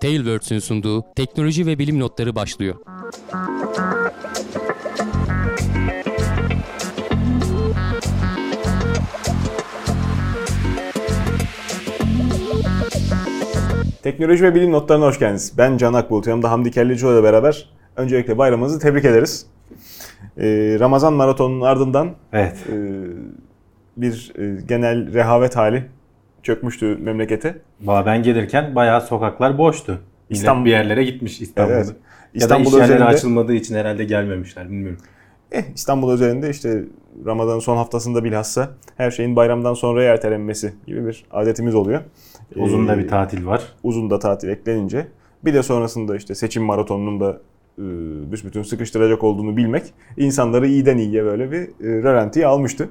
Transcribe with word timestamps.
Tailwords'ün 0.00 0.58
sunduğu 0.58 1.04
teknoloji 1.16 1.66
ve 1.66 1.78
bilim 1.78 2.00
notları 2.00 2.34
başlıyor. 2.34 2.74
Teknoloji 14.02 14.44
ve 14.44 14.54
bilim 14.54 14.72
notlarına 14.72 15.06
hoş 15.06 15.18
geldiniz. 15.18 15.52
Ben 15.58 15.76
Can 15.76 15.94
Akbulut, 15.94 16.26
yanımda 16.26 16.50
Hamdi 16.50 16.70
Kellecioğlu 16.70 17.14
ile 17.14 17.22
beraber 17.22 17.70
öncelikle 17.96 18.38
bayramınızı 18.38 18.78
tebrik 18.78 19.04
ederiz. 19.04 19.46
Ee, 20.38 20.76
Ramazan 20.80 21.12
maratonunun 21.12 21.60
ardından 21.60 22.10
Evet. 22.32 22.56
e, 22.68 22.76
bir 23.96 24.32
e, 24.38 24.62
genel 24.68 25.12
rehavet 25.12 25.56
hali 25.56 25.84
çökmüştü 26.52 26.96
memlekete. 27.00 27.58
Valla 27.80 28.06
ben 28.06 28.22
gelirken 28.22 28.74
bayağı 28.74 29.00
sokaklar 29.00 29.58
boştu. 29.58 29.98
İstanbul- 30.30 30.64
bir 30.64 30.70
yerlere 30.70 31.04
gitmiş 31.04 31.40
İstanbul'da. 31.40 31.76
Evet. 31.76 31.86
Ya 31.86 31.92
da 31.94 31.96
İstanbul 32.34 32.66
iş 32.66 32.72
yerleri 32.72 32.84
özelinde- 32.92 33.04
açılmadığı 33.04 33.54
için 33.54 33.74
herhalde 33.74 34.04
gelmemişler 34.04 34.70
bilmiyorum. 34.70 34.98
Eh, 35.52 35.62
İstanbul 35.74 36.14
üzerinde 36.14 36.50
işte 36.50 36.84
Ramazan'ın 37.26 37.58
son 37.58 37.76
haftasında 37.76 38.24
bilhassa 38.24 38.70
her 38.96 39.10
şeyin 39.10 39.36
bayramdan 39.36 39.74
sonraya 39.74 40.12
ertelenmesi 40.12 40.72
gibi 40.86 41.06
bir 41.06 41.24
adetimiz 41.30 41.74
oluyor. 41.74 42.00
Uzun 42.56 42.88
da 42.88 42.94
Ee, 42.94 42.98
bir 42.98 43.08
tatil 43.08 43.46
var. 43.46 43.62
uzun 43.82 44.10
da 44.10 44.18
tatil 44.18 44.48
eklenince 44.48 45.06
bir 45.44 45.54
de 45.54 45.62
sonrasında 45.62 46.16
işte 46.16 46.34
seçim 46.34 46.62
maratonunun 46.62 47.20
da 47.20 47.40
e, 47.78 47.82
büsbütün 48.32 48.62
sıkıştıracak 48.62 49.24
olduğunu 49.24 49.56
bilmek 49.56 49.82
insanları 50.16 50.66
iyiden 50.68 50.98
iyiye 50.98 51.24
böyle 51.24 51.50
bir 51.52 51.58
e, 51.60 52.02
rölantiye 52.02 52.46
almıştı. 52.46 52.88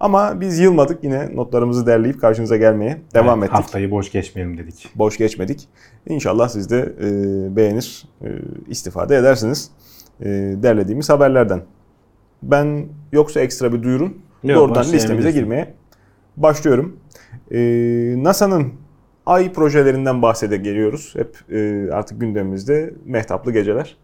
Ama 0.00 0.40
biz 0.40 0.58
yılmadık 0.58 1.04
yine 1.04 1.36
notlarımızı 1.36 1.86
derleyip 1.86 2.20
karşınıza 2.20 2.56
gelmeye 2.56 3.00
devam 3.14 3.38
Evet, 3.38 3.48
ettik. 3.48 3.58
Haftayı 3.58 3.90
boş 3.90 4.12
geçmeyelim 4.12 4.58
dedik. 4.58 4.88
Boş 4.94 5.18
geçmedik. 5.18 5.68
İnşallah 6.08 6.48
siz 6.48 6.70
de 6.70 6.94
e, 7.00 7.56
beğenir, 7.56 8.08
e, 8.22 8.28
istifade 8.68 9.16
edersiniz 9.16 9.70
e, 10.20 10.26
derlediğimiz 10.62 11.10
haberlerden. 11.10 11.62
Ben 12.42 12.86
yoksa 13.12 13.40
ekstra 13.40 13.72
bir 13.72 13.82
duyurun 13.82 14.16
Yok, 14.42 14.56
doğrudan 14.56 14.92
listemize 14.92 15.30
girmeye 15.30 15.74
başlıyorum. 16.36 16.96
E, 17.50 17.58
NASA'nın 18.16 18.72
Ay 19.26 19.52
projelerinden 19.52 20.22
bahsede 20.22 20.56
geliyoruz. 20.56 21.14
Hep 21.16 21.52
e, 21.52 21.88
artık 21.92 22.20
gündemimizde 22.20 22.94
mehtaplı 23.04 23.52
geceler. 23.52 23.96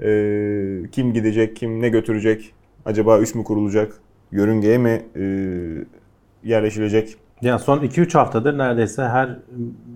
E, 0.00 0.90
kim 0.92 1.12
gidecek, 1.12 1.56
kim 1.56 1.82
ne 1.82 1.88
götürecek, 1.88 2.54
acaba 2.84 3.20
üs 3.20 3.34
mü 3.34 3.44
kurulacak, 3.44 3.92
yörüngeye 4.32 4.78
mi 4.78 5.02
e, 5.16 5.22
yerleşilecek 6.44 7.14
Ya 7.42 7.58
son 7.58 7.78
2-3 7.78 8.12
haftadır 8.12 8.58
neredeyse 8.58 9.02
her 9.02 9.28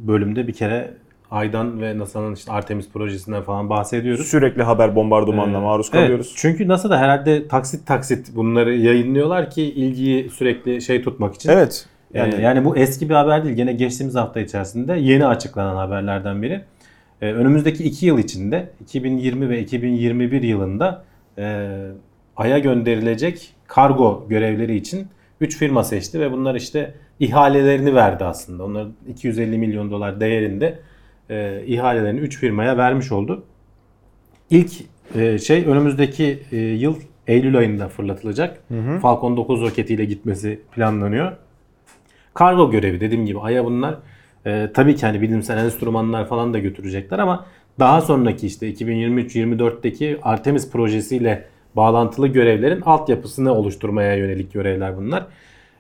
bölümde 0.07 0.47
bir 0.47 0.53
kere 0.53 0.95
Ay'dan 1.31 1.81
ve 1.83 1.99
NASA'nın 1.99 2.35
işte 2.35 2.53
Artemis 2.53 2.91
projesinden 2.91 3.43
falan 3.43 3.71
bahsediyoruz. 3.71 4.27
Sürekli 4.27 4.63
haber 4.63 4.97
bombardımanına 4.97 5.59
Ee, 5.59 5.61
maruz 5.61 5.91
evet, 5.93 6.03
kalıyoruz. 6.05 6.33
çünkü 6.37 6.69
NASA 6.69 6.91
da 6.91 6.99
herhalde 6.99 7.49
taksit 7.49 7.87
taksit 7.87 8.37
bunları 8.37 8.75
yayınlıyorlar 8.75 9.51
ki 9.51 9.63
ilgiyi 9.63 10.31
sürekli 10.31 10.83
şey 10.83 11.03
tutmak 11.03 11.35
için. 11.35 11.51
Evet. 11.51 11.87
Yani, 12.15 12.35
Yani, 12.35 12.45
yani 12.45 12.65
bu 12.65 12.77
eski 12.77 13.09
bir 13.09 13.15
haber 13.15 13.45
değil. 13.45 13.57
Gene 13.57 13.73
geçtiğimiz 13.73 14.15
hafta 14.15 14.41
içerisinde 14.41 14.93
yeni 14.95 15.27
açıklanan 15.27 15.77
haberlerden 15.77 16.43
biri. 16.43 16.61
Ee, 17.23 17.33
önümüzdeki 17.33 17.85
iki 17.85 18.07
yıl 18.07 18.19
içinde 18.19 18.71
2020 18.81 19.49
ve 19.49 19.61
2021 19.61 20.43
yılında 20.43 21.05
e, 21.39 21.69
Ay'a 22.37 22.59
gönderilecek 22.59 23.55
kargo 23.67 24.27
görevleri 24.29 24.77
için 24.77 25.07
3 25.41 25.57
firma 25.57 25.85
seçti 25.85 26.21
ve 26.21 26.33
bunlar 26.33 26.55
işte 26.55 26.95
ihalelerini 27.21 27.95
verdi 27.95 28.25
aslında. 28.25 28.65
Onlar 28.65 28.87
250 29.09 29.59
milyon 29.59 29.91
dolar 29.91 30.21
değerinde 30.21 30.79
e, 31.31 31.63
ihalelerini 31.67 32.21
3 32.21 32.39
firmaya 32.39 32.77
vermiş 32.77 33.13
oldu. 33.13 33.43
İlk 34.51 34.73
e, 35.15 35.39
şey 35.39 35.65
önümüzdeki 35.67 36.43
e, 36.53 36.57
yıl 36.57 36.97
Eylül 37.27 37.59
ayında 37.59 37.89
fırlatılacak. 37.89 38.63
Falcon 39.01 39.37
9 39.37 39.61
roketiyle 39.61 40.05
gitmesi 40.05 40.61
planlanıyor. 40.75 41.33
Kargo 42.35 42.71
görevi 42.71 43.01
dediğim 43.01 43.27
gibi 43.27 43.41
Ay'a 43.41 43.65
bunlar 43.65 43.95
e, 44.47 44.71
tabii 44.75 44.97
ki 44.97 45.07
hani 45.07 45.21
bilimsel 45.21 45.59
enstrümanlar 45.65 46.29
falan 46.29 46.55
da 46.55 46.59
götürecekler 46.59 47.19
ama 47.19 47.47
daha 47.79 48.01
sonraki 48.01 48.47
işte 48.47 48.71
2023-24'teki 48.71 50.19
Artemis 50.23 50.71
projesiyle 50.71 51.45
bağlantılı 51.77 52.29
görevlerin 52.29 52.81
altyapısını 52.81 53.55
oluşturmaya 53.55 54.15
yönelik 54.15 54.53
görevler 54.53 54.97
bunlar. 54.97 55.27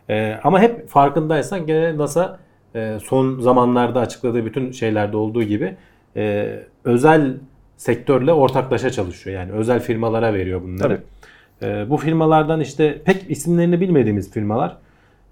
E, 0.08 0.38
ama 0.44 0.60
hep 0.60 0.88
farkındaysan 0.88 1.66
gene 1.66 1.98
NASA 1.98 2.38
e, 2.74 2.98
son 3.02 3.40
zamanlarda 3.40 4.00
açıkladığı 4.00 4.46
bütün 4.46 4.72
şeylerde 4.72 5.16
olduğu 5.16 5.42
gibi 5.42 5.76
e, 6.16 6.56
özel 6.84 7.34
sektörle 7.76 8.32
ortaklaşa 8.32 8.90
çalışıyor. 8.90 9.36
Yani 9.36 9.52
özel 9.52 9.80
firmalara 9.80 10.34
veriyor 10.34 10.62
bunları. 10.62 11.00
E, 11.62 11.90
bu 11.90 11.96
firmalardan 11.96 12.60
işte 12.60 13.02
pek 13.04 13.30
isimlerini 13.30 13.80
bilmediğimiz 13.80 14.32
firmalar 14.32 14.76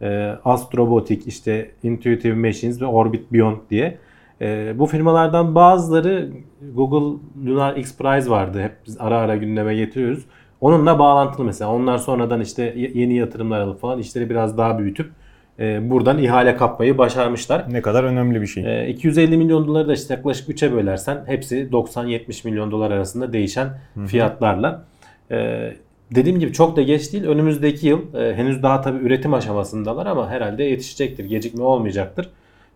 e, 0.03 0.37
Astrobotic, 0.45 1.23
işte 1.27 1.71
Intuitive 1.83 2.35
Machines 2.35 2.81
ve 2.81 2.87
Orbit 2.87 3.33
Beyond 3.33 3.57
diye. 3.71 3.99
E, 4.41 4.75
bu 4.79 4.87
firmalardan 4.87 5.55
bazıları 5.55 6.29
Google 6.75 7.19
Lunar 7.47 7.77
X 7.77 7.97
Prize 7.97 8.31
vardı. 8.31 8.63
Hep 8.63 8.73
biz 8.87 8.97
ara 9.01 9.19
ara 9.19 9.37
gündeme 9.37 9.75
getiriyoruz. 9.75 10.25
Onunla 10.63 10.99
bağlantılı 10.99 11.45
mesela. 11.45 11.73
Onlar 11.73 11.99
sonradan 11.99 12.41
işte 12.41 12.75
yeni 12.95 13.17
yatırımlar 13.17 13.61
alıp 13.61 13.81
falan 13.81 13.99
işleri 13.99 14.31
biraz 14.31 14.59
daha 14.59 14.79
büyütüp 14.79 15.11
e, 15.59 15.91
buradan 15.91 16.19
ihale 16.19 16.57
kapmayı 16.57 16.99
başarmışlar. 16.99 17.73
ne 17.73 17.83
kadar 17.83 18.05
önemli 18.05 18.43
bir 18.43 18.47
şey. 18.47 18.85
E, 18.85 18.89
250 18.89 19.37
milyon 19.37 19.67
doları 19.67 19.89
da 19.89 19.93
işte 19.93 20.15
yaklaşık 20.15 20.49
3'e 20.49 20.73
bölersen 20.73 21.25
hepsi 21.27 21.69
90-70 21.73 22.49
milyon 22.49 22.71
dolar 22.71 22.91
arasında 22.91 23.33
değişen 23.33 23.69
fiyatlarla. 24.07 24.85
E, 25.31 25.73
dediğim 26.15 26.41
gibi 26.41 26.53
çok 26.53 26.77
da 26.77 26.83
geç 26.83 27.13
değil. 27.13 27.25
Önümüzdeki 27.25 27.87
yıl 27.87 28.15
e, 28.15 28.35
henüz 28.35 28.63
daha 28.63 28.81
tabii 28.81 29.07
üretim 29.07 29.35
aşamasındalar 29.35 30.07
ama 30.07 30.31
herhalde 30.31 30.65
yetişecektir. 30.65 31.25
Gecikme 31.25 31.65
olmayacaktır. 31.65 32.31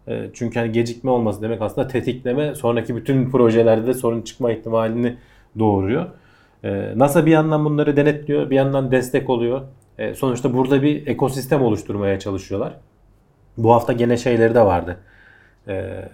E, 0.09 0.23
çünkü 0.35 0.59
hani 0.59 0.73
gecikme 0.73 1.11
olması 1.11 1.43
demek 1.43 1.63
aslında 1.63 1.89
tetikleme 1.89 2.55
sonraki 2.55 2.97
bütün 2.97 3.31
projelerde 3.31 3.87
de 3.87 3.95
sorun 3.95 4.23
çıkma 4.23 4.53
ihtimalini 4.53 5.17
doğuruyor. 5.59 6.07
E, 6.67 6.93
NASA 6.97 7.27
bir 7.27 7.31
yandan 7.31 7.65
bunları 7.65 7.97
denetliyor, 7.97 8.51
bir 8.51 8.57
yandan 8.57 8.91
destek 8.91 9.31
oluyor. 9.31 9.61
E, 9.99 10.15
sonuçta 10.15 10.55
burada 10.55 10.83
bir 10.83 11.07
ekosistem 11.07 11.63
oluşturmaya 11.63 12.19
çalışıyorlar. 12.19 12.75
Bu 13.57 13.73
hafta 13.73 13.93
gene 13.93 14.17
şeyleri 14.17 14.55
de 14.55 14.61
vardı. 14.61 14.97
Ee, 15.69 16.09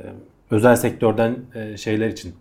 özel 0.50 0.76
sektörden 0.76 1.36
e, 1.54 1.76
şeyler 1.76 2.08
için 2.08 2.34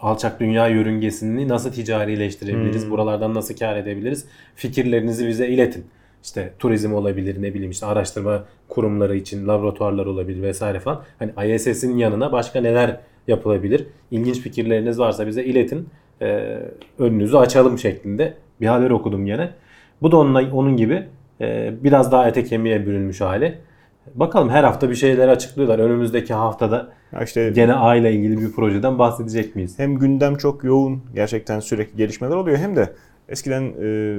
alçak 0.00 0.40
dünya 0.40 0.68
yörüngesini 0.68 1.48
nasıl 1.48 1.72
ticarileştirebiliriz? 1.72 2.90
Buralardan 2.90 3.34
nasıl 3.34 3.56
kar 3.56 3.76
edebiliriz? 3.76 4.26
Fikirlerinizi 4.54 5.28
bize 5.28 5.48
iletin. 5.48 5.86
İşte 6.22 6.52
turizm 6.58 6.94
olabilir, 6.94 7.42
ne 7.42 7.54
bileyim 7.54 7.70
işte 7.70 7.86
araştırma 7.86 8.44
kurumları 8.68 9.16
için 9.16 9.48
laboratuvarlar 9.48 10.06
olabilir 10.06 10.42
vesaire 10.42 10.80
falan. 10.80 11.02
Hani 11.18 11.54
ISS'in 11.54 11.96
yanına 11.96 12.32
başka 12.32 12.60
neler 12.60 13.00
yapılabilir? 13.28 13.86
İlginç 14.10 14.40
fikirleriniz 14.40 14.98
varsa 14.98 15.26
bize 15.26 15.44
iletin. 15.44 15.88
Ee, 16.22 16.58
önünüzü 16.98 17.36
açalım 17.36 17.78
şeklinde 17.78 18.34
bir 18.60 18.66
haber 18.66 18.90
okudum 18.90 19.26
gene. 19.26 19.50
Bu 20.02 20.12
da 20.12 20.16
onun, 20.16 20.50
onun 20.50 20.76
gibi 20.76 21.06
e, 21.40 21.72
biraz 21.84 22.12
daha 22.12 22.28
ete 22.28 22.44
kemiğe 22.44 22.86
bürünmüş 22.86 23.20
hali. 23.20 23.58
Bakalım 24.14 24.50
her 24.50 24.64
hafta 24.64 24.90
bir 24.90 24.94
şeyler 24.94 25.28
açıklıyorlar. 25.28 25.78
Önümüzdeki 25.78 26.34
haftada 26.34 26.88
Ya 27.12 27.22
işte 27.22 27.50
gene 27.54 27.74
aile 27.74 28.12
ilgili 28.12 28.40
bir 28.40 28.52
projeden 28.52 28.98
bahsedecek 28.98 29.56
miyiz? 29.56 29.78
hem 29.78 29.98
gündem 29.98 30.36
çok 30.36 30.64
yoğun, 30.64 31.02
gerçekten 31.14 31.60
sürekli 31.60 31.96
gelişmeler 31.96 32.36
oluyor 32.36 32.58
hem 32.58 32.76
de 32.76 32.90
eskiden 33.28 33.62
e, 33.82 34.18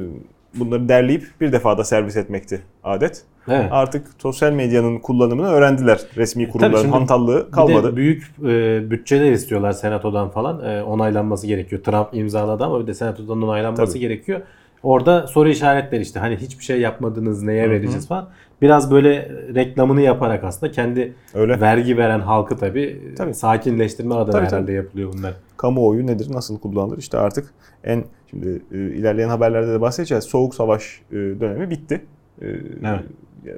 bunları 0.56 0.90
derleyip 0.90 1.24
bir 1.42 1.52
defada 1.52 1.84
servis 1.84 2.18
etmekti 2.18 2.62
adet. 2.84 3.22
Evet. 3.48 3.68
Artık 3.72 4.08
sosyal 4.18 4.52
medyanın 4.54 5.00
kullanımını 5.00 5.48
öğrendiler. 5.48 6.00
Resmi 6.18 6.50
kurumların 6.50 6.88
E, 6.88 6.92
hantallığı 6.92 7.46
Bir 7.48 7.52
kalmadı. 7.52 7.92
de 7.92 7.96
büyük 7.96 8.24
e, 8.44 8.82
bütçeler 8.92 9.32
istiyorlar 9.32 9.72
senatodan 9.72 10.30
falan. 10.30 10.64
E, 10.66 10.84
onaylanması 10.84 11.48
gerekiyor. 11.48 11.84
Trump 11.84 12.08
imzaladı 12.14 12.64
ama 12.64 12.80
bir 12.82 12.88
de 12.88 12.94
senatodan 12.94 13.42
onaylanması 13.42 13.92
Tabii. 13.94 14.00
gerekiyor. 14.00 14.42
Orada 14.84 15.28
soru 15.28 15.50
işaretleri 15.50 16.02
işte 16.02 16.20
hani 16.20 16.36
hiçbir 16.36 16.64
şey 16.64 16.80
yapmadınız 16.82 17.44
neye 17.44 17.70
vereceğiz 17.70 18.08
falan. 18.08 18.30
Biraz 18.62 18.92
böyle 18.92 19.32
reklamını 19.56 20.02
yaparak 20.02 20.44
aslında 20.44 20.72
kendi 20.72 21.14
Öyle. 21.34 21.62
vergi 21.62 21.97
veren 21.97 22.20
halkı 22.20 22.58
tabii, 22.58 23.14
Tabii. 23.18 23.34
sakinleştirme 23.34 24.16
adına 24.16 24.32
Tabii, 24.32 24.46
herhalde 24.46 24.66
tabii. 24.66 24.74
yapılıyor 24.74 25.14
bunlar. 25.18 25.34
Kamuoyu 25.58 26.08
nedir, 26.08 26.28
nasıl 26.34 26.59
kullanılır? 26.59 26.97
İşte 26.97 27.18
artık 27.18 27.54
en 27.84 28.04
şimdi 28.32 28.62
e, 28.72 28.78
ilerleyen 28.78 29.30
haberlerde 29.30 29.74
de 29.74 29.82
bahsedeceğiz. 29.82 30.24
Soğuk 30.24 30.56
savaş 30.56 31.02
e, 31.12 31.16
dönemi 31.16 31.70
bitti. 31.70 32.02
E, 32.42 32.48
Evet. 32.86 33.04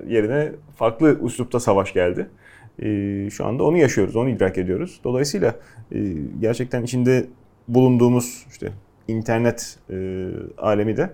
Yerine 0.08 0.52
farklı 0.75 1.20
üslupta 1.25 1.60
savaş 1.60 1.94
geldi. 1.94 2.30
E, 2.80 3.30
şu 3.30 3.46
anda 3.46 3.64
onu 3.64 3.78
yaşıyoruz, 3.78 4.16
onu 4.16 4.30
idrak 4.30 4.58
ediyoruz. 4.58 5.00
Dolayısıyla 5.04 5.56
e, 5.92 6.14
gerçekten 6.42 6.84
içinde 6.84 7.25
bulunduğumuz 7.68 8.46
işte 8.52 8.72
internet 9.08 9.80
e, 9.90 10.28
alemi 10.58 10.98
de 10.98 11.10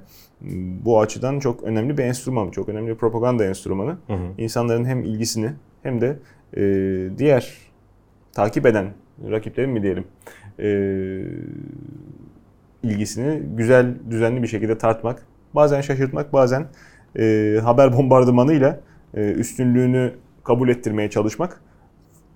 bu 0.85 0.99
açıdan 1.01 1.39
çok 1.39 1.63
önemli 1.63 1.97
bir 1.97 2.03
enstrüman, 2.03 2.49
çok 2.49 2.69
önemli 2.69 2.89
bir 2.89 2.95
propaganda 2.95 3.45
enstrümanı. 3.45 3.97
Hı 4.07 4.13
hı. 4.13 4.27
İnsanların 4.37 4.85
hem 4.85 5.03
ilgisini 5.03 5.51
hem 5.83 6.01
de 6.01 6.19
e, 6.57 6.61
diğer 7.17 7.57
takip 8.31 8.65
eden 8.65 8.93
rakiplerin 9.31 9.69
mi 9.69 9.83
diyelim 9.83 10.03
e, 10.59 10.67
ilgisini 12.83 13.41
güzel, 13.55 13.95
düzenli 14.09 14.43
bir 14.43 14.47
şekilde 14.47 14.77
tartmak, 14.77 15.25
bazen 15.55 15.81
şaşırtmak, 15.81 16.33
bazen 16.33 16.67
e, 17.19 17.57
haber 17.63 17.97
bombardımanıyla 17.97 18.79
e, 19.13 19.31
üstünlüğünü 19.31 20.13
kabul 20.43 20.69
ettirmeye 20.69 21.09
çalışmak 21.09 21.61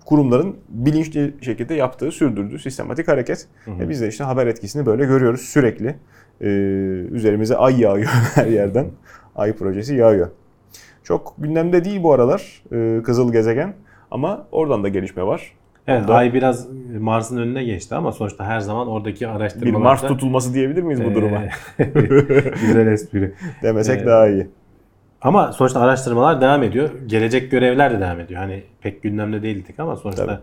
kurumların 0.04 0.56
bilinçli 0.68 1.34
şekilde 1.40 1.74
yaptığı, 1.74 2.12
sürdürdüğü 2.12 2.58
sistematik 2.58 3.08
hareket. 3.08 3.46
Ve 3.80 3.88
biz 3.88 4.00
de 4.00 4.08
işte 4.08 4.24
haber 4.24 4.46
etkisini 4.46 4.86
böyle 4.86 5.04
görüyoruz 5.04 5.40
sürekli. 5.40 5.96
Ee, 6.40 6.46
üzerimize 7.10 7.56
ay 7.56 7.80
yağıyor 7.80 8.08
her 8.34 8.46
yerden. 8.46 8.86
Ay 9.36 9.52
projesi 9.52 9.94
yağıyor. 9.94 10.28
Çok 11.02 11.34
gündemde 11.38 11.84
değil 11.84 12.02
bu 12.02 12.12
aralar 12.12 12.62
e, 12.72 13.02
Kızıl 13.02 13.32
Gezegen 13.32 13.74
ama 14.10 14.46
oradan 14.52 14.84
da 14.84 14.88
gelişme 14.88 15.22
var. 15.22 15.52
Evet 15.86 16.10
Ay 16.10 16.34
biraz 16.34 16.68
Mars'ın 17.00 17.36
önüne 17.36 17.64
geçti 17.64 17.94
ama 17.94 18.12
sonuçta 18.12 18.44
her 18.44 18.60
zaman 18.60 18.88
oradaki 18.88 19.20
Bir 19.20 19.28
araştırmalarda... 19.28 19.78
Mars 19.78 20.00
tutulması 20.02 20.54
diyebilir 20.54 20.82
miyiz 20.82 21.04
bu 21.04 21.14
duruma? 21.14 21.42
Ee, 21.78 21.84
Güzel 22.66 22.86
espri. 22.86 23.34
Demesek 23.62 24.02
Ee, 24.02 24.06
daha 24.06 24.28
iyi. 24.28 24.46
Ama 25.22 25.52
sonuçta 25.52 25.80
araştırmalar 25.80 26.40
devam 26.40 26.62
ediyor. 26.62 26.90
Gelecek 27.06 27.50
görevler 27.50 27.92
de 27.92 28.00
devam 28.00 28.20
ediyor. 28.20 28.40
Hani 28.40 28.62
pek 28.80 29.02
gündemde 29.02 29.42
değildik 29.42 29.80
ama 29.80 29.96
sonuçta 29.96 30.26
Tabii. 30.26 30.38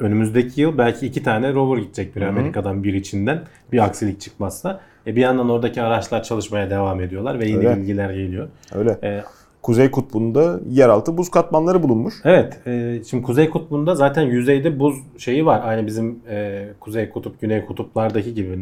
önümüzdeki 0.00 0.60
yıl 0.60 0.78
belki 0.78 1.06
iki 1.06 1.22
tane 1.22 1.52
rover 1.52 1.78
gidecek 1.78 2.16
bir. 2.16 2.22
Amerika'dan 2.22 2.84
bir 2.84 2.94
içinden 2.94 3.42
bir 3.72 3.84
aksilik 3.84 4.20
çıkmazsa. 4.20 4.80
E 5.06 5.16
bir 5.16 5.20
yandan 5.20 5.50
oradaki 5.50 5.82
araçlar 5.82 6.22
çalışmaya 6.22 6.70
devam 6.70 7.00
ediyorlar 7.00 7.38
ve 7.40 7.48
yeni 7.48 7.58
Öyle. 7.58 7.76
bilgiler 7.76 8.10
geliyor. 8.10 8.48
Öyle. 8.74 8.90
E, 9.02 9.22
Kuzey 9.62 9.90
Kutbu'nda 9.90 10.60
yeraltı 10.70 11.16
buz 11.16 11.30
katmanları 11.30 11.82
bulunmuş. 11.82 12.14
evet, 12.24 12.66
e, 12.66 13.00
şimdi 13.10 13.22
Kuzey 13.22 13.50
Kutbu'nda 13.50 13.94
zaten 13.94 14.22
yüzeyde 14.22 14.78
buz 14.78 14.96
şeyi 15.18 15.46
var. 15.46 15.60
Aynı 15.64 15.86
bizim 15.86 16.18
e, 16.30 16.68
Kuzey 16.80 17.10
Kutup, 17.10 17.40
Güney 17.40 17.64
Kutuplardaki 17.64 18.34
gibi. 18.34 18.58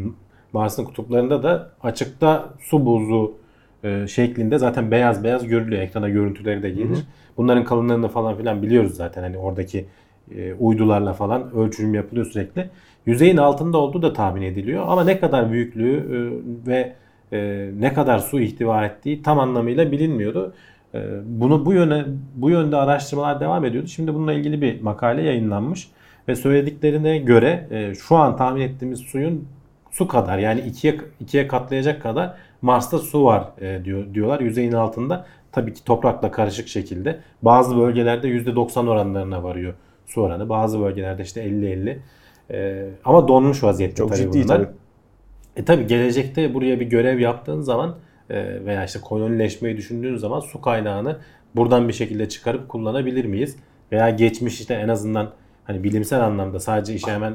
Mars'ın 0.53 0.85
kutuplarında 0.85 1.43
da 1.43 1.69
açıkta 1.83 2.49
su 2.59 2.85
buzu 2.85 3.33
e, 3.83 4.07
şeklinde 4.07 4.57
zaten 4.57 4.91
beyaz 4.91 5.23
beyaz 5.23 5.47
görülüyor. 5.47 5.81
Ekrana 5.81 6.09
görüntüleri 6.09 6.63
de 6.63 6.69
gelir. 6.69 6.89
Hı 6.89 6.93
hı. 6.93 7.03
Bunların 7.37 7.63
kalınlığını 7.63 8.07
falan 8.07 8.37
filan 8.37 8.61
biliyoruz 8.61 8.95
zaten. 8.95 9.21
Hani 9.21 9.37
oradaki 9.37 9.85
e, 10.35 10.53
uydularla 10.53 11.13
falan 11.13 11.55
ölçülüm 11.55 11.93
yapılıyor 11.93 12.25
sürekli. 12.25 12.69
Yüzeyin 13.05 13.37
altında 13.37 13.77
olduğu 13.77 14.01
da 14.01 14.13
tahmin 14.13 14.41
ediliyor. 14.41 14.83
Ama 14.87 15.03
ne 15.03 15.19
kadar 15.19 15.51
büyüklüğü 15.51 15.97
e, 15.97 16.17
ve 16.67 16.93
e, 17.31 17.69
ne 17.79 17.93
kadar 17.93 18.19
su 18.19 18.39
ihtiva 18.39 18.85
ettiği 18.85 19.23
tam 19.23 19.39
anlamıyla 19.39 19.91
bilinmiyordu. 19.91 20.53
E, 20.95 20.99
bunu 21.25 21.65
bu 21.65 21.73
yöne 21.73 22.05
bu 22.35 22.49
yönde 22.49 22.75
araştırmalar 22.75 23.39
devam 23.39 23.65
ediyordu. 23.65 23.87
Şimdi 23.87 24.13
bununla 24.13 24.33
ilgili 24.33 24.61
bir 24.61 24.81
makale 24.81 25.21
yayınlanmış 25.21 25.87
ve 26.27 26.35
söylediklerine 26.35 27.17
göre 27.17 27.67
e, 27.71 27.95
şu 27.95 28.15
an 28.15 28.37
tahmin 28.37 28.61
ettiğimiz 28.61 28.99
suyun 28.99 29.47
su 29.91 30.07
kadar 30.07 30.37
yani 30.37 30.61
ikiye 30.61 30.97
ikiye 31.19 31.47
katlayacak 31.47 32.01
kadar 32.01 32.33
Mars'ta 32.61 32.99
su 32.99 33.25
var 33.25 33.43
e, 33.61 33.85
diyor 33.85 34.13
diyorlar 34.13 34.39
yüzeyin 34.39 34.71
altında. 34.71 35.25
Tabii 35.51 35.73
ki 35.73 35.83
toprakla 35.83 36.31
karışık 36.31 36.67
şekilde. 36.67 37.19
Bazı 37.41 37.77
bölgelerde 37.77 38.27
%90 38.27 38.89
oranlarına 38.89 39.43
varıyor 39.43 39.73
su 40.05 40.21
oranı. 40.21 40.49
Bazı 40.49 40.79
bölgelerde 40.79 41.23
işte 41.23 41.45
50-50. 41.45 41.97
E, 42.51 42.89
ama 43.05 43.27
donmuş 43.27 43.63
vaziyette 43.63 43.95
Çok 43.95 44.09
tabii 44.09 44.19
ciddi 44.19 44.43
bunlar. 44.43 44.57
tabii. 44.57 44.67
E 45.55 45.65
tabi 45.65 45.87
gelecekte 45.87 46.53
buraya 46.53 46.79
bir 46.79 46.85
görev 46.85 47.19
yaptığın 47.19 47.61
zaman 47.61 47.95
e, 48.29 48.65
veya 48.65 48.85
işte 48.85 48.99
kolonileşmeyi 48.99 49.77
düşündüğün 49.77 50.15
zaman 50.15 50.39
su 50.39 50.61
kaynağını 50.61 51.17
buradan 51.55 51.87
bir 51.87 51.93
şekilde 51.93 52.29
çıkarıp 52.29 52.69
kullanabilir 52.69 53.25
miyiz? 53.25 53.55
Veya 53.91 54.09
geçmişte 54.09 54.73
en 54.73 54.87
azından 54.87 55.29
hani 55.63 55.83
bilimsel 55.83 56.25
anlamda 56.25 56.59
sadece 56.59 56.93
işe 56.93 57.11
hemen 57.11 57.33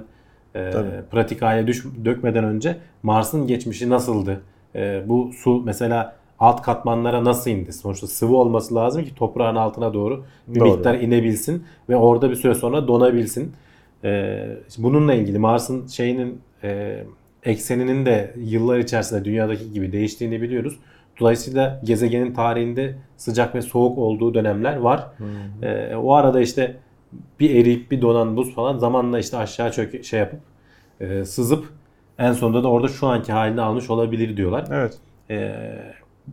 e, 0.54 0.70
Tabii. 0.70 0.88
pratik 1.10 1.42
hale 1.42 1.66
düş, 1.66 1.84
dökmeden 2.04 2.44
önce 2.44 2.76
Mars'ın 3.02 3.46
geçmişi 3.46 3.90
nasıldı? 3.90 4.40
E, 4.74 5.02
bu 5.06 5.30
su 5.32 5.62
mesela 5.64 6.16
alt 6.38 6.62
katmanlara 6.62 7.24
nasıl 7.24 7.50
indi? 7.50 7.72
Sonuçta 7.72 8.06
sıvı 8.06 8.36
olması 8.36 8.74
lazım 8.74 9.04
ki 9.04 9.14
toprağın 9.14 9.56
altına 9.56 9.94
doğru 9.94 10.24
bir 10.48 10.60
Doğru. 10.60 10.74
miktar 10.74 10.94
inebilsin 10.94 11.64
ve 11.88 11.96
orada 11.96 12.30
bir 12.30 12.34
süre 12.34 12.54
sonra 12.54 12.88
donabilsin. 12.88 13.52
Ee, 14.04 14.46
bununla 14.78 15.14
ilgili 15.14 15.38
Mars'ın 15.38 15.86
şeyinin 15.86 16.40
e, 16.62 16.98
ekseninin 17.44 18.06
de 18.06 18.34
yıllar 18.36 18.78
içerisinde 18.78 19.24
dünyadaki 19.24 19.72
gibi 19.72 19.92
değiştiğini 19.92 20.42
biliyoruz. 20.42 20.78
Dolayısıyla 21.20 21.80
gezegenin 21.84 22.34
tarihinde 22.34 22.94
sıcak 23.16 23.54
ve 23.54 23.62
soğuk 23.62 23.98
olduğu 23.98 24.34
dönemler 24.34 24.76
var. 24.76 25.06
Ee, 25.62 25.94
o 25.94 26.12
arada 26.12 26.40
işte 26.40 26.76
bir 27.40 27.50
eriyip 27.50 27.90
bir 27.90 28.02
donan 28.02 28.36
buz 28.36 28.54
falan 28.54 28.78
zamanla 28.78 29.18
işte 29.18 29.36
aşağı 29.36 29.72
çök 29.72 30.04
şey 30.04 30.20
yapıp 30.20 30.40
e, 31.00 31.24
sızıp 31.24 31.64
en 32.18 32.32
sonunda 32.32 32.62
da 32.62 32.68
orada 32.68 32.88
şu 32.88 33.06
anki 33.06 33.32
halini 33.32 33.60
almış 33.60 33.90
olabilir 33.90 34.36
diyorlar. 34.36 34.68
Evet. 34.70 34.98
Ee, 35.30 35.54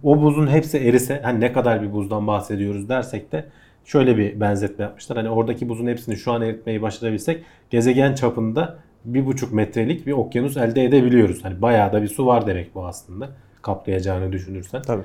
o 0.04 0.22
buzun 0.22 0.48
hepsi 0.48 0.78
erise 0.78 1.22
hani 1.24 1.40
ne 1.40 1.54
kadar 1.54 1.82
bir 1.82 1.94
buzdan 1.94 2.28
bahsediyoruz 2.28 2.90
dersek 2.90 3.32
de 3.32 3.46
şöyle 3.86 4.18
bir 4.18 4.40
benzetme 4.40 4.86
yapmışlar. 4.86 5.18
Hani 5.18 5.30
oradaki 5.30 5.70
buzun 5.70 5.88
hepsini 5.88 6.18
şu 6.18 6.32
an 6.32 6.42
eritmeyi 6.42 6.82
başarabilsek 6.82 7.44
gezegen 7.70 8.16
çapında 8.16 8.80
bir 9.06 9.26
buçuk 9.26 9.54
metrelik 9.54 10.08
bir 10.08 10.12
okyanus 10.12 10.58
elde 10.58 10.84
edebiliyoruz. 10.84 11.46
Hani 11.46 11.62
bayağı 11.62 11.94
da 11.94 12.02
bir 12.02 12.08
su 12.08 12.26
var 12.26 12.48
demek 12.48 12.76
bu 12.76 12.86
aslında 12.86 13.30
kaplayacağını 13.62 14.32
düşünürsen. 14.32 14.82
Tabii. 14.82 15.04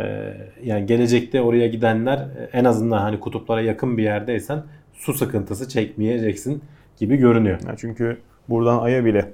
Ee, 0.00 0.34
yani 0.64 0.86
gelecekte 0.86 1.40
oraya 1.40 1.66
gidenler 1.66 2.18
e, 2.18 2.50
en 2.52 2.64
azından 2.64 2.98
hani 2.98 3.20
kutuplara 3.20 3.60
yakın 3.60 3.98
bir 3.98 4.02
yerdeysen 4.02 4.62
su 4.92 5.14
sıkıntısı 5.14 5.68
çekmeyeceksin 5.68 6.62
gibi 6.96 7.16
görünüyor. 7.16 7.58
Yani 7.66 7.76
çünkü 7.78 8.18
buradan 8.48 8.78
Ay'a 8.78 9.04
bile 9.04 9.32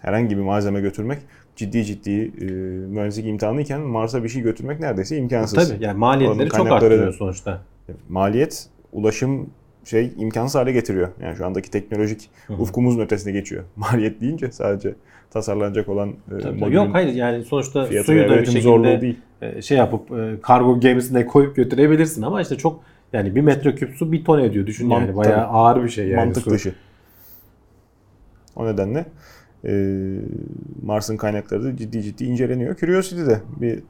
herhangi 0.00 0.36
bir 0.36 0.42
malzeme 0.42 0.80
götürmek 0.80 1.18
ciddi 1.56 1.84
ciddi 1.84 2.32
e, 2.40 2.44
mühendislik 2.86 3.26
imtihanı 3.26 3.60
iken 3.60 3.80
Mars'a 3.80 4.24
bir 4.24 4.28
şey 4.28 4.42
götürmek 4.42 4.80
neredeyse 4.80 5.16
imkansız. 5.16 5.68
Tabii 5.68 5.84
yani 5.84 5.98
maliyetleri 5.98 6.48
çok 6.48 6.72
arttırıyor 6.72 7.12
sonuçta. 7.12 7.60
Maliyet, 8.08 8.68
ulaşım 8.92 9.50
şey 9.88 10.12
imkansız 10.18 10.54
hale 10.54 10.72
getiriyor. 10.72 11.08
Yani 11.22 11.36
şu 11.36 11.46
andaki 11.46 11.70
teknolojik 11.70 12.30
ufkumuzun 12.58 13.00
ötesine 13.00 13.32
geçiyor. 13.32 13.64
Maliyet 13.76 14.20
deyince 14.20 14.52
sadece 14.52 14.94
tasarlanacak 15.30 15.88
olan 15.88 16.08
e, 16.08 16.40
Tabii, 16.42 16.74
Yok 16.74 16.88
hayır 16.94 17.14
yani 17.14 17.44
sonuçta 17.44 17.86
suyu 17.86 18.28
da 18.28 18.36
bir 18.40 18.46
şekilde 18.46 19.00
değil. 19.00 19.18
e, 19.42 19.62
şey 19.62 19.78
yapıp 19.78 20.10
e, 20.10 20.40
kargo 20.42 20.80
gemisine 20.80 21.26
koyup 21.26 21.56
götürebilirsin 21.56 22.22
ama 22.22 22.42
işte 22.42 22.56
çok 22.56 22.80
yani 23.12 23.34
bir 23.34 23.40
metreküp 23.40 23.94
su 23.96 24.12
bir 24.12 24.24
ton 24.24 24.38
ediyor. 24.38 24.66
Düşün 24.66 24.90
yani 24.90 25.10
Mant- 25.10 25.16
bayağı 25.16 25.34
tabii. 25.34 25.46
ağır 25.46 25.84
bir 25.84 25.88
şey 25.88 26.08
yani 26.08 26.24
Mantık 26.24 26.42
su. 26.44 26.50
dışı. 26.50 26.74
O 28.56 28.66
nedenle 28.66 29.06
e, 29.64 29.72
Mars'ın 30.82 31.16
kaynakları 31.16 31.64
da 31.64 31.76
ciddi 31.76 32.02
ciddi 32.02 32.24
inceleniyor. 32.24 32.76
Curiosity'de 32.76 33.40
bir 33.60 33.82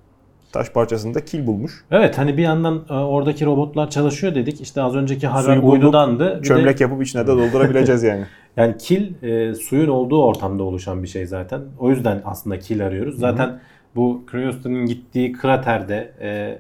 taş 0.53 0.71
parçasında 0.71 1.25
kil 1.25 1.47
bulmuş. 1.47 1.85
Evet 1.91 2.19
hani 2.19 2.37
bir 2.37 2.43
yandan 2.43 2.85
e, 2.91 2.93
oradaki 2.93 3.47
robotlar 3.47 3.91
çalışıyor 3.91 4.35
dedik. 4.35 4.61
İşte 4.61 4.83
az 4.83 4.95
önceki 4.97 5.27
haber 5.27 5.43
Suyu 5.45 5.63
bulduk, 5.63 5.73
uydudandı. 5.75 6.31
Bir 6.37 6.39
de- 6.39 6.43
Çömlek 6.43 6.81
yapıp 6.81 7.03
içine 7.03 7.23
de 7.23 7.27
doldurabileceğiz 7.27 8.03
yani. 8.03 8.25
Yani 8.57 8.77
kil 8.79 9.23
e, 9.23 9.55
suyun 9.55 9.89
olduğu 9.89 10.23
ortamda 10.25 10.63
oluşan 10.63 11.03
bir 11.03 11.09
şey 11.09 11.27
zaten. 11.27 11.61
O 11.79 11.91
yüzden 11.91 12.23
aslında 12.25 12.59
kil 12.59 12.87
arıyoruz. 12.87 13.19
Zaten 13.19 13.61
bu 13.97 14.25
Curiosity'nin 14.31 14.87
gittiği 14.87 15.33
kraterde 15.33 16.13
e, 16.21 16.59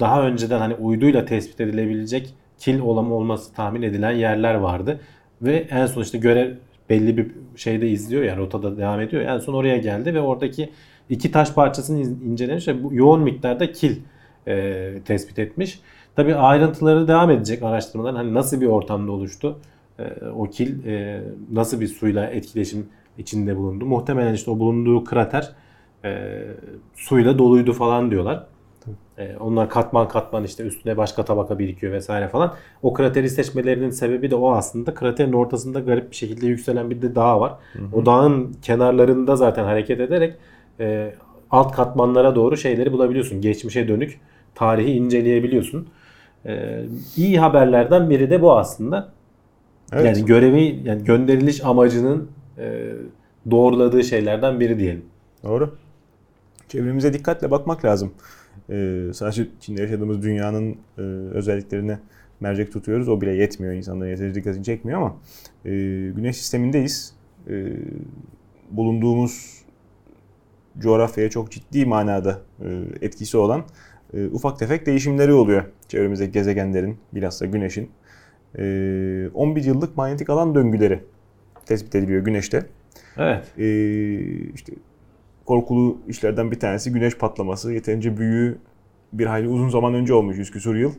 daha 0.00 0.22
önceden 0.22 0.58
hani 0.58 0.74
uyduyla 0.74 1.24
tespit 1.24 1.60
edilebilecek 1.60 2.34
kil 2.58 2.80
olan 2.80 3.10
olması 3.10 3.54
tahmin 3.54 3.82
edilen 3.82 4.10
yerler 4.12 4.54
vardı. 4.54 5.00
Ve 5.42 5.66
en 5.70 5.86
son 5.86 6.02
işte 6.02 6.18
görev 6.18 6.50
belli 6.90 7.16
bir 7.16 7.26
şeyde 7.56 7.88
izliyor 7.88 8.22
yani 8.24 8.38
rotada 8.38 8.76
devam 8.76 9.00
ediyor. 9.00 9.22
En 9.22 9.38
son 9.38 9.54
oraya 9.54 9.76
geldi 9.78 10.14
ve 10.14 10.20
oradaki 10.20 10.70
iki 11.08 11.32
taş 11.32 11.52
parçasını 11.52 12.00
incelemiş 12.00 12.68
ve 12.68 12.84
bu 12.84 12.94
yoğun 12.94 13.22
miktarda 13.22 13.72
kil 13.72 13.96
e, 14.48 14.94
tespit 15.04 15.38
etmiş. 15.38 15.80
Tabii 16.16 16.34
ayrıntıları 16.34 17.08
devam 17.08 17.30
edecek 17.30 17.62
araştırmalar. 17.62 18.14
Hani 18.14 18.34
nasıl 18.34 18.60
bir 18.60 18.66
ortamda 18.66 19.12
oluştu? 19.12 19.58
E, 19.98 20.04
o 20.36 20.44
kil 20.44 20.86
e, 20.86 21.22
nasıl 21.52 21.80
bir 21.80 21.88
suyla 21.88 22.26
etkileşim 22.26 22.86
içinde 23.18 23.56
bulundu? 23.56 23.86
Muhtemelen 23.86 24.34
işte 24.34 24.50
o 24.50 24.58
bulunduğu 24.58 25.04
krater 25.04 25.52
e, 26.04 26.42
suyla 26.94 27.38
doluydu 27.38 27.72
falan 27.72 28.10
diyorlar. 28.10 28.46
E, 29.18 29.36
onlar 29.36 29.68
katman 29.68 30.08
katman 30.08 30.44
işte 30.44 30.64
üstüne 30.64 30.96
başka 30.96 31.24
tabaka 31.24 31.58
birikiyor 31.58 31.92
vesaire 31.92 32.28
falan. 32.28 32.54
O 32.82 32.92
krateri 32.92 33.30
seçmelerinin 33.30 33.90
sebebi 33.90 34.30
de 34.30 34.34
o 34.34 34.52
aslında. 34.52 34.94
Kraterin 34.94 35.32
ortasında 35.32 35.80
garip 35.80 36.10
bir 36.10 36.16
şekilde 36.16 36.46
yükselen 36.46 36.90
bir 36.90 37.02
de 37.02 37.14
dağ 37.14 37.40
var. 37.40 37.54
O 37.92 38.06
dağın 38.06 38.56
kenarlarında 38.62 39.36
zaten 39.36 39.64
hareket 39.64 40.00
ederek 40.00 40.34
e, 40.80 41.14
alt 41.50 41.72
katmanlara 41.76 42.34
doğru 42.34 42.56
şeyleri 42.56 42.92
bulabiliyorsun. 42.92 43.40
Geçmişe 43.40 43.88
dönük 43.88 44.20
tarihi 44.54 44.92
inceleyebiliyorsun. 44.92 45.88
E, 46.46 46.84
iyi 47.16 47.38
haberlerden 47.38 48.10
biri 48.10 48.30
de 48.30 48.42
bu 48.42 48.58
aslında. 48.58 49.12
Evet. 49.92 50.04
Yani 50.04 50.26
görevi 50.26 50.80
yani 50.84 51.04
gönderiliş 51.04 51.64
amacının 51.64 52.28
e, 52.58 52.92
doğruladığı 53.50 54.04
şeylerden 54.04 54.60
biri 54.60 54.78
diyelim. 54.78 55.04
Doğru. 55.44 55.76
Çevremize 56.68 57.12
dikkatle 57.12 57.50
bakmak 57.50 57.84
lazım. 57.84 58.12
Ee, 58.70 59.02
sadece 59.12 59.46
içinde 59.58 59.82
yaşadığımız 59.82 60.22
dünyanın 60.22 60.76
e, 60.98 61.00
özelliklerini 61.32 61.98
mercek 62.40 62.72
tutuyoruz. 62.72 63.08
O 63.08 63.20
bile 63.20 63.30
yetmiyor. 63.30 63.74
insanların 63.74 64.10
yeterince 64.10 64.34
dikkatini 64.34 64.64
çekmiyor 64.64 64.98
ama 65.00 65.16
e, 65.64 65.70
güneş 66.16 66.36
sistemindeyiz. 66.36 67.14
E, 67.48 67.72
bulunduğumuz 68.70 69.63
coğrafyaya 70.78 71.30
çok 71.30 71.50
ciddi 71.50 71.86
manada 71.86 72.40
e, 72.60 72.66
etkisi 73.00 73.36
olan 73.36 73.64
e, 74.14 74.26
ufak 74.26 74.58
tefek 74.58 74.86
değişimleri 74.86 75.32
oluyor. 75.32 75.64
Çevremizdeki 75.88 76.32
gezegenlerin, 76.32 76.98
bilhassa 77.14 77.46
güneşin. 77.46 77.90
E, 78.58 79.28
11 79.34 79.64
yıllık 79.64 79.96
manyetik 79.96 80.30
alan 80.30 80.54
döngüleri 80.54 81.00
tespit 81.66 81.94
ediliyor 81.94 82.24
güneşte. 82.24 82.66
Evet. 83.16 83.58
E, 83.58 83.66
işte 84.54 84.72
korkulu 85.46 85.98
işlerden 86.08 86.50
bir 86.50 86.60
tanesi 86.60 86.92
güneş 86.92 87.18
patlaması. 87.18 87.72
Yeterince 87.72 88.16
büyüğü 88.16 88.58
bir 89.12 89.26
hayli 89.26 89.48
uzun 89.48 89.68
zaman 89.68 89.94
önce 89.94 90.14
olmuş 90.14 90.38
100 90.38 90.50
küsur 90.50 90.74
yıl. 90.74 90.92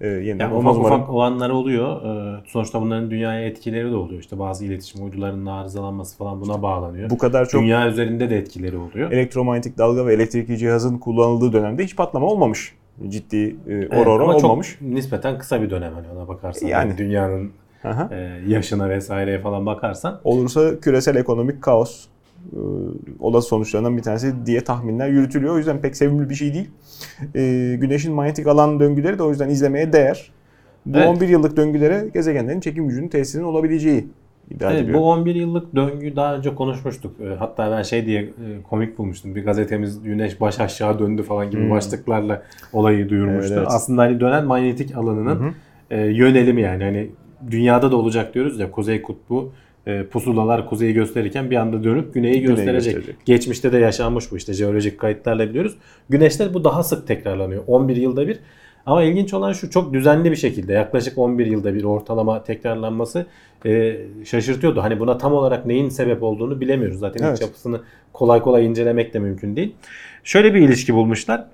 E, 0.00 0.06
yeniden 0.06 0.44
Yani 0.44 0.54
olmaz 0.54 0.76
ufak 0.76 0.86
umarım. 0.86 1.02
ufak 1.02 1.14
olanlar 1.14 1.50
oluyor. 1.50 2.02
Ee, 2.02 2.40
sonuçta 2.46 2.80
bunların 2.82 3.10
dünyaya 3.10 3.46
etkileri 3.46 3.90
de 3.90 3.96
oluyor. 3.96 4.20
İşte 4.20 4.38
bazı 4.38 4.64
iletişim 4.64 5.04
uydularının 5.04 5.46
arızalanması 5.46 6.16
falan 6.16 6.40
buna 6.40 6.62
bağlanıyor. 6.62 7.10
Bu 7.10 7.18
kadar 7.18 7.48
çok 7.48 7.62
Dünya 7.62 7.88
üzerinde 7.88 8.30
de 8.30 8.36
etkileri 8.38 8.76
oluyor. 8.76 9.10
elektromanyetik 9.12 9.78
dalga 9.78 10.06
ve 10.06 10.14
elektrikli 10.14 10.58
cihazın 10.58 10.98
kullanıldığı 10.98 11.52
dönemde 11.52 11.84
hiç 11.84 11.96
patlama 11.96 12.26
olmamış. 12.26 12.74
Ciddi 13.08 13.36
e, 13.46 13.54
Evet, 13.68 13.92
aurora 13.92 14.22
ama 14.24 14.34
olmamış. 14.36 14.72
çok 14.78 14.88
nispeten 14.88 15.38
kısa 15.38 15.62
bir 15.62 15.70
dönem 15.70 15.92
hani 15.94 16.06
ona 16.18 16.28
bakarsan. 16.28 16.66
Yani. 16.68 16.88
Yani 16.88 16.98
dünyanın 16.98 17.50
Aha. 17.84 18.08
e, 18.12 18.40
yaşına 18.48 18.88
vesaireye 18.88 19.38
falan 19.40 19.66
bakarsan. 19.66 20.20
Olursa 20.24 20.80
küresel 20.80 21.16
ekonomik 21.16 21.62
kaos 21.62 22.04
e, 22.52 22.58
olası 23.20 23.48
sonuçlarından 23.48 23.96
bir 23.96 24.02
tanesi 24.02 24.34
diye 24.46 24.60
tahminler 24.64 25.08
yürütülüyor. 25.08 25.54
O 25.54 25.58
yüzden 25.58 25.80
pek 25.80 25.96
sevimli 25.96 26.30
bir 26.30 26.34
şey 26.34 26.54
değil. 26.54 26.70
E, 27.34 27.76
güneşin 27.80 28.14
manyetik 28.14 28.46
alan 28.46 28.80
döngüleri 28.80 29.18
de 29.18 29.22
o 29.22 29.30
yüzden 29.30 29.48
izlemeye 29.48 29.92
değer. 29.92 30.30
Bu 30.86 30.98
Evet. 30.98 31.08
11 31.08 31.28
yıllık 31.28 31.56
döngülere 31.56 32.08
gezegenlerin 32.14 32.60
çekim 32.60 32.88
gücünün 32.88 33.08
tesirinin 33.08 33.46
olabileceği 33.48 34.06
iddia 34.50 34.70
Evet, 34.70 34.80
ediliyor. 34.80 35.00
bu 35.00 35.10
11 35.10 35.34
yıllık 35.34 35.74
döngü 35.74 36.16
daha 36.16 36.36
önce 36.36 36.54
konuşmuştuk. 36.54 37.20
E, 37.20 37.34
Hatta 37.38 37.70
ben 37.70 37.82
şey 37.82 38.06
diye 38.06 38.30
komik 38.70 38.98
bulmuştum. 38.98 39.34
Bir 39.34 39.44
gazetemiz 39.44 40.02
güneş 40.02 40.40
baş 40.40 40.60
aşağı 40.60 40.98
döndü 40.98 41.22
falan 41.22 41.50
gibi 41.50 41.62
Hmm. 41.62 41.70
başlıklarla 41.70 42.42
olayı 42.72 43.08
duyurmuştu. 43.08 43.52
Evet, 43.54 43.58
evet. 43.58 43.68
Aslında 43.70 44.02
hani 44.02 44.20
dönen 44.20 44.44
manyetik 44.46 44.96
alanının 44.96 45.40
Hı 45.40 45.44
hı. 45.44 45.52
e, 45.90 46.00
yönelimi 46.06 46.60
yani. 46.62 46.84
Hani 46.84 47.10
dünyada 47.50 47.90
da 47.92 47.96
olacak 47.96 48.34
diyoruz 48.34 48.60
ya 48.60 48.70
Kuzey 48.70 49.02
Kutbu 49.02 49.52
e, 49.88 50.06
pusulalar 50.06 50.68
kuzeyi 50.68 50.94
gösterirken 50.94 51.50
bir 51.50 51.56
anda 51.56 51.84
dönüp 51.84 52.14
güneyi 52.14 52.42
gösterecek. 52.42 52.94
gösterecek. 52.94 53.26
Geçmişte 53.26 53.72
de 53.72 53.78
yaşanmış 53.78 54.32
bu 54.32 54.36
işte 54.36 54.52
jeolojik 54.52 55.00
kayıtlarla 55.00 55.48
biliyoruz. 55.48 55.76
Güneşte 56.08 56.54
bu 56.54 56.64
daha 56.64 56.82
sık 56.82 57.06
tekrarlanıyor. 57.06 57.62
11 57.66 57.96
yılda 57.96 58.28
bir. 58.28 58.38
Ama 58.86 59.02
ilginç 59.02 59.34
olan 59.34 59.52
şu 59.52 59.70
çok 59.70 59.92
düzenli 59.92 60.30
bir 60.30 60.36
şekilde 60.36 60.72
yaklaşık 60.72 61.18
11 61.18 61.46
yılda 61.46 61.74
bir 61.74 61.84
ortalama 61.84 62.44
tekrarlanması 62.44 63.26
e, 63.66 63.96
şaşırtıyordu. 64.24 64.82
Hani 64.82 65.00
buna 65.00 65.18
tam 65.18 65.32
olarak 65.32 65.66
neyin 65.66 65.88
sebep 65.88 66.22
olduğunu 66.22 66.60
bilemiyoruz. 66.60 66.98
Zaten 66.98 67.26
Evet. 67.26 67.36
iç 67.36 67.42
yapısını 67.42 67.80
kolay 68.12 68.40
kolay 68.40 68.66
incelemek 68.66 69.14
de 69.14 69.18
mümkün 69.18 69.56
değil. 69.56 69.74
Şöyle 70.24 70.54
bir 70.54 70.60
ilişki 70.60 70.94
bulmuşlar. 70.94 71.44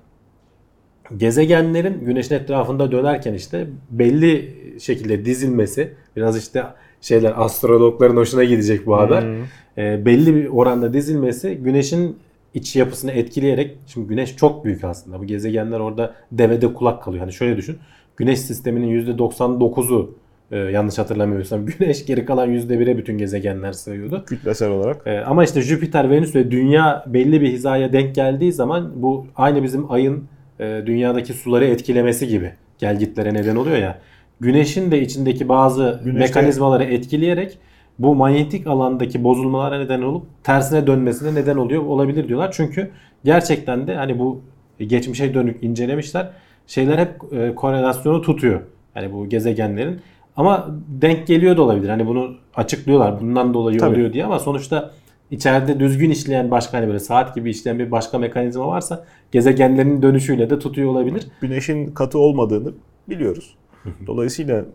Gezegenlerin 1.17 2.05
güneşin 2.05 2.35
etrafında 2.35 2.91
dönerken 2.91 3.33
işte 3.33 3.67
belli 3.89 4.55
şekilde 4.79 5.25
dizilmesi 5.25 5.93
biraz 6.15 6.37
işte 6.37 6.63
şeyler 7.05 7.33
astrologların 7.35 8.15
hoşuna 8.15 8.43
gidecek 8.43 8.85
bu 8.85 8.97
haber. 8.97 9.21
Hmm. 9.21 9.43
E, 9.77 10.05
belli 10.05 10.35
bir 10.35 10.47
oranda 10.47 10.93
dizilmesi 10.93 11.55
güneşin 11.55 12.17
iç 12.53 12.75
yapısını 12.75 13.11
etkileyerek 13.11 13.77
şimdi 13.87 14.07
güneş 14.07 14.35
çok 14.35 14.65
büyük 14.65 14.83
aslında. 14.83 15.19
Bu 15.19 15.25
gezegenler 15.25 15.79
orada 15.79 16.13
devede 16.31 16.73
kulak 16.73 17.03
kalıyor. 17.03 17.21
Hani 17.21 17.33
şöyle 17.33 17.57
düşün. 17.57 17.77
Güneş 18.17 18.39
sisteminin 18.39 19.17
%99'u 19.17 20.15
e, 20.51 20.57
yanlış 20.57 20.97
hatırlamıyorsam 20.97 21.65
güneş 21.79 22.05
geri 22.05 22.25
kalan 22.25 22.49
%1'e 22.49 22.97
bütün 22.97 23.17
gezegenler 23.17 23.71
sığıyordu. 23.71 24.25
Kütlesel 24.25 24.69
olarak. 24.69 25.07
E, 25.07 25.19
ama 25.19 25.43
işte 25.43 25.61
Jüpiter, 25.61 26.09
Venüs 26.09 26.35
ve 26.35 26.51
Dünya 26.51 27.05
belli 27.07 27.41
bir 27.41 27.51
hizaya 27.51 27.93
denk 27.93 28.15
geldiği 28.15 28.53
zaman 28.53 28.91
bu 28.95 29.27
aynı 29.35 29.63
bizim 29.63 29.91
ayın 29.91 30.23
e, 30.59 30.83
dünyadaki 30.85 31.33
suları 31.33 31.65
etkilemesi 31.65 32.27
gibi 32.27 32.51
gelgitlere 32.77 33.33
neden 33.33 33.55
oluyor 33.55 33.77
ya. 33.77 33.99
Güneşin 34.39 34.91
de 34.91 35.01
içindeki 35.01 35.49
bazı 35.49 36.01
Güneşte- 36.05 36.19
mekanizmaları 36.19 36.83
etkileyerek 36.83 37.57
bu 37.99 38.15
manyetik 38.15 38.67
alandaki 38.67 39.23
bozulmalara 39.23 39.77
neden 39.77 40.01
olup 40.01 40.25
tersine 40.43 40.87
dönmesine 40.87 41.35
neden 41.35 41.57
oluyor 41.57 41.83
olabilir 41.83 42.27
diyorlar. 42.27 42.51
Çünkü 42.51 42.91
gerçekten 43.25 43.87
de 43.87 43.95
hani 43.95 44.19
bu 44.19 44.41
geçmişe 44.87 45.33
dönük 45.33 45.63
incelemişler. 45.63 46.29
Şeyler 46.67 46.97
hep 46.97 47.33
e, 47.33 47.55
korelasyonu 47.55 48.21
tutuyor. 48.21 48.61
Yani 48.95 49.13
bu 49.13 49.29
gezegenlerin 49.29 49.99
ama 50.37 50.67
denk 51.01 51.27
geliyor 51.27 51.57
da 51.57 51.61
olabilir. 51.61 51.89
Hani 51.89 52.07
bunu 52.07 52.35
açıklıyorlar. 52.55 53.21
Bundan 53.21 53.53
dolayı 53.53 53.79
Tabii. 53.79 53.95
oluyor 53.95 54.13
diye 54.13 54.25
ama 54.25 54.39
sonuçta 54.39 54.91
içeride 55.31 55.79
düzgün 55.79 56.09
işleyen 56.09 56.51
başka 56.51 56.77
hani 56.77 56.87
böyle 56.87 56.99
saat 56.99 57.35
gibi 57.35 57.49
işleyen 57.49 57.79
bir 57.79 57.91
başka 57.91 58.17
mekanizma 58.17 58.67
varsa 58.67 59.05
gezegenlerin 59.31 60.01
dönüşüyle 60.01 60.49
de 60.49 60.59
tutuyor 60.59 60.89
olabilir. 60.89 61.27
Güneşin 61.41 61.85
katı 61.87 62.19
olmadığını 62.19 62.71
biliyoruz. 63.09 63.55
Dolayısıyla 64.07 64.65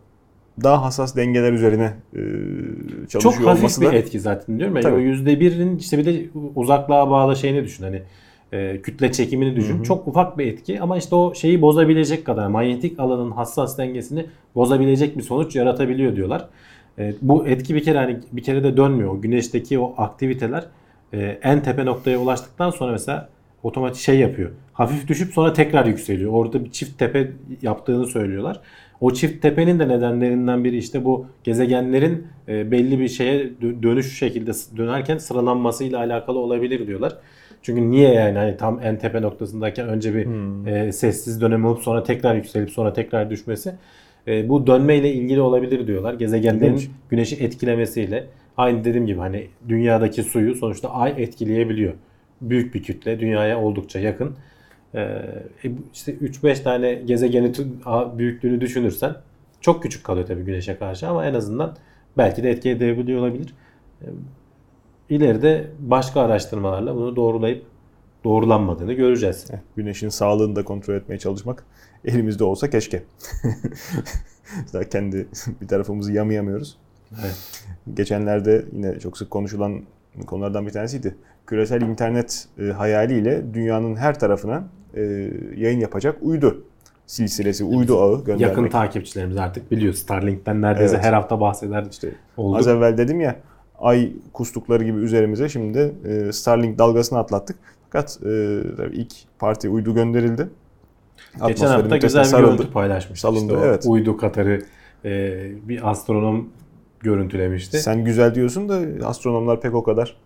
daha 0.63 0.83
hassas 0.83 1.17
dengeler 1.17 1.53
üzerine 1.53 1.95
e, 2.13 2.21
çalışıyor 3.09 3.23
Çok 3.23 3.47
hafif 3.47 3.47
olması 3.47 3.81
bir 3.81 3.93
etki 3.93 4.21
zaten 4.21 4.59
diyorum 4.59 4.77
ya. 4.77 4.83
Tabii. 4.83 4.95
O 4.95 4.99
%1'in 4.99 5.79
işte 5.79 5.99
bir 5.99 6.05
de 6.05 6.29
uzaklığa 6.55 7.11
bağlı 7.11 7.37
şeyini 7.37 7.65
düşün. 7.65 7.85
Hani 7.85 8.03
e, 8.53 8.83
kütle 8.83 9.13
çekimini 9.13 9.57
düşün. 9.57 9.83
Çok 9.83 10.09
ufak 10.09 10.39
bir 10.39 10.47
etki 10.47 10.81
ama 10.81 10.99
işte 10.99 11.15
o 11.15 11.35
şeyi 11.35 11.63
bozabilecek 11.63 12.25
kadar 12.25 12.47
manyetik 12.47 13.01
alanın 13.01 13.31
hassas 13.31 13.79
dengesini 13.79 14.27
bozabilecek 14.55 15.19
bir 15.19 15.23
sonuç 15.23 15.57
yaratabiliyor 15.57 16.17
diyorlar. 16.17 16.49
E, 16.99 17.15
bu 17.23 17.47
etki 17.47 17.75
bir 17.75 17.83
kere 17.83 17.99
hani 17.99 18.19
bir 18.33 18.43
kere 18.43 18.65
de 18.65 18.77
dönmüyor. 18.77 19.11
O 19.11 19.21
güneşteki 19.21 19.79
o 19.79 19.95
aktiviteler 19.97 20.65
e, 21.13 21.39
en 21.43 21.63
tepe 21.63 21.85
noktaya 21.85 22.19
ulaştıktan 22.19 22.71
sonra 22.71 22.93
mesela 22.93 23.29
otomatik 23.63 24.03
şey 24.03 24.19
yapıyor. 24.19 24.51
Hafif 24.73 25.09
düşüp 25.09 25.33
sonra 25.33 25.53
tekrar 25.53 25.87
yükseliyor. 25.87 26.33
Orada 26.33 26.65
bir 26.65 26.71
çift 26.71 26.99
tepe 26.99 27.31
yaptığını 27.63 28.07
söylüyorlar. 28.07 28.61
O 29.01 29.13
çift 29.13 29.43
tepenin 29.43 29.79
de 29.79 29.89
nedenlerinden 29.89 30.65
biri 30.65 30.77
işte 30.77 31.05
bu 31.05 31.27
gezegenlerin 31.45 32.27
e, 32.49 32.71
belli 32.71 33.01
bir 33.01 33.09
şeye 33.09 33.45
dö- 33.63 33.83
dönüş 33.83 34.19
şekilde 34.19 34.51
dönerken 34.77 35.19
sıralanmasıyla 35.19 35.99
alakalı 35.99 36.39
olabilir 36.39 36.87
diyorlar. 36.87 37.17
Çünkü 37.63 37.91
niye 37.91 38.13
yani 38.15 38.39
hani 38.39 38.57
tam 38.57 38.81
en 38.83 38.99
tepe 38.99 39.23
noktasındayken 39.23 39.89
önce 39.89 40.15
bir 40.15 40.27
e, 40.67 40.93
sessiz 40.93 41.41
dönem 41.41 41.65
olup 41.65 41.83
sonra 41.83 42.03
tekrar 42.03 42.35
yükselip 42.35 42.71
sonra 42.71 42.93
tekrar 42.93 43.31
düşmesi 43.31 43.73
e, 44.29 44.49
bu 44.49 44.67
dönmeyle 44.67 45.13
ilgili 45.13 45.41
olabilir 45.41 45.87
diyorlar. 45.87 46.15
Gezegenlerin 46.15 46.73
İlginç. 46.73 46.91
güneşi 47.11 47.37
etkilemesiyle 47.37 48.27
aynı 48.57 48.85
dediğim 48.85 49.07
gibi 49.07 49.19
hani 49.19 49.47
dünyadaki 49.69 50.23
suyu 50.23 50.55
sonuçta 50.55 50.91
ay 50.91 51.15
etkileyebiliyor. 51.17 51.93
Büyük 52.41 52.75
bir 52.75 52.83
kütle 52.83 53.21
dünyaya 53.21 53.61
oldukça 53.61 54.01
yakın. 54.01 54.37
Ee, 54.95 55.01
e, 55.65 55.73
işte 55.95 56.15
3-5 56.15 56.63
tane 56.63 56.95
gezegeni 56.95 57.53
büyüklüğünü 58.19 58.61
düşünürsen 58.61 59.17
çok 59.61 59.83
küçük 59.83 60.05
kalıyor 60.05 60.27
tabii 60.27 60.43
güneşe 60.43 60.79
karşı 60.79 61.09
ama 61.09 61.27
en 61.27 61.35
azından 61.35 61.77
belki 62.19 62.43
de 62.43 62.51
etki 62.51 62.71
edebiliyor 62.71 63.21
olabilir. 63.21 63.55
Ee, 64.03 64.07
İleride 65.11 65.71
başka 65.79 66.21
araştırmalarla 66.21 66.95
bunu 66.95 67.17
doğrulayıp 67.17 67.67
doğrulanmadığını 68.25 68.93
göreceğiz. 68.93 69.47
Güneşin 69.77 70.09
sağlığını 70.09 70.57
da 70.57 70.65
kontrol 70.65 70.95
etmeye 70.95 71.19
çalışmak 71.19 71.65
elimizde 72.05 72.45
olsa 72.45 72.71
keşke. 72.71 73.03
Daha 74.73 74.85
kendi 74.85 75.29
bir 75.61 75.69
tarafımızı 75.69 76.13
yamayamıyoruz. 76.13 76.79
Evet. 77.21 77.65
Geçenlerde 77.95 78.65
yine 78.73 79.01
çok 79.01 79.19
sık 79.19 79.31
konuşulan 79.31 79.83
konulardan 80.27 80.67
bir 80.67 80.73
tanesiydi. 80.73 81.17
Küresel 81.47 81.83
internet 81.83 82.49
e, 82.59 82.63
hayaliyle 82.65 83.55
dünyanın 83.55 83.97
her 83.97 84.19
tarafına 84.19 84.69
e, 84.95 85.01
yayın 85.57 85.81
yapacak 85.81 86.17
uydu 86.21 86.65
silsilesi, 87.07 87.65
uydu 87.65 88.01
ağı 88.01 88.19
göndermek. 88.25 88.41
Yakın 88.41 88.69
takipçilerimiz 88.69 89.37
artık 89.37 89.71
biliyor. 89.71 89.95
Starlink'ten 89.95 90.63
neredeyse 90.63 90.95
Evet. 90.95 91.05
her 91.05 91.13
hafta 91.13 91.41
bahseder 91.41 91.87
İşte 91.91 92.09
olduk. 92.37 92.59
Az 92.59 92.69
evvel 92.69 92.99
dedim 92.99 93.21
ya 93.21 93.37
ay 93.79 94.13
kustukları 94.33 94.85
gibi 94.85 94.99
üzerimize 94.99 95.49
şimdi 95.49 95.95
e, 96.05 96.33
Starlink 96.33 96.79
dalgasını 96.79 97.19
atlattık. 97.19 97.57
Fakat 97.85 98.19
e, 98.23 98.61
tabii 98.77 98.97
ilk 98.97 99.13
parti 99.39 99.69
uydu 99.69 99.95
gönderildi. 99.95 100.49
Geçen 101.47 101.67
hafta 101.67 101.97
güzel 101.97 102.25
bir 102.25 102.39
görüntü 102.39 102.71
paylaşmıştı. 102.71 103.21
Salındı, 103.29 103.55
İşte 103.55 103.67
evet. 103.67 103.85
Uydu 103.87 104.17
Katar'ı 104.17 104.63
e, 105.05 105.35
bir 105.69 105.91
astronom 105.91 106.49
görüntülemişti. 107.01 107.79
Sen 107.79 108.05
güzel 108.05 108.35
diyorsun 108.35 108.69
da 108.69 109.07
astronomlar 109.07 109.61
pek 109.61 109.75
o 109.75 109.83
kadar 109.83 110.17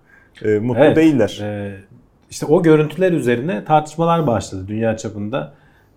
e, 0.45 0.59
mutlu 0.59 0.85
Evet, 0.85 0.97
değiller. 0.97 1.41
e, 1.43 1.75
işte 2.31 2.47
o 2.47 2.63
görüntüler 2.63 3.13
üzerine 3.13 3.65
tartışmalar 3.65 4.27
başladı 4.27 4.65
dünya 4.69 4.97
çapında. 4.97 5.53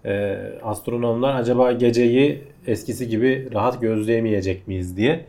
E, 0.05 0.37
astronomlar 0.63 1.35
acaba 1.35 1.71
geceyi 1.71 2.43
eskisi 2.67 3.07
gibi 3.09 3.49
rahat 3.53 3.81
gözleyemeyecek 3.81 4.67
miyiz 4.67 4.97
diye. 4.97 5.25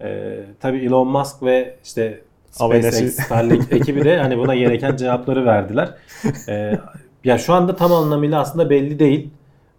E, 0.00 0.38
tabii 0.60 0.78
Elon 0.78 1.08
Musk 1.08 1.42
ve 1.42 1.76
işte. 1.84 2.20
SpaceX, 2.50 3.14
Starlink 3.14 3.72
ekibi 3.72 4.04
de 4.04 4.18
hani 4.18 4.38
buna 4.38 4.54
gereken 4.54 4.96
cevapları 4.96 5.46
verdiler. 5.46 5.94
E, 6.48 6.78
ya 7.24 7.38
şu 7.38 7.52
anda 7.52 7.76
tam 7.76 7.92
anlamıyla 7.92 8.40
aslında 8.40 8.70
belli 8.70 8.98
değil. 8.98 9.30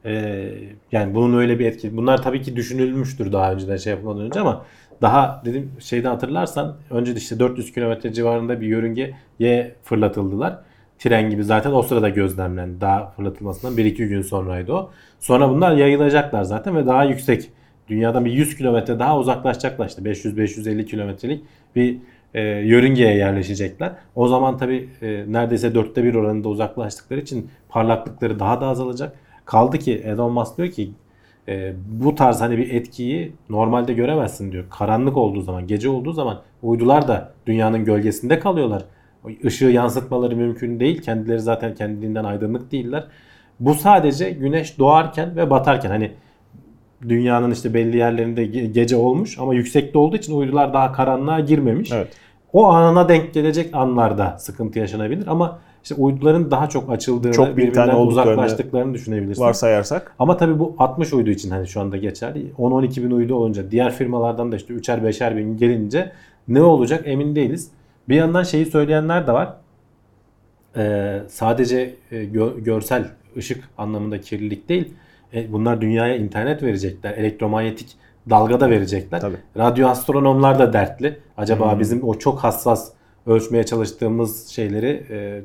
Ee, 0.06 0.50
yani 0.92 1.16
bunun 1.16 1.38
öyle 1.38 1.60
bir 1.60 1.66
etki. 1.66 1.98
Bunlar 1.98 2.22
tabii 2.22 2.42
ki 2.42 2.56
düşünülmüştür 2.56 3.32
daha 3.32 3.54
önceden 3.54 3.78
şey 3.78 3.94
yapmadan 3.94 4.22
önce 4.22 4.40
ama 4.40 4.66
daha 5.04 5.42
dedim 5.46 5.72
şeyde 5.80 6.08
hatırlarsan 6.08 6.76
önce 6.90 7.16
de 7.16 7.20
işte 7.20 7.40
400 7.40 7.74
kilometre 7.74 8.14
civarında 8.14 8.62
bir 8.62 8.68
yörüngeye 8.68 9.76
fırlatıldılar. 9.84 10.60
Tren 11.00 11.30
gibi 11.30 11.44
zaten 11.44 11.72
o 11.72 11.82
sırada 11.82 12.10
gözlemlendi. 12.10 12.82
Daha 12.82 13.10
fırlatılmasından 13.10 13.78
1-2 13.78 14.08
gün 14.08 14.22
sonraydı 14.22 14.74
o. 14.74 14.92
Sonra 15.20 15.50
bunlar 15.50 15.76
yayılacaklar 15.76 16.44
zaten 16.44 16.76
ve 16.76 16.86
daha 16.86 17.04
yüksek. 17.04 17.50
Dünyadan 17.88 18.26
bir 18.26 18.32
100 18.32 18.58
kilometre 18.58 19.00
daha 19.00 19.20
uzaklaşacaklar 19.20 19.88
işte 19.88 20.02
500-550 20.02 20.86
kilometrelik 20.86 21.44
bir 21.76 21.98
e, 22.34 22.42
yörüngeye 22.42 23.16
yerleşecekler. 23.16 23.92
O 24.16 24.28
zaman 24.28 24.58
tabii 24.58 24.90
e, 25.02 25.26
neredeyse 25.28 25.76
dörtte 25.76 26.04
bir 26.04 26.16
oranında 26.16 26.50
uzaklaştıkları 26.50 27.20
için 27.20 27.50
parlaklıkları 27.70 28.40
daha 28.40 28.62
da 28.62 28.68
azalacak. 28.68 29.16
Kaldı 29.46 29.78
ki 29.80 30.02
Elon 30.06 30.32
Musk 30.32 30.58
diyor 30.58 30.72
ki 30.72 30.92
e, 31.48 31.74
bu 31.88 32.16
tarz 32.16 32.42
hani 32.42 32.58
bir 32.58 32.74
etkiyi 32.74 33.32
normalde 33.50 33.94
göremezsin 33.94 34.52
diyor. 34.52 34.66
Karanlık 34.70 35.18
olduğu 35.18 35.42
zaman, 35.42 35.68
gece 35.68 35.90
olduğu 35.90 36.14
zaman 36.14 36.42
uydular 36.64 37.08
da 37.08 37.34
dünyanın 37.48 37.86
gölgesinde 37.86 38.40
kalıyorlar. 38.40 38.86
Işığı 39.44 39.66
yansıtmaları 39.66 40.36
mümkün 40.36 40.80
değil. 40.80 41.02
Kendileri 41.02 41.40
zaten 41.40 41.76
kendiliğinden 41.76 42.24
aydınlık 42.24 42.72
değiller. 42.72 43.04
Bu 43.60 43.74
sadece 43.74 44.30
güneş 44.30 44.80
doğarken 44.80 45.36
ve 45.36 45.50
batarken 45.50 45.90
hani 45.90 46.12
dünyanın 47.10 47.52
işte 47.52 47.74
belli 47.74 47.98
yerlerinde 47.98 48.46
ge- 48.46 48.72
gece 48.72 48.96
olmuş 48.96 49.40
ama 49.40 49.54
yüksekte 49.54 49.98
olduğu 49.98 50.16
için 50.16 50.38
uydular 50.38 50.74
daha 50.74 50.92
karanlığa 50.92 51.40
girmemiş. 51.40 51.92
Evet. 51.92 52.08
O 52.54 52.66
anına 52.66 53.10
denk 53.10 53.34
gelecek 53.34 53.76
anlarda 53.76 54.36
sıkıntı 54.40 54.80
yaşanabilir 54.80 55.28
ama 55.28 55.60
işte 55.84 55.96
uyduların 55.96 56.52
daha 56.52 56.70
çok 56.70 56.90
açıldığını, 56.92 57.34
Çok 57.34 57.58
birbirinden 57.58 57.96
uzaklaştıklarını 57.96 58.94
düşünebilirsin. 58.94 59.42
Varsayarsak. 59.44 60.16
Ama 60.20 60.38
tabii 60.38 60.60
bu 60.60 60.76
60 60.80 61.14
uydu 61.14 61.30
için 61.30 61.50
hani 61.50 61.68
şu 61.68 61.82
anda 61.82 61.98
geçerli. 61.98 62.52
10-12 62.60 63.04
bin 63.04 63.12
uydu 63.12 63.36
olunca 63.36 63.72
diğer 63.72 63.94
firmalardan 63.94 64.52
da 64.52 64.56
işte 64.56 64.74
3'er 64.74 65.02
5'er 65.02 65.38
bin 65.38 65.58
gelince 65.58 66.12
ne 66.48 66.62
olacak 66.62 67.02
emin 67.06 67.36
değiliz. 67.36 67.72
Bir 68.10 68.16
yandan 68.16 68.44
şeyi 68.44 68.66
söyleyenler 68.66 69.28
de 69.28 69.32
var. 69.32 69.54
Ee, 70.78 71.22
sadece 71.28 71.96
e, 72.12 72.24
gö- 72.24 72.60
görsel 72.64 73.06
ışık 73.38 73.64
anlamında 73.78 74.22
kirlilik 74.22 74.70
değil. 74.70 74.94
E, 75.34 75.54
bunlar 75.54 75.82
dünyaya 75.82 76.16
internet 76.16 76.64
verecekler. 76.64 77.12
Elektromanyetik 77.14 77.88
dalga 78.30 78.60
da 78.60 78.70
verecekler. 78.70 79.22
Tabii. 79.22 79.38
Radyo 79.58 79.88
astronomlar 79.88 80.60
da 80.60 80.74
dertli. 80.74 81.20
Acaba 81.38 81.72
Hmm. 81.72 81.80
bizim 81.80 82.04
o 82.04 82.14
çok 82.20 82.40
hassas 82.40 82.92
ölçmeye 83.28 83.64
çalıştığımız 83.64 84.48
şeyleri 84.48 85.04
e, 85.10 85.42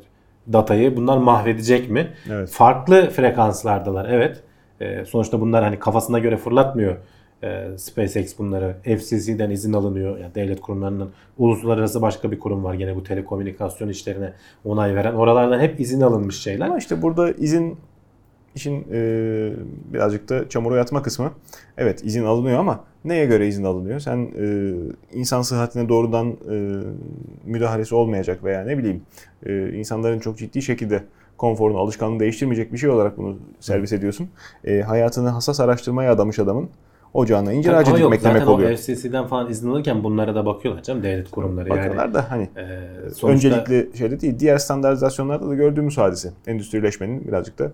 datayı 0.52 0.96
bunlar 0.96 1.16
mahvedecek 1.16 1.90
mi? 1.90 2.12
Evet. 2.30 2.50
Farklı 2.50 3.10
frekanslardalar 3.10 4.08
evet. 4.08 4.42
E, 4.80 5.04
sonuçta 5.04 5.40
bunlar 5.40 5.64
hani 5.64 5.78
kafasına 5.78 6.18
göre 6.18 6.36
fırlatmıyor. 6.36 6.96
E, 7.42 7.78
SpaceX 7.78 8.38
bunları 8.38 8.76
FCC'den 8.82 9.50
izin 9.50 9.72
alınıyor. 9.72 10.18
Yani 10.18 10.34
devlet 10.34 10.60
kurumlarının 10.60 11.10
uluslararası 11.38 12.02
başka 12.02 12.30
bir 12.30 12.38
kurum 12.38 12.64
var 12.64 12.74
gene 12.74 12.96
bu 12.96 13.04
telekomünikasyon 13.04 13.88
işlerine 13.88 14.32
onay 14.64 14.94
veren. 14.94 15.14
Oralardan 15.14 15.60
hep 15.60 15.80
izin 15.80 16.00
alınmış 16.00 16.42
şeyler. 16.42 16.66
Ama 16.66 16.78
işte 16.78 17.02
burada 17.02 17.32
izin 17.32 17.78
işin 18.54 18.86
e, 18.92 18.98
birazcık 19.92 20.28
da 20.28 20.48
çamura 20.48 20.76
yatma 20.76 21.02
kısmı. 21.02 21.30
Evet 21.78 22.04
izin 22.04 22.24
alınıyor 22.24 22.58
ama 22.58 22.84
neye 23.04 23.26
göre 23.26 23.48
izin 23.48 23.64
alınıyor? 23.64 24.00
Sen 24.00 24.28
e, 24.40 24.72
insan 25.12 25.42
sıhhatine 25.42 25.88
doğrudan 25.88 26.28
e, 26.30 26.80
müdahalesi 27.46 27.94
olmayacak 27.94 28.44
veya 28.44 28.64
ne 28.64 28.78
bileyim 28.78 29.02
e, 29.46 29.72
insanların 29.72 30.18
çok 30.18 30.38
ciddi 30.38 30.62
şekilde 30.62 31.02
konforunu, 31.36 31.78
alışkanlığını 31.78 32.20
değiştirmeyecek 32.20 32.72
bir 32.72 32.78
şey 32.78 32.90
olarak 32.90 33.18
bunu 33.18 33.36
servis 33.60 33.92
ediyorsun. 33.92 34.28
E, 34.64 34.80
hayatını 34.80 35.28
hassas 35.28 35.60
araştırmaya 35.60 36.12
adamış 36.12 36.38
adamın 36.38 36.68
ocağına 37.14 37.52
incir 37.52 37.72
ağacı 37.72 37.90
Ama 37.90 37.98
yok 37.98 38.06
dikmek 38.12 38.20
zaten 38.20 38.36
demek 38.36 38.48
oluyor. 38.48 38.70
o 38.70 38.76
FCC'den 38.76 39.26
falan 39.26 39.50
izin 39.50 39.70
alırken 39.70 40.04
bunlara 40.04 40.34
da 40.34 40.46
bakıyorlar 40.46 40.82
canım 40.82 41.02
devlet 41.02 41.30
kurumları 41.30 41.68
yani. 41.68 41.78
Bakıyorlar 41.78 42.14
da 42.14 42.30
hani 42.30 42.42
E, 42.42 42.66
sonuçta- 43.14 43.28
öncelikli 43.28 43.98
şeyde 43.98 44.20
değil. 44.20 44.38
Diğer 44.38 44.58
standartizasyonlarda 44.58 45.48
da 45.48 45.54
gördüğümüz 45.54 45.98
hadise. 45.98 46.30
Endüstrileşmenin 46.46 47.28
birazcık 47.28 47.58
da 47.58 47.72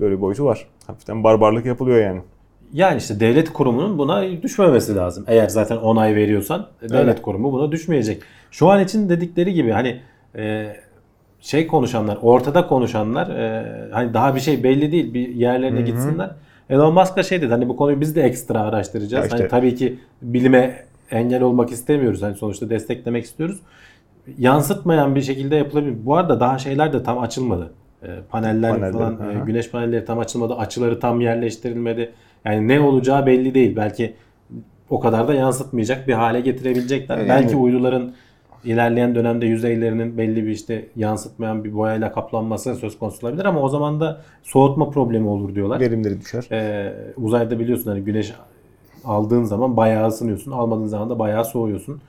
böyle 0.00 0.16
bir 0.16 0.20
boyutu 0.20 0.44
var. 0.44 0.66
Hafiften 0.86 1.24
barbarlık 1.24 1.66
yapılıyor 1.66 2.00
yani. 2.00 2.20
Yani 2.72 2.98
işte 2.98 3.20
devlet 3.20 3.52
kurumunun 3.52 3.98
buna 3.98 4.42
düşmemesi 4.42 4.96
lazım. 4.96 5.24
Eğer 5.28 5.48
zaten 5.48 5.76
onay 5.76 6.14
veriyorsan 6.16 6.66
devlet 6.82 6.94
Öyle. 6.94 7.22
kurumu 7.22 7.52
buna 7.52 7.72
düşmeyecek. 7.72 8.22
Şu 8.50 8.68
an 8.68 8.80
için 8.84 9.08
dedikleri 9.08 9.54
gibi 9.54 9.70
hani 9.70 10.00
e, 10.36 10.76
şey 11.40 11.66
konuşanlar, 11.66 12.18
ortada 12.22 12.66
konuşanlar 12.66 13.30
e, 13.30 13.66
hani 13.92 14.14
daha 14.14 14.34
bir 14.34 14.40
şey 14.40 14.64
belli 14.64 14.92
değil. 14.92 15.14
Bir 15.14 15.28
yerlerine 15.28 15.82
gitsinler. 15.82 16.30
Elon 16.70 16.94
Musk 16.94 17.16
da 17.16 17.22
şey 17.22 17.42
dedi 17.42 17.50
hani 17.52 17.68
bu 17.68 17.76
konuyu 17.76 18.00
biz 18.00 18.16
de 18.16 18.22
ekstra 18.22 18.60
araştıracağız. 18.60 19.12
Ya 19.24 19.26
işte- 19.26 19.38
Hani 19.38 19.48
tabii 19.48 19.74
ki 19.74 19.98
bilime 20.22 20.84
engel 21.10 21.42
olmak 21.42 21.70
istemiyoruz. 21.70 22.22
Hani 22.22 22.36
sonuçta 22.36 22.70
desteklemek 22.70 23.24
istiyoruz. 23.24 23.60
Yansıtmayan 24.38 25.14
bir 25.14 25.22
şekilde 25.22 25.56
yapılabilir. 25.56 25.94
Bu 26.06 26.16
arada 26.16 26.40
daha 26.40 26.58
şeyler 26.58 26.92
de 26.92 27.02
tam 27.02 27.18
açılmadı. 27.18 27.70
Paneller 28.30 28.70
Paneller, 28.70 28.92
falan, 28.92 29.12
e, 29.20 29.36
aha. 29.36 29.44
güneş 29.44 29.70
panelleri 29.70 30.04
tam 30.04 30.18
açılmadı. 30.18 30.54
Açıları 30.54 31.00
tam 31.00 31.20
yerleştirilmedi. 31.20 32.12
Yani 32.44 32.68
ne 32.68 32.80
olacağı 32.80 33.26
belli 33.26 33.54
değil. 33.54 33.76
Belki 33.76 34.14
o 34.90 35.00
kadar 35.00 35.28
da 35.28 35.34
yansıtmayacak 35.34 36.08
bir 36.08 36.12
hale 36.12 36.40
getirebilecekler. 36.40 37.18
Yani- 37.18 37.28
Belki 37.28 37.56
uyduların 37.56 38.12
ilerleyen 38.64 39.14
dönemde 39.14 39.46
yüzeylerinin 39.46 40.18
belli 40.18 40.44
bir 40.44 40.50
işte 40.50 40.86
yansıtmayan 40.96 41.64
bir 41.64 41.74
boyayla 41.74 42.12
kaplanması 42.12 42.74
söz 42.74 42.98
konusu 42.98 43.26
olabilir 43.26 43.44
ama 43.44 43.60
o 43.60 43.68
zaman 43.68 44.00
da 44.00 44.20
soğutma 44.42 44.90
problemi 44.90 45.28
olur 45.28 45.54
diyorlar. 45.54 45.80
Verimleri 45.80 46.20
düşer. 46.20 46.44
Ee, 46.52 46.92
uzayda 47.16 47.58
biliyorsun 47.58 47.90
hani 47.90 48.00
güneş 48.00 48.32
aldığın 49.04 49.44
zaman 49.44 49.76
bayağı 49.76 50.08
ısınıyorsun. 50.08 50.52
Almadığın 50.52 50.86
zaman 50.86 51.10
da 51.10 51.18
bayağı 51.18 51.44
soğuyorsun. 51.44 52.00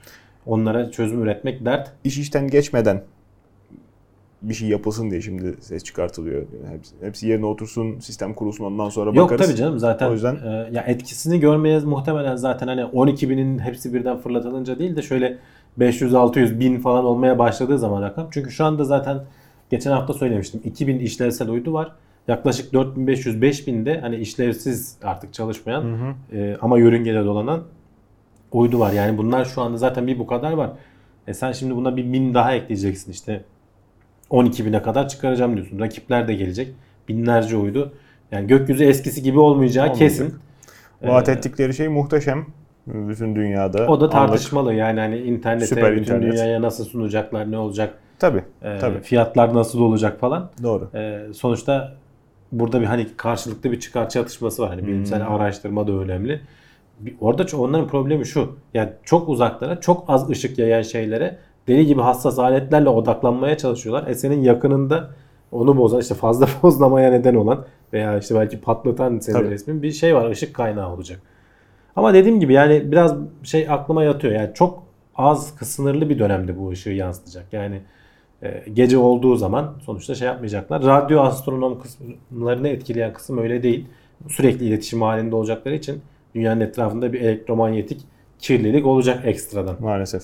Onlara 0.46 0.90
çözüm 0.90 1.22
üretmek 1.22 1.64
dert. 1.64 1.92
İş 2.04 2.18
işten 2.18 2.48
geçmeden 2.48 3.02
bir 4.42 4.54
şey 4.54 4.68
yapılsın 4.68 5.10
diye 5.10 5.20
şimdi 5.22 5.54
ses 5.60 5.84
çıkartılıyor. 5.84 6.42
Hepsi, 6.70 6.94
hepsi 7.00 7.28
yerine 7.28 7.46
otursun, 7.46 7.98
sistem 8.00 8.34
kurulsun 8.34 8.64
ondan 8.64 8.88
sonra 8.88 9.10
Yok 9.14 9.24
bakarız. 9.30 9.46
tabii 9.46 9.56
canım 9.58 9.78
zaten 9.78 10.08
O 10.08 10.12
yüzden- 10.12 10.36
e, 10.36 10.68
ya 10.72 10.82
etkisini 10.82 11.40
görmeye 11.40 11.78
muhtemelen 11.78 12.36
zaten 12.36 12.66
hani 12.68 12.84
12 12.84 13.30
binin 13.30 13.58
hepsi 13.58 13.94
birden 13.94 14.18
fırlatılınca 14.18 14.78
değil 14.78 14.96
de 14.96 15.02
şöyle 15.02 15.38
500 15.76 16.14
600 16.14 16.60
bin 16.60 16.80
falan 16.80 17.04
olmaya 17.04 17.38
başladığı 17.38 17.78
zaman 17.78 18.02
rakam. 18.02 18.28
Çünkü 18.30 18.50
şu 18.50 18.64
anda 18.64 18.84
zaten 18.84 19.18
geçen 19.70 19.90
hafta 19.90 20.12
söylemiştim 20.14 20.60
2000 20.64 20.98
işlevsel 20.98 21.48
uydu 21.48 21.72
var. 21.72 21.92
Yaklaşık 22.28 22.72
4500 22.72 23.42
5000 23.42 23.86
de 23.86 24.00
hani 24.00 24.16
işlevsiz 24.16 24.96
artık 25.04 25.34
çalışmayan 25.34 26.14
e, 26.32 26.56
ama 26.62 26.78
yörüngede 26.78 27.24
dolanan 27.24 27.62
uydu 28.52 28.78
var. 28.78 28.92
Yani 28.92 29.18
bunlar 29.18 29.44
şu 29.44 29.62
anda 29.62 29.76
zaten 29.78 30.06
bir 30.06 30.18
bu 30.18 30.26
kadar 30.26 30.52
var. 30.52 30.70
E 31.26 31.34
sen 31.34 31.52
şimdi 31.52 31.76
buna 31.76 31.96
bir 31.96 32.12
bin 32.12 32.34
daha 32.34 32.54
ekleyeceksin 32.54 33.12
işte 33.12 33.44
12 34.30 34.66
bine 34.66 34.82
kadar 34.82 35.08
çıkaracağım 35.08 35.56
diyorsun. 35.56 35.80
Rakipler 35.80 36.28
de 36.28 36.34
gelecek. 36.34 36.74
Binlerce 37.08 37.56
uydu. 37.56 37.92
Yani 38.32 38.46
gökyüzü 38.46 38.84
eskisi 38.84 39.22
gibi 39.22 39.38
olmayacağı 39.38 39.84
Olmayacak. 39.84 40.08
kesin. 40.08 40.34
Vaat 41.02 41.28
Ee, 41.28 41.32
ettikleri 41.32 41.74
şey 41.74 41.88
muhteşem. 41.88 42.46
Bütün 42.86 43.36
dünyada. 43.36 43.86
O 43.86 44.00
da 44.00 44.04
anlık- 44.04 44.12
tartışmalı. 44.12 44.74
Yani 44.74 45.00
hani 45.00 45.18
internete, 45.18 45.66
Süper 45.66 45.92
bütün 45.92 46.02
internet. 46.02 46.32
dünyaya 46.32 46.62
nasıl 46.62 46.84
sunacaklar, 46.84 47.50
ne 47.50 47.58
olacak, 47.58 47.94
Tabii. 48.18 48.42
e, 48.62 48.78
tabii. 48.78 49.00
fiyatlar 49.00 49.54
nasıl 49.54 49.80
olacak 49.80 50.20
falan. 50.20 50.50
Doğru. 50.62 50.90
E, 50.94 51.20
sonuçta 51.34 51.94
burada 52.52 52.80
bir 52.80 52.86
hani 52.86 53.06
karşılıklı 53.16 53.72
bir 53.72 53.80
çıkar 53.80 54.08
çatışması 54.08 54.62
var. 54.62 54.68
Hani 54.70 54.86
bilimsel 54.86 55.26
Hmm. 55.26 55.34
araştırma 55.34 55.86
da 55.86 55.92
önemli. 55.92 56.40
Orada 57.20 57.56
onların 57.56 57.88
problemi 57.88 58.26
şu. 58.26 58.56
Yani 58.74 58.90
çok 59.04 59.28
uzaklara, 59.28 59.80
çok 59.80 60.04
az 60.08 60.30
ışık 60.30 60.58
yayan 60.58 60.82
şeylere 60.82 61.38
deli 61.68 61.86
gibi 61.86 62.00
hassas 62.00 62.38
aletlerle 62.38 62.88
odaklanmaya 62.88 63.58
çalışıyorlar. 63.58 64.06
E 64.06 64.14
senin 64.14 64.42
yakınında 64.42 65.10
onu 65.52 65.76
bozan 65.76 66.00
işte 66.00 66.14
fazla 66.14 66.48
bozlamaya 66.62 67.10
neden 67.10 67.34
olan 67.34 67.64
veya 67.92 68.18
işte 68.18 68.34
belki 68.34 68.60
patlatan 68.60 69.18
senin 69.18 69.38
Tabii. 69.38 69.50
resmin 69.50 69.82
bir 69.82 69.92
şey 69.92 70.14
var. 70.14 70.30
ışık 70.30 70.54
kaynağı 70.54 70.94
olacak. 70.94 71.20
Ama 71.96 72.14
dediğim 72.14 72.40
gibi 72.40 72.52
yani 72.52 72.92
biraz 72.92 73.14
şey 73.42 73.66
aklıma 73.70 74.04
yatıyor. 74.04 74.34
Yani 74.34 74.50
çok 74.54 74.82
az 75.16 75.54
sınırlı 75.62 76.08
bir 76.08 76.18
dönemde 76.18 76.58
bu 76.58 76.70
ışığı 76.70 76.90
yansıtacak. 76.90 77.52
Yani 77.52 77.80
e, 78.42 78.64
gece 78.74 78.98
olduğu 78.98 79.36
zaman 79.36 79.74
sonuçta 79.82 80.14
şey 80.14 80.26
yapmayacaklar. 80.26 80.82
Radyo 80.82 81.20
astronom 81.20 81.80
kısımlarını 81.80 82.68
etkileyen 82.68 83.12
kısım 83.12 83.38
öyle 83.38 83.62
değil. 83.62 83.86
Sürekli 84.28 84.66
iletişim 84.66 85.02
halinde 85.02 85.36
olacakları 85.36 85.74
için 85.74 86.00
dünyanın 86.34 86.60
etrafında 86.60 87.12
bir 87.12 87.20
elektromanyetik 87.20 88.00
kirlilik 88.38 88.86
olacak 88.86 89.20
ekstradan. 89.24 89.76
Maalesef. 89.80 90.22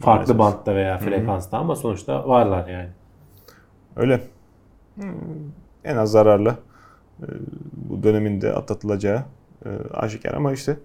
Farklı 0.00 0.34
Maalesef. 0.34 0.38
bantta 0.58 0.74
veya 0.74 0.98
frekansta 0.98 1.58
ama 1.58 1.76
sonuçta 1.76 2.28
varlar 2.28 2.68
yani. 2.68 2.88
Öyle. 3.96 4.20
En 5.84 5.96
az 5.96 6.10
zararlı 6.10 6.54
e, 7.22 7.26
bu 7.72 8.02
döneminde 8.02 8.52
atlatılacağı 8.52 9.22
e, 9.64 9.68
aşikar 9.92 10.34
ama 10.34 10.52
işte 10.52 10.76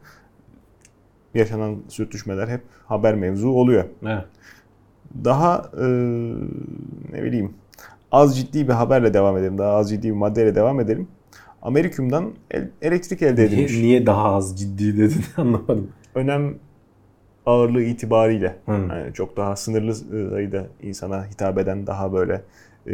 yaşanan 1.33 1.77
sürtüşmeler 1.87 2.47
hep 2.47 2.61
haber 2.85 3.15
mevzu 3.15 3.49
oluyor. 3.49 3.85
Evet. 4.05 4.25
Daha 5.25 5.65
e, 5.77 5.83
ne 7.11 7.23
bileyim 7.23 7.53
az 8.11 8.37
ciddi 8.37 8.67
bir 8.67 8.73
haberle 8.73 9.13
devam 9.13 9.37
edelim. 9.37 9.57
Daha 9.57 9.71
az 9.75 9.89
ciddi 9.89 10.07
bir 10.07 10.15
maddeyle 10.15 10.55
devam 10.55 10.79
edelim. 10.79 11.07
Amerikyumdan 11.61 12.33
el- 12.51 12.69
elektrik 12.81 13.21
elde 13.21 13.35
Niye, 13.41 13.47
edilmiş. 13.47 13.73
niye 13.77 14.05
daha 14.05 14.35
az 14.35 14.59
ciddi 14.59 14.97
dedin 14.97 15.23
anlamadım. 15.37 15.91
Önem 16.15 16.55
ağırlığı 17.45 17.81
itibariyle 17.81 18.55
Hı. 18.65 18.71
yani 18.71 19.13
çok 19.13 19.37
daha 19.37 19.55
sınırlı 19.55 19.95
sayıda 19.95 20.65
insana 20.81 21.25
hitap 21.25 21.57
eden 21.57 21.87
daha 21.87 22.13
böyle 22.13 22.41
e, 22.87 22.93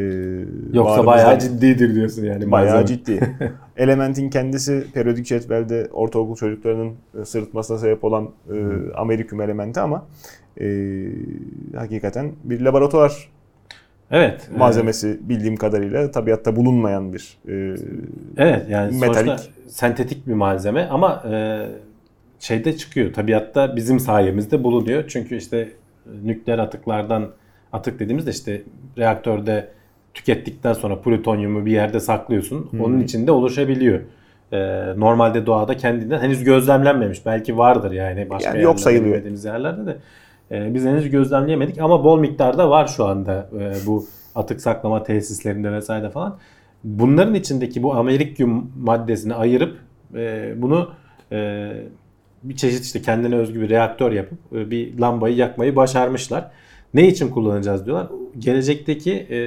Yoksa 0.73 1.05
bayağı 1.05 1.39
ciddidir 1.39 1.95
diyorsun 1.95 2.23
yani. 2.23 2.51
Bayağı 2.51 2.75
malzeme. 2.75 2.87
ciddi. 2.97 3.37
Elementin 3.77 4.29
kendisi 4.29 4.85
periyodik 4.93 5.25
cetvelde 5.25 5.87
ortaokul 5.93 6.35
çocuklarının 6.35 6.93
e, 7.21 7.25
sırıtmasına 7.25 7.77
sebep 7.77 8.03
olan 8.03 8.29
e, 8.53 8.57
Ameriküm 8.95 9.41
elementi 9.41 9.79
ama 9.79 10.05
e, 10.61 10.65
hakikaten 11.75 12.31
bir 12.43 12.61
laboratuvar 12.61 13.29
Evet. 14.11 14.49
e, 14.55 14.57
malzemesi 14.57 15.19
bildiğim 15.29 15.55
kadarıyla 15.57 16.11
tabiatta 16.11 16.55
bulunmayan 16.55 17.13
bir 17.13 17.37
e, 17.47 17.75
Evet 18.37 18.65
yani 18.69 18.97
Metalik. 18.97 19.27
sonuçta 19.27 19.51
sentetik 19.67 20.27
bir 20.27 20.33
malzeme 20.33 20.87
ama 20.87 21.23
e, 21.31 21.65
şeyde 22.39 22.77
çıkıyor. 22.77 23.13
Tabiatta 23.13 23.75
bizim 23.75 23.99
sayemizde 23.99 24.63
bulunuyor. 24.63 25.03
Çünkü 25.07 25.35
işte 25.35 25.57
e, 25.57 25.69
nükleer 26.23 26.59
atıklardan 26.59 27.29
atık 27.73 27.99
dediğimizde 27.99 28.31
işte 28.31 28.61
reaktörde 28.97 29.69
tükettikten 30.13 30.73
sonra 30.73 31.01
plütonyumu 31.01 31.65
bir 31.65 31.71
yerde 31.71 31.99
saklıyorsun. 31.99 32.69
Onun 32.79 32.99
içinde 32.99 33.31
oluşabiliyor. 33.31 33.99
E, 34.51 34.59
normalde 34.97 35.45
doğada 35.45 35.77
kendinden 35.77 36.19
henüz 36.19 36.43
gözlemlenmemiş. 36.43 37.25
Belki 37.25 37.57
vardır 37.57 37.91
yani 37.91 38.29
başka 38.29 38.49
Yani 38.49 38.61
yok 38.63 38.79
sayılıyor. 38.79 39.11
bilmediğimiz 39.11 39.45
yerlerde 39.45 39.85
de. 39.85 39.97
E, 40.51 40.73
biz 40.73 40.85
henüz 40.85 41.09
gözlemleyemedik 41.09 41.81
ama 41.81 42.03
bol 42.03 42.19
miktarda 42.19 42.69
var 42.69 42.87
şu 42.87 43.05
anda 43.05 43.49
e, 43.59 43.73
bu 43.85 44.05
atık 44.35 44.61
saklama 44.61 45.03
tesislerinde 45.03 45.71
vesaire 45.71 46.09
falan. 46.09 46.37
Bunların 46.83 47.33
içindeki 47.33 47.83
bu 47.83 47.93
amerikyum 47.93 48.71
maddesini 48.77 49.33
ayırıp 49.33 49.77
e, 50.15 50.53
bunu 50.57 50.89
e, 51.31 51.71
bir 52.43 52.55
çeşit 52.55 52.85
işte 52.85 53.01
kendine 53.01 53.35
özgü 53.35 53.61
bir 53.61 53.69
reaktör 53.69 54.11
yapıp 54.11 54.39
e, 54.53 54.71
bir 54.71 54.99
lambayı 54.99 55.35
yakmayı 55.35 55.75
başarmışlar. 55.75 56.51
Ne 56.93 57.07
için 57.07 57.29
kullanacağız 57.29 57.85
diyorlar. 57.85 58.07
Gelecekteki 58.39 59.13
e, 59.13 59.37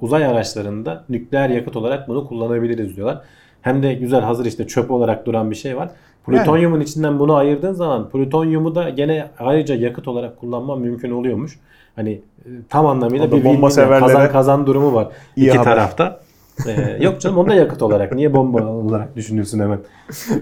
uzay 0.00 0.26
araçlarında 0.26 1.04
nükleer 1.08 1.48
yakıt 1.48 1.76
olarak 1.76 2.08
bunu 2.08 2.28
kullanabiliriz 2.28 2.96
diyorlar. 2.96 3.20
Hem 3.62 3.82
de 3.82 3.94
güzel 3.94 4.20
hazır 4.20 4.46
işte 4.46 4.66
çöp 4.66 4.90
olarak 4.90 5.26
duran 5.26 5.50
bir 5.50 5.56
şey 5.56 5.76
var. 5.76 5.90
Plütonyumun 6.26 6.80
içinden 6.80 7.18
bunu 7.18 7.34
ayırdığın 7.34 7.72
zaman 7.72 8.10
plütonyumu 8.10 8.74
da 8.74 8.88
gene 8.88 9.30
ayrıca 9.38 9.74
yakıt 9.74 10.08
olarak 10.08 10.40
kullanman 10.40 10.80
mümkün 10.80 11.10
oluyormuş. 11.10 11.58
Hani 11.96 12.10
e, 12.10 12.48
tam 12.68 12.86
anlamıyla 12.86 13.32
bir 13.32 13.44
bomba 13.44 13.66
yani 13.66 13.72
severlere 13.72 14.00
kazan 14.00 14.32
kazan 14.32 14.66
durumu 14.66 14.94
var 14.94 15.08
iyi 15.36 15.48
iki 15.48 15.58
haber. 15.58 15.70
tarafta. 15.70 16.20
Ee, 16.66 16.98
yok 17.00 17.20
canım 17.20 17.38
onu 17.38 17.48
da 17.48 17.54
yakıt 17.54 17.82
olarak. 17.82 18.12
Niye 18.12 18.34
bomba 18.34 18.66
olarak 18.66 19.16
düşünüyorsun 19.16 19.60
hemen? 19.60 19.78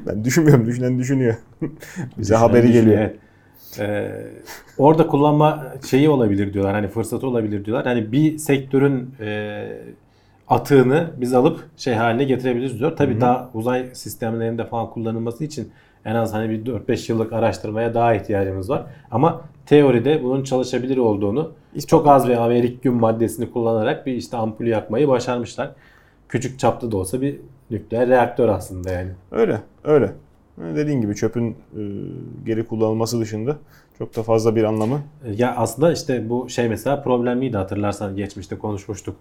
ben 0.07 0.25
düşünmüyorum 0.25 0.67
düşünen 0.67 0.99
düşünüyor. 0.99 1.35
Bize 1.61 1.71
Düşünen 2.19 2.39
haberi 2.39 2.63
düşünüyor, 2.69 2.85
geliyor. 2.85 2.99
evet. 3.01 3.17
Ee, 3.79 4.11
orada 4.79 5.07
kullanma 5.07 5.67
şeyi 5.91 6.09
olabilir 6.09 6.53
diyorlar. 6.53 6.75
Hani 6.75 6.89
fırsatı 6.89 7.27
olabilir 7.27 7.65
diyorlar. 7.65 7.87
Hani 7.87 8.13
bir 8.13 8.39
sektörün 8.39 9.15
e, 9.21 9.63
atığını 10.49 11.11
biz 11.17 11.35
alıp 11.35 11.61
şey 11.77 11.95
haline 11.95 12.25
getirebiliriz 12.25 12.79
diyor. 12.79 12.97
Tabii 12.97 13.21
daha 13.21 13.51
uzay 13.55 13.87
sistemlerinde 13.93 14.65
falan 14.65 14.91
kullanılması 14.91 15.45
için 15.45 15.73
en 16.05 16.15
az 16.15 16.35
hani 16.35 16.51
bir 16.51 16.65
4-5 16.73 17.13
yıllık 17.13 17.33
araştırmaya 17.33 17.95
daha 17.95 18.15
ihtiyacımız 18.15 18.71
var. 18.71 18.83
Ama 19.11 19.41
teoride 19.67 20.23
bunun 20.25 20.43
çalışabilir 20.45 20.97
olduğunu 20.97 21.53
çok 21.87 22.07
az 22.09 22.29
bir 22.29 22.37
amerikyum 22.37 23.01
maddesini 23.01 23.51
kullanarak 23.51 24.07
bir 24.07 24.13
işte 24.13 24.37
ampul 24.37 24.67
yakmayı 24.67 25.09
başarmışlar. 25.09 25.71
Küçük 26.31 26.59
çaplı 26.59 26.93
da 26.93 26.97
olsa 26.97 27.21
bir 27.21 27.41
nükleer 27.71 28.09
reaktör 28.09 28.49
aslında 28.49 28.91
yani. 28.91 29.11
Öyle, 29.31 29.61
öyle. 29.85 30.13
Dediğin 30.59 31.01
gibi 31.01 31.15
çöpün 31.15 31.51
e, 31.51 31.83
geri 32.47 32.67
kullanılması 32.67 33.21
dışında 33.21 33.57
çok 33.99 34.17
da 34.17 34.23
fazla 34.23 34.57
bir 34.57 34.65
anlamı 34.65 35.01
Ya 35.37 35.57
aslında 35.57 35.93
işte 35.93 36.31
bu 36.31 36.49
şey 36.49 36.69
mesela 36.69 37.03
problemliydi 37.03 37.57
hatırlarsan 37.57 38.17
geçmişte 38.17 38.59
konuşmuştuk. 38.59 39.17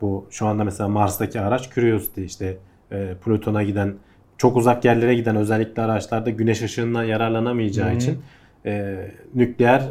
Bu 0.00 0.26
şu 0.30 0.46
anda 0.46 0.64
mesela 0.64 0.88
Mars'taki 0.88 1.40
araç 1.40 1.70
Curiosity 1.70 2.24
işte 2.24 2.56
e, 2.92 3.14
Plüton'a 3.24 3.62
giden 3.62 3.94
çok 4.38 4.56
uzak 4.56 4.84
yerlere 4.84 5.14
giden 5.14 5.36
özellikle 5.36 5.82
araçlarda 5.82 6.30
güneş 6.30 6.62
ışığından 6.62 7.04
yararlanamayacağı 7.04 7.96
için 7.96 8.18
e, 8.66 8.96
nükleer 9.34 9.88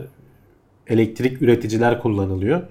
elektrik 0.87 1.41
üreticiler 1.41 2.01
kullanılıyor. 2.01 2.61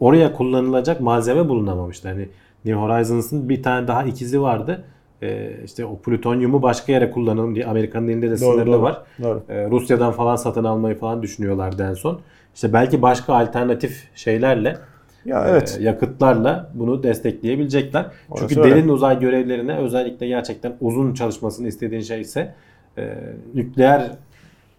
Oraya 0.00 0.32
kullanılacak 0.32 1.00
malzeme 1.00 1.48
bulunamamıştı. 1.48 2.08
Hani 2.08 2.28
New 2.66 2.80
Horizons'ın 2.80 3.48
bir 3.48 3.62
tane 3.62 3.88
daha 3.88 4.04
ikizi 4.04 4.40
vardı. 4.42 4.84
E, 5.22 5.50
işte 5.64 5.84
o 5.84 5.98
plütonyumu 5.98 6.62
başka 6.62 6.92
yere 6.92 7.10
kullanalım 7.10 7.54
diye 7.54 7.66
Amerika'nın 7.66 8.08
elinde 8.08 8.30
de 8.30 8.36
sınırlı 8.36 8.66
doğru. 8.72 8.82
var. 8.82 9.02
Doğru. 9.22 9.42
Ee, 9.48 9.70
Rusya'dan 9.70 10.12
falan 10.12 10.36
satın 10.36 10.64
almayı 10.64 10.98
falan 10.98 11.22
düşünüyorlardı 11.22 11.82
en 11.90 11.94
son. 11.94 12.20
İşte 12.54 12.72
belki 12.72 13.02
başka 13.02 13.34
alternatif 13.34 14.08
şeylerle, 14.14 14.76
Ya 15.24 15.46
evet. 15.48 15.76
e, 15.80 15.82
yakıtlarla 15.82 16.70
bunu 16.74 17.02
destekleyebilecekler. 17.02 18.06
Orası 18.30 18.48
Çünkü 18.48 18.60
öyle. 18.60 18.76
derin 18.76 18.88
uzay 18.88 19.20
görevlerine 19.20 19.76
özellikle 19.76 20.26
gerçekten 20.28 20.72
uzun 20.80 21.14
çalışmasını 21.14 21.68
istediğin 21.68 22.02
şey 22.02 22.20
ise 22.20 22.54
e, 22.98 23.14
nükleer 23.54 24.10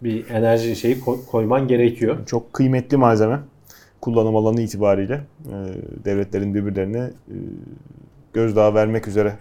bir 0.03 0.29
enerji 0.29 0.75
şeyi 0.75 0.99
koy- 0.99 1.25
koyman 1.31 1.67
gerekiyor. 1.67 2.17
Çok 2.25 2.53
kıymetli 2.53 2.97
malzeme. 2.97 3.39
Kullanım 4.01 4.35
alanı 4.35 4.61
itibariyle 4.61 5.21
e, 5.45 5.55
devletlerin 6.05 6.53
birbirlerine 6.55 6.99
e, 6.99 7.35
gözdağı 8.33 8.73
vermek 8.73 9.07
üzere 9.07 9.35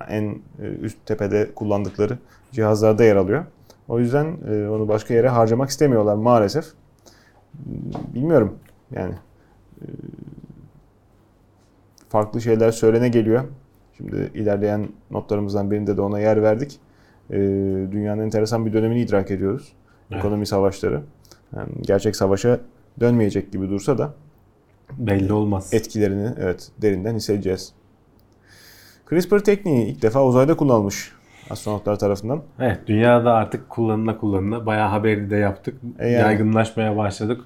yani 0.00 0.10
en 0.10 0.42
e, 0.64 0.68
üst 0.68 1.06
tepede 1.06 1.54
kullandıkları 1.54 2.18
cihazlarda 2.52 3.04
yer 3.04 3.16
alıyor. 3.16 3.44
O 3.88 3.98
yüzden 3.98 4.36
e, 4.48 4.68
onu 4.68 4.88
başka 4.88 5.14
yere 5.14 5.28
harcamak 5.28 5.70
istemiyorlar 5.70 6.14
maalesef. 6.14 6.64
Bilmiyorum 8.14 8.58
yani 8.90 9.14
e, 9.80 9.86
farklı 12.08 12.40
şeyler 12.40 12.70
söylene 12.70 13.08
geliyor. 13.08 13.44
Şimdi 13.96 14.30
ilerleyen 14.34 14.88
notlarımızdan 15.10 15.70
birinde 15.70 15.96
de 15.96 16.00
ona 16.00 16.20
yer 16.20 16.42
verdik. 16.42 16.80
E, 17.30 17.36
dünyanın 17.92 18.22
enteresan 18.22 18.66
bir 18.66 18.72
dönemini 18.72 19.00
idrak 19.00 19.30
ediyoruz. 19.30 19.72
Evet. 20.10 20.18
Ekonomi 20.18 20.46
savaşları. 20.46 21.02
Yani 21.56 21.68
gerçek 21.82 22.16
savaşa 22.16 22.60
dönmeyecek 23.00 23.52
gibi 23.52 23.68
dursa 23.68 23.98
da 23.98 24.14
Belli 24.98 25.32
olmaz. 25.32 25.74
etkilerini 25.74 26.28
evet 26.40 26.68
derinden 26.82 27.14
hissedeceğiz. 27.14 27.72
CRISPR 29.10 29.38
tekniği 29.38 29.86
ilk 29.86 30.02
defa 30.02 30.24
uzayda 30.26 30.56
kullanılmış 30.56 31.12
astronotlar 31.50 31.98
tarafından. 31.98 32.42
Evet, 32.60 32.78
dünyada 32.86 33.32
artık 33.34 33.70
kullanıla 33.70 34.18
kullanıla 34.18 34.66
bayağı 34.66 34.88
haberi 34.88 35.30
de 35.30 35.36
yaptık. 35.36 35.80
E 35.98 36.08
yani. 36.08 36.22
Yaygınlaşmaya 36.22 36.96
başladık. 36.96 37.40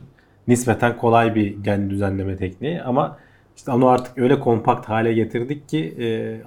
Nispeten 0.48 0.96
kolay 0.96 1.34
bir 1.34 1.62
gen 1.62 1.90
düzenleme 1.90 2.36
tekniği 2.36 2.82
ama 2.82 3.18
işte 3.56 3.70
onu 3.70 3.88
artık 3.88 4.18
öyle 4.18 4.40
kompakt 4.40 4.88
hale 4.88 5.12
getirdik 5.12 5.68
ki 5.68 5.94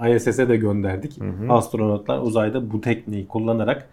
e, 0.02 0.16
ISS'e 0.16 0.50
de 0.50 0.58
gönderdik. 0.58 1.20
Astronotlar 1.50 2.20
uzayda 2.20 2.72
bu 2.72 2.82
tekniği 2.82 3.28
kullanarak 3.28 3.88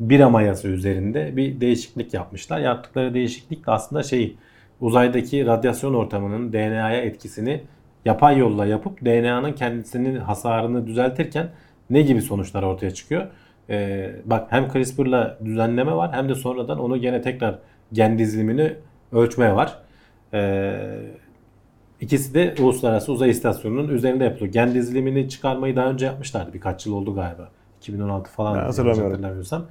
bira 0.00 0.30
mayası 0.30 0.68
üzerinde 0.68 1.36
bir 1.36 1.60
değişiklik 1.60 2.14
yapmışlar. 2.14 2.58
Yaptıkları 2.60 3.14
değişiklik 3.14 3.66
de 3.66 3.70
aslında 3.70 4.02
şey 4.02 4.36
uzaydaki 4.82 5.46
radyasyon 5.46 5.94
ortamının 5.94 6.52
DNA'ya 6.52 7.00
etkisini 7.00 7.62
yapay 8.04 8.38
yolla 8.38 8.66
yapıp 8.66 9.04
DNA'nın 9.04 9.52
kendisinin 9.52 10.16
hasarını 10.16 10.86
düzeltirken 10.86 11.48
ne 11.90 12.02
gibi 12.02 12.22
sonuçlar 12.22 12.62
ortaya 12.62 12.90
çıkıyor? 12.90 13.26
Ee, 13.70 14.10
bak 14.24 14.46
hem 14.50 14.72
CRISPR'la 14.72 15.38
düzenleme 15.44 15.94
var 15.94 16.12
hem 16.12 16.28
de 16.28 16.34
sonradan 16.34 16.78
onu 16.78 16.96
gene 16.96 17.22
tekrar 17.22 17.58
gen 17.92 18.18
dizilimini 18.18 18.74
ölçme 19.12 19.54
var. 19.54 19.78
Ee, 20.34 20.98
ikisi 22.00 22.34
de 22.34 22.54
Uluslararası 22.60 23.12
Uzay 23.12 23.30
İstasyonu'nun 23.30 23.88
üzerinde 23.88 24.24
yapılıyor. 24.24 24.52
Gen 24.52 24.74
dizilimini 24.74 25.28
çıkarmayı 25.28 25.76
daha 25.76 25.90
önce 25.90 26.06
yapmışlardı. 26.06 26.52
Birkaç 26.54 26.86
yıl 26.86 26.94
oldu 26.94 27.14
galiba. 27.14 27.48
2016 27.80 28.30
falan. 28.30 28.58
Hatırlamıyorsam. 29.08 29.66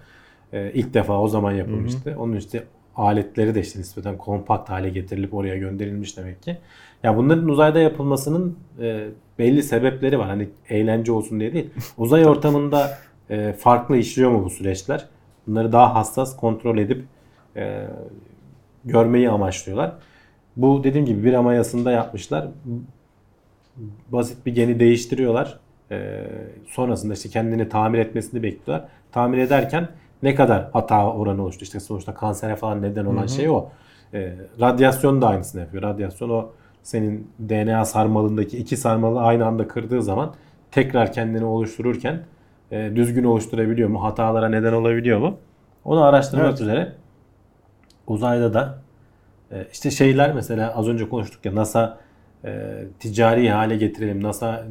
Ee, 0.54 0.71
ilk 0.74 0.93
defa 0.93 1.21
o 1.21 1.28
zaman 1.28 1.52
yapılmıştı. 1.52 2.15
Onun 2.19 2.36
işte 2.36 2.63
aletleri 2.96 3.56
de 3.56 3.62
işte 3.62 3.80
nispeten 3.80 4.18
kompakt 4.18 4.70
hale 4.70 4.90
getirilip 4.90 5.34
oraya 5.34 5.58
gönderilmiş 5.58 6.18
demek 6.18 6.44
ki. 6.44 6.58
Ya 7.04 7.18
bunların 7.18 7.48
uzayda 7.48 7.80
yapılmasının 7.80 8.58
e, 8.82 9.08
belli 9.40 9.64
sebepleri 9.64 10.20
var. 10.20 10.28
Hani 10.28 10.50
eğlence 10.70 11.12
olsun 11.12 11.40
diye 11.40 11.54
değil. 11.54 11.70
Uzay 11.98 12.26
ortamında 12.26 12.98
e, 13.30 13.54
farklı 13.54 13.98
işliyor 13.98 14.32
mu 14.32 14.46
bu 14.46 14.50
süreçler? 14.50 15.08
Bunları 15.48 15.72
daha 15.72 15.96
hassas 15.96 16.38
kontrol 16.38 16.78
edip 16.78 17.04
e, 17.56 17.88
görmeyi 18.86 19.30
amaçlıyorlar. 19.30 19.94
Bu 20.58 20.84
dediğim 20.84 21.06
gibi 21.06 21.24
bir 21.24 21.34
amayasında 21.34 21.92
yapmışlar. 21.92 22.48
Basit 24.10 24.46
bir 24.46 24.56
geni 24.56 24.80
değiştiriyorlar. 24.80 25.60
E, 25.92 26.28
sonrasında 26.68 27.14
işte 27.14 27.30
kendini 27.30 27.70
tamir 27.70 28.00
etmesini 28.00 28.44
bekliyorlar. 28.44 28.90
Tamir 29.12 29.38
ederken 29.38 29.88
ne 30.24 30.36
kadar 30.36 30.70
hata 30.74 31.14
oranı 31.14 31.44
oluştu? 31.44 31.64
İşte 31.64 31.80
sonuçta 31.80 32.14
kansere 32.14 32.56
falan 32.56 32.82
neden 32.82 33.06
olan 33.06 33.28
şey 33.28 33.50
o. 33.50 33.70
E, 34.14 34.34
radyasyon 34.62 35.22
da 35.22 35.28
aynısını 35.28 35.62
yapıyor. 35.62 35.84
Radyasyon 35.84 36.30
o 36.30 36.50
senin 36.84 37.28
DNA 37.50 37.86
sarmalındaki 37.86 38.58
iki 38.58 38.78
sarmalı 38.78 39.20
aynı 39.20 39.46
anda 39.46 39.68
kırdığı 39.68 40.04
zaman 40.04 40.34
tekrar 40.72 41.14
kendini 41.14 41.46
oluştururken 41.46 42.20
e, 42.72 42.92
düzgün 42.96 43.24
oluşturabiliyor 43.24 43.90
mu? 43.90 44.04
Hatalara 44.04 44.50
neden 44.50 44.74
olabiliyor 44.74 45.20
mu? 45.20 45.38
Onu 45.86 46.04
araştırmak 46.04 46.48
Evet. 46.48 46.62
üzere 46.62 46.94
uzayda 48.08 48.54
da 48.54 48.82
e, 49.52 49.68
işte 49.72 49.92
şeyler 49.92 50.34
mesela 50.34 50.76
az 50.76 50.88
önce 50.88 51.10
konuştuk 51.10 51.46
ya 51.46 51.56
NASA 51.56 51.98
e, 52.46 52.84
ticari 53.00 53.50
hale 53.50 53.78
getirelim. 53.78 54.24
NASA 54.24 54.66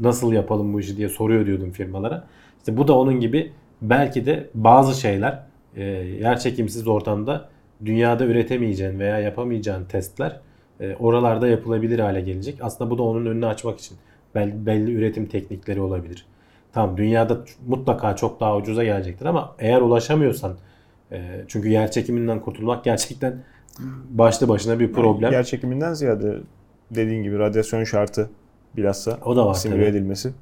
nasıl 0.00 0.32
yapalım 0.32 0.72
bu 0.72 0.80
işi 0.80 0.96
diye 0.96 1.08
soruyor 1.08 1.46
diyordum 1.46 1.70
firmalara. 1.70 2.24
İşte 2.58 2.76
bu 2.76 2.88
da 2.88 2.98
onun 2.98 3.20
gibi 3.20 3.52
belki 3.82 4.26
de 4.26 4.50
bazı 4.54 5.00
şeyler 5.00 5.42
e, 5.76 5.82
yer 6.20 6.38
çekimsiz 6.40 6.88
ortamda 6.88 7.48
dünyada 7.84 8.24
üretemeyeceğin 8.24 8.98
veya 8.98 9.18
yapamayacağın 9.18 9.84
testler 9.84 10.40
e, 10.80 10.96
oralarda 10.96 11.48
yapılabilir 11.48 11.98
hale 11.98 12.20
gelecek. 12.20 12.58
Aslında 12.62 12.90
bu 12.90 12.98
da 12.98 13.02
onun 13.02 13.26
önünü 13.26 13.46
açmak 13.46 13.78
için 13.80 13.96
belli, 14.34 14.66
belli 14.66 14.94
üretim 14.94 15.26
teknikleri 15.26 15.80
olabilir. 15.80 16.26
Tamam 16.72 16.96
dünyada 16.96 17.44
mutlaka 17.66 18.16
çok 18.16 18.40
daha 18.40 18.56
ucuza 18.56 18.84
gelecektir 18.84 19.26
ama 19.26 19.54
eğer 19.58 19.80
ulaşamıyorsan 19.80 20.56
e, 21.12 21.44
çünkü 21.48 21.68
yer 21.68 21.90
çekiminden 21.90 22.40
kurtulmak 22.40 22.84
gerçekten 22.90 23.44
başlı 24.10 24.48
başına 24.48 24.80
bir 24.80 24.92
problem. 24.92 25.32
Yer 25.32 25.44
çekiminden 25.44 25.94
ziyade 25.94 26.36
dediğin 26.90 27.22
gibi 27.22 27.38
radyasyon 27.38 27.84
şartı 27.84 28.30
bilhassa 28.76 29.18
O 29.24 29.36
da 29.36 29.46
var 29.46 29.54
simüle 29.54 29.80
tabii. 29.80 29.90
edilmesi 29.90 30.32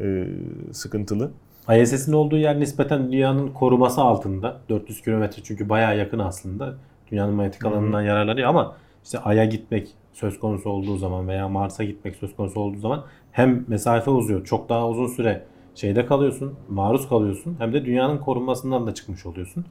e, 0.00 0.24
sıkıntılı. 0.72 1.30
ISS'in 1.72 2.12
olduğu 2.12 2.36
yer 2.36 2.60
nispeten 2.60 3.12
dünyanın 3.12 3.48
koruması 3.48 4.00
altında. 4.00 4.60
400 4.68 5.02
kilometre 5.02 5.42
çünkü 5.42 5.68
bayağı 5.68 5.98
yakın 5.98 6.18
aslında. 6.18 6.74
Dünyanın 7.10 7.34
manyetik 7.34 7.64
alanından 7.64 8.02
yararlanıyor 8.02 8.48
ama 8.48 8.76
işte 9.04 9.18
Ay'a 9.18 9.44
gitmek 9.44 9.88
söz 10.12 10.40
konusu 10.40 10.70
olduğu 10.70 10.96
zaman 10.96 11.28
veya 11.28 11.48
Mars'a 11.48 11.84
gitmek 11.84 12.16
söz 12.16 12.36
konusu 12.36 12.60
olduğu 12.60 12.78
zaman 12.78 13.04
hem 13.32 13.64
mesafe 13.68 14.10
uzuyor. 14.10 14.44
Çok 14.44 14.68
daha 14.68 14.88
uzun 14.88 15.06
süre 15.06 15.44
şeyde 15.74 16.06
kalıyorsun, 16.06 16.54
maruz 16.68 17.08
kalıyorsun. 17.08 17.56
Hem 17.58 17.72
de 17.72 17.84
dünyanın 17.84 18.18
korunmasından 18.18 18.86
da 18.86 18.94
çıkmış 18.94 19.26
oluyorsun. 19.26 19.64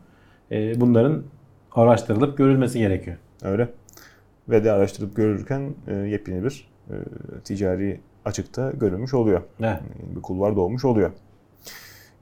Ee, 0.52 0.82
bunların 0.82 1.24
araştırılıp 1.72 2.38
görülmesi 2.38 2.80
gerekiyor. 2.80 3.18
Öyle. 3.44 3.70
Ve 4.50 4.64
de 4.64 4.72
araştırıp 4.72 5.16
görürken 5.16 5.74
e, 5.88 5.94
yepyeni 5.96 6.44
bir 6.44 6.68
e, 6.90 6.96
ticari 7.44 8.00
açıkta 8.26 8.72
görülmüş 8.72 9.14
oluyor. 9.14 9.42
Evet. 9.60 9.80
bir 10.16 10.22
kulvar 10.22 10.56
doğmuş 10.56 10.86
oluyor. 10.86 11.12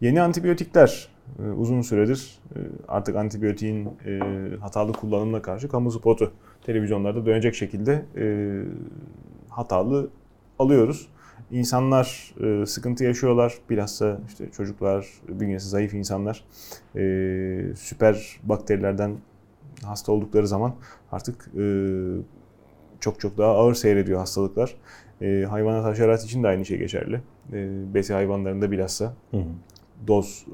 Yeni 0.01 0.21
antibiyotikler 0.21 1.07
e, 1.39 1.49
uzun 1.51 1.81
süredir 1.81 2.39
e, 2.55 2.59
artık 2.87 3.15
antibiyotiğin 3.15 3.89
e, 4.05 4.19
hatalı 4.59 4.93
kullanımına 4.93 5.41
karşı 5.41 5.69
kamu 5.69 5.91
spotu 5.91 6.31
televizyonlarda 6.63 7.25
dönecek 7.25 7.55
şekilde 7.55 8.05
hatalı 9.49 10.09
alıyoruz. 10.59 11.07
İnsanlar 11.51 12.35
sıkıntı 12.65 13.03
yaşıyorlar. 13.03 13.53
Bilhassa 13.69 14.19
işte 14.27 14.51
çocuklar, 14.51 15.07
bünyesi 15.27 15.69
zayıf 15.69 15.93
insanlar 15.93 16.45
süper 17.75 18.39
bakterilerden 18.43 19.17
hasta 19.83 20.11
oldukları 20.11 20.47
zaman 20.47 20.75
artık 21.11 21.51
çok 22.99 23.19
çok 23.19 23.37
daha 23.37 23.51
ağır 23.51 23.73
seyrediyor 23.73 24.19
hastalıklar. 24.19 24.75
E, 25.21 25.45
hayvanat 25.49 25.83
haşerat 25.83 26.23
için 26.23 26.43
de 26.43 26.47
aynı 26.47 26.65
şey 26.65 26.77
geçerli. 26.77 27.21
E, 27.53 27.69
besi 27.93 28.13
hayvanlarında 28.13 28.71
bilhassa 28.71 29.13
Hı 29.31 29.37
hı. 29.37 29.43
Doz 30.07 30.45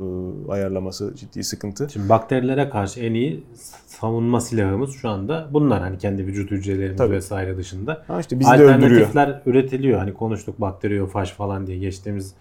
e, 0.48 0.52
ayarlaması 0.52 1.14
ciddi 1.16 1.44
sıkıntı. 1.44 1.88
Şimdi 1.94 2.10
bakterilere 2.10 2.70
karşı 2.70 3.00
en 3.00 3.14
iyi 3.14 3.44
savunma 3.88 4.42
silahımız 4.42 4.94
şu 4.96 5.10
anda 5.10 5.48
bunlar. 5.52 5.82
Hani 5.82 5.98
kendi 5.98 6.26
vücut 6.28 6.52
hücrelerimiz 6.52 6.98
Tabii. 6.98 7.14
vesaire 7.14 7.58
dışında. 7.58 8.04
Ha 8.08 8.20
işte 8.20 8.40
bizi 8.40 8.52
de 8.52 8.54
öldürüyor. 8.56 8.76
Alternatifler 9.08 9.42
üretiliyor. 9.46 10.00
Hani 10.00 10.14
konuştuk 10.14 10.62
bakteriyofaş 10.62 11.32
falan 11.32 11.68
diye 11.68 11.78
geçtiğimiz 11.78 12.34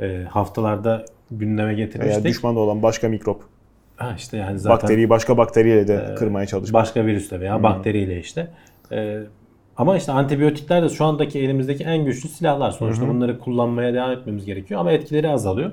e, 0.00 0.24
haftalarda 0.30 1.04
gündeme 1.30 1.74
getirmiştik. 1.74 2.24
düşman 2.24 2.56
olan 2.56 2.82
başka 2.82 3.08
mikrop. 3.08 3.42
Ha 3.96 4.14
işte 4.16 4.36
yani 4.36 4.58
zaten 4.58 4.76
Bakteriyi 4.82 5.08
başka 5.10 5.36
bakteriyle 5.36 5.88
de 5.88 6.08
e, 6.12 6.14
kırmaya 6.14 6.46
çalışmak. 6.46 6.82
başka 6.82 7.06
virüsle 7.06 7.40
veya 7.40 7.56
Hmm. 7.56 7.62
bakteriyle 7.62 8.20
işte. 8.20 8.48
E, 8.92 9.20
ama 9.76 9.96
işte 9.96 10.12
antibiyotikler 10.12 10.82
de 10.82 10.88
şu 10.88 11.04
andaki 11.04 11.38
elimizdeki 11.38 11.84
en 11.84 12.04
güçlü 12.04 12.28
silahlar. 12.28 12.70
Sonuçta 12.70 13.08
bunları 13.08 13.38
kullanmaya 13.38 13.94
devam 13.94 14.10
etmemiz 14.10 14.44
gerekiyor 14.44 14.80
ama 14.80 14.92
etkileri 14.92 15.28
azalıyor. 15.28 15.72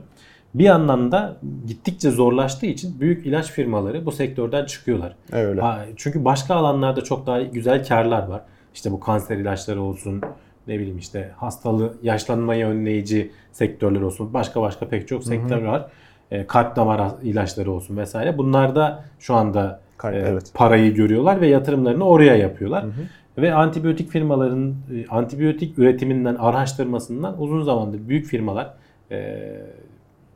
Bir 0.54 0.64
yandan 0.64 1.12
da 1.12 1.36
gittikçe 1.68 2.12
zorlaştığı 2.12 2.66
için 2.66 3.00
büyük 3.00 3.26
ilaç 3.26 3.52
firmaları 3.52 4.06
bu 4.06 4.12
sektörden 4.12 4.66
çıkıyorlar. 4.66 5.16
Evet, 5.34 5.46
öyle. 5.46 5.64
Çünkü 5.96 6.26
başka 6.26 6.56
alanlarda 6.56 7.04
çok 7.04 7.28
daha 7.28 7.42
güzel 7.42 7.88
karlar 7.88 8.28
var. 8.28 8.42
İşte 8.74 8.92
bu 8.92 9.00
kanser 9.00 9.38
ilaçları 9.38 9.82
olsun, 9.82 10.22
ne 10.68 10.80
bileyim 10.80 10.98
işte 10.98 11.32
hastalığı, 11.38 11.94
yaşlanmayı 12.04 12.66
önleyici 12.66 13.32
sektörler 13.52 14.02
olsun. 14.02 14.34
Başka 14.34 14.62
başka 14.62 14.88
pek 14.88 15.08
çok 15.08 15.24
sektör 15.24 15.62
var. 15.64 15.86
E, 16.32 16.48
kalp 16.48 16.76
damar 16.76 17.12
ilaçları 17.24 17.72
olsun 17.72 17.98
vesaire. 17.98 18.38
Bunlarda 18.38 19.04
şu 19.20 19.36
anda 19.36 19.82
Kalp, 19.98 20.16
e, 20.16 20.18
evet. 20.18 20.52
parayı 20.54 20.96
görüyorlar 20.96 21.42
ve 21.42 21.48
yatırımlarını 21.48 22.04
oraya 22.04 22.36
yapıyorlar. 22.36 22.86
Ve 23.38 23.54
antibiyotik 23.54 24.10
firmaların 24.10 24.70
e, 24.70 25.08
antibiyotik 25.10 25.80
üretiminden, 25.80 26.36
araştırmasından 26.36 27.42
uzun 27.42 27.64
zamandır 27.64 28.08
büyük 28.10 28.26
firmalar 28.26 28.74
e, 29.12 29.40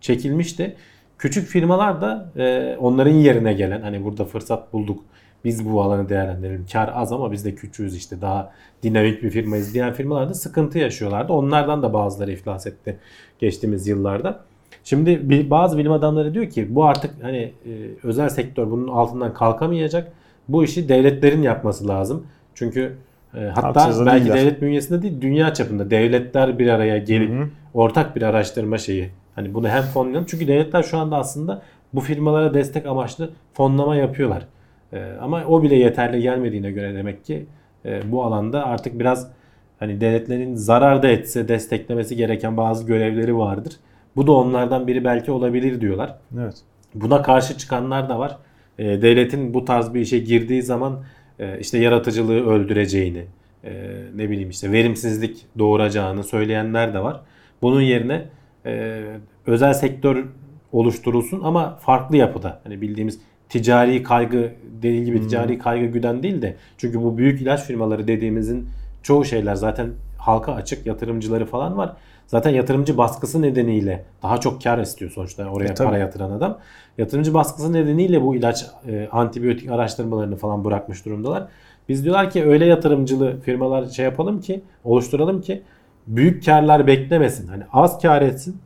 çekilmişti. 0.04 0.76
Küçük 1.18 1.48
firmalar 1.48 2.02
da 2.02 2.32
e, 2.38 2.78
onların 2.78 3.12
yerine 3.12 3.54
gelen 3.54 3.82
hani 3.82 4.04
burada 4.04 4.26
fırsat 4.26 4.74
bulduk 4.74 5.04
biz 5.46 5.70
bu 5.72 5.82
alanı 5.82 6.10
değerlendirelim. 6.10 6.66
Kar 6.74 6.92
az 6.96 7.12
ama 7.12 7.32
biz 7.32 7.46
de 7.46 7.56
küçüğüz 7.56 7.96
işte 7.96 8.22
daha 8.22 8.52
dinamik 8.84 9.24
bir 9.24 9.30
firmayız 9.30 9.74
diyen 9.74 9.94
firmalar 9.94 10.30
da 10.30 10.34
sıkıntı 10.34 10.80
yaşıyorlardı. 10.80 11.34
Onlardan 11.34 11.84
da 11.84 11.94
bazıları 11.94 12.32
iflas 12.32 12.68
etti 12.68 12.98
geçtiğimiz 13.40 13.88
yıllarda. 13.88 14.40
Şimdi 14.84 15.30
bir, 15.30 15.50
bazı 15.50 15.78
bilim 15.78 15.92
adamları 15.92 16.34
diyor 16.34 16.50
ki 16.50 16.76
bu 16.76 16.86
artık 16.86 17.12
hani 17.22 17.38
e, 17.38 17.72
özel 18.04 18.30
sektör 18.30 18.72
bunun 18.72 18.88
altından 18.88 19.34
kalkamayacak. 19.34 20.12
Bu 20.48 20.64
işi 20.64 20.90
devletlerin 20.90 21.42
yapması 21.42 21.88
lazım. 21.88 22.28
Çünkü 22.56 22.96
e, 23.36 23.40
hatta 23.40 23.86
Haksız 23.86 24.00
da 24.00 24.06
belki 24.06 24.30
devlet 24.30 24.62
bünyesinde 24.62 25.02
değil 25.02 25.22
dünya 25.22 25.54
çapında 25.54 25.90
devletler 25.92 26.60
bir 26.60 26.68
araya 26.68 26.98
gelip 26.98 27.30
Hı 27.30 27.44
hı. 27.44 27.48
ortak 27.74 28.16
bir 28.16 28.22
araştırma 28.22 28.78
şeyi. 28.78 29.10
Hani 29.36 29.54
bunu 29.54 29.68
hem 29.70 29.84
fonlayalım 29.84 30.26
çünkü 30.30 30.48
devletler 30.48 30.84
şu 30.84 30.98
anda 30.98 31.18
aslında 31.18 31.62
bu 31.94 32.02
firmalara 32.02 32.54
destek 32.54 32.86
amaçlı 32.86 33.30
fonlama 33.54 33.96
yapıyorlar. 33.96 34.46
Ee, 34.94 35.12
ama 35.22 35.44
o 35.46 35.64
bile 35.64 35.76
yeterli 35.76 36.22
gelmediğine 36.22 36.72
göre 36.72 36.96
demek 36.96 37.26
ki 37.26 37.46
e, 37.86 38.12
bu 38.12 38.24
alanda 38.24 38.66
artık 38.66 39.00
biraz 39.00 39.32
hani 39.80 40.02
devletlerin 40.02 40.56
zarar 40.56 41.04
da 41.04 41.08
etse 41.08 41.48
desteklemesi 41.48 42.16
gereken 42.16 42.58
bazı 42.58 42.88
görevleri 42.88 43.38
vardır. 43.38 43.74
Bu 44.16 44.28
da 44.28 44.32
onlardan 44.32 44.88
biri 44.88 45.04
belki 45.06 45.32
olabilir 45.32 45.82
diyorlar. 45.82 46.16
Evet. 46.40 46.56
Buna 46.96 47.22
karşı 47.22 47.58
çıkanlar 47.58 48.10
da 48.10 48.20
var. 48.20 48.38
E, 48.80 49.02
devletin 49.02 49.54
bu 49.54 49.66
tarz 49.66 49.94
bir 49.94 50.02
işe 50.02 50.20
girdiği 50.20 50.62
zaman 50.62 51.04
e, 51.40 51.60
işte 51.60 51.78
yaratıcılığı 51.78 52.50
öldüreceğini, 52.50 53.26
e, 53.64 53.72
ne 54.16 54.30
bileyim 54.30 54.50
işte 54.50 54.72
verimsizlik 54.72 55.46
doğuracağını 55.60 56.24
söyleyenler 56.24 56.94
de 56.94 57.04
var. 57.04 57.22
Bunun 57.62 57.82
yerine 57.82 58.26
e, 58.66 59.04
özel 59.48 59.74
sektör 59.74 60.26
oluşturulsun 60.72 61.42
ama 61.44 61.76
farklı 61.76 62.18
yapıda. 62.18 62.60
Hani 62.64 62.82
bildiğimiz 62.82 63.20
ticari 63.50 64.04
kaygı 64.04 64.52
dediği 64.82 65.06
gibi 65.06 65.22
ticari 65.22 65.58
kaygı 65.58 65.86
güden 65.86 66.24
değil 66.24 66.42
de 66.42 66.56
çünkü 66.78 67.02
bu 67.04 67.18
büyük 67.18 67.42
ilaç 67.42 67.64
firmaları 67.64 68.08
dediğimizin 68.08 68.68
çoğu 69.04 69.26
şeyler 69.26 69.56
zaten 69.56 69.90
halka 70.18 70.54
açık 70.54 70.86
yatırımcıları 70.86 71.46
falan 71.46 71.78
var. 71.78 71.94
Zaten 72.28 72.50
yatırımcı 72.50 72.98
baskısı 72.98 73.42
nedeniyle 73.42 74.06
daha 74.24 74.40
çok 74.40 74.64
kar 74.64 74.78
istiyor 74.80 75.12
sonuçta 75.12 75.46
oraya 75.46 75.66
E, 75.70 75.74
tabii. 75.74 75.88
para 75.88 75.98
yatıran 75.98 76.32
adam. 76.32 76.58
Yatırımcı 76.98 77.34
baskısı 77.34 77.74
nedeniyle 77.74 78.22
bu 78.22 78.36
ilaç 78.36 78.66
e, 78.88 79.08
antibiyotik 79.12 79.72
araştırmalarını 79.72 80.36
falan 80.36 80.66
bırakmış 80.66 81.06
durumdalar. 81.06 81.48
Biz 81.90 82.04
diyorlar 82.04 82.30
ki 82.30 82.46
öyle 82.46 82.66
yatırımcılı 82.66 83.40
firmalar 83.42 83.86
şey 83.86 84.06
yapalım 84.06 84.42
ki 84.42 84.62
oluşturalım 84.84 85.42
ki 85.42 85.62
büyük 86.08 86.46
karlar 86.46 86.88
beklemesin. 86.88 87.48
Hani 87.48 87.64
az 87.74 88.02
kar 88.02 88.22
etsin. 88.22 88.58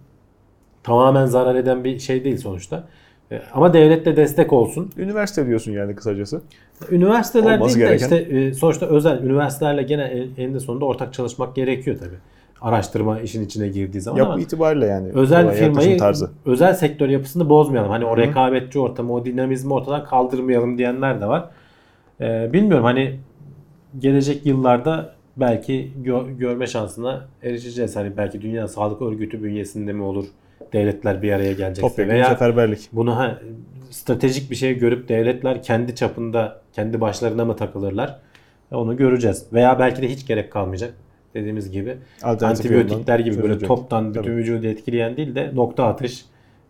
Tamamen 0.83 1.25
zarar 1.25 1.55
eden 1.55 1.83
bir 1.83 1.99
şey 1.99 2.23
değil 2.23 2.37
sonuçta. 2.37 2.87
E, 3.31 3.41
ama 3.53 3.73
devlet 3.73 4.05
de 4.05 4.15
destek 4.17 4.53
olsun. 4.53 4.91
Üniversite 4.97 5.45
diyorsun 5.47 5.71
yani 5.71 5.95
kısacası. 5.95 6.41
Üniversiteler 6.91 7.57
Olması 7.59 7.75
değil 7.79 7.89
de 7.89 7.95
gereken. 7.97 8.17
işte 8.25 8.37
e, 8.37 8.53
sonuçta 8.53 8.85
özel 8.85 9.23
üniversitelerle 9.23 9.83
gene 9.83 10.03
en- 10.03 10.43
eninde 10.43 10.59
sonunda 10.59 10.85
ortak 10.85 11.13
çalışmak 11.13 11.55
gerekiyor 11.55 11.97
tabii. 11.99 12.17
Araştırma 12.61 13.19
işin 13.19 13.45
içine 13.45 13.67
girdiği 13.67 14.01
zaman 14.01 14.17
Yapı 14.17 14.31
ama 14.31 14.41
itibariyle 14.41 14.85
yani. 14.85 15.09
özel 15.13 15.51
firmayı 15.51 15.97
tarzı. 15.97 16.29
özel 16.45 16.73
sektör 16.73 17.09
yapısını 17.09 17.49
bozmayalım. 17.49 17.91
Hani 17.91 18.05
o 18.05 18.17
rekabetçi 18.17 18.79
ortamı, 18.79 19.13
o 19.13 19.25
dinamizmi 19.25 19.73
ortadan 19.73 20.03
kaldırmayalım 20.05 20.77
diyenler 20.77 21.21
de 21.21 21.25
var. 21.25 21.49
Ee, 22.21 22.49
bilmiyorum 22.53 22.85
hani 22.85 23.19
gelecek 23.99 24.45
yıllarda 24.45 25.13
belki 25.37 25.91
gö- 26.03 26.37
görme 26.37 26.67
şansına 26.67 27.25
erişeceğiz. 27.43 27.95
Hani 27.95 28.17
belki 28.17 28.41
Dünya 28.41 28.67
Sağlık 28.67 29.01
Örgütü 29.01 29.43
bünyesinde 29.43 29.93
mi 29.93 30.03
olur? 30.03 30.25
Devletler 30.73 31.21
bir 31.21 31.31
araya 31.31 31.53
gelecekse 31.53 31.81
Topyekun 31.81 32.13
veya 32.13 32.29
seferberlik. 32.29 32.89
bunu 32.93 33.17
ha, 33.17 33.39
stratejik 33.89 34.51
bir 34.51 34.55
şey 34.55 34.77
görüp 34.77 35.09
devletler 35.09 35.63
kendi 35.63 35.95
çapında, 35.95 36.61
kendi 36.73 37.01
başlarına 37.01 37.45
mı 37.45 37.55
takılırlar? 37.55 38.19
Onu 38.71 38.97
göreceğiz. 38.97 39.45
Veya 39.53 39.79
belki 39.79 40.01
de 40.01 40.07
hiç 40.09 40.27
gerek 40.27 40.51
kalmayacak. 40.51 40.93
dediğimiz 41.33 41.71
gibi 41.71 41.97
antibiyotikler 42.23 43.19
gibi 43.19 43.43
böyle 43.43 43.59
toptan 43.59 44.09
bütün 44.09 44.21
Tabii. 44.21 44.35
vücudu 44.35 44.67
etkileyen 44.67 45.17
değil 45.17 45.35
de 45.35 45.51
nokta 45.55 45.85
atış 45.87 46.25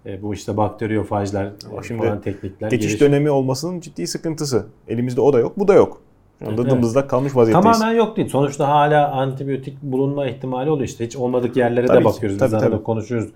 e, 0.05 0.21
bu 0.21 0.33
işte 0.33 0.57
bakteriyofajlar 0.57 1.49
Şimdi 1.87 2.03
falan 2.03 2.21
teknikler 2.21 2.69
Geçiş 2.71 2.91
geliş- 2.91 3.01
dönemi 3.01 3.29
olmasının 3.29 3.79
ciddi 3.79 4.07
sıkıntısı. 4.07 4.65
Elimizde 4.87 5.21
o 5.21 5.33
da 5.33 5.39
yok, 5.39 5.59
bu 5.59 5.67
da 5.67 5.73
yok. 5.73 6.01
Şu 6.39 6.47
anda 6.49 6.61
Evet. 6.61 7.07
kalmış 7.07 7.35
vaziyetteyiz. 7.35 7.77
Tamamen 7.79 7.97
yok 7.97 8.17
değil. 8.17 8.27
Sonuçta 8.29 8.67
hala 8.67 9.11
antibiyotik 9.11 9.81
bulunma 9.81 10.27
ihtimali 10.27 10.69
oluyor 10.69 10.87
işte. 10.87 11.05
Hiç 11.05 11.15
olmadık 11.15 11.57
yerlere 11.57 11.85
Tabii 11.85 11.97
de 11.97 12.01
ki. 12.01 12.05
bakıyoruz. 12.05 12.37
Tabii, 12.39 12.53
Biz 12.55 12.61
tabii. 12.61 12.83
konuşuyoruz. 12.83 13.29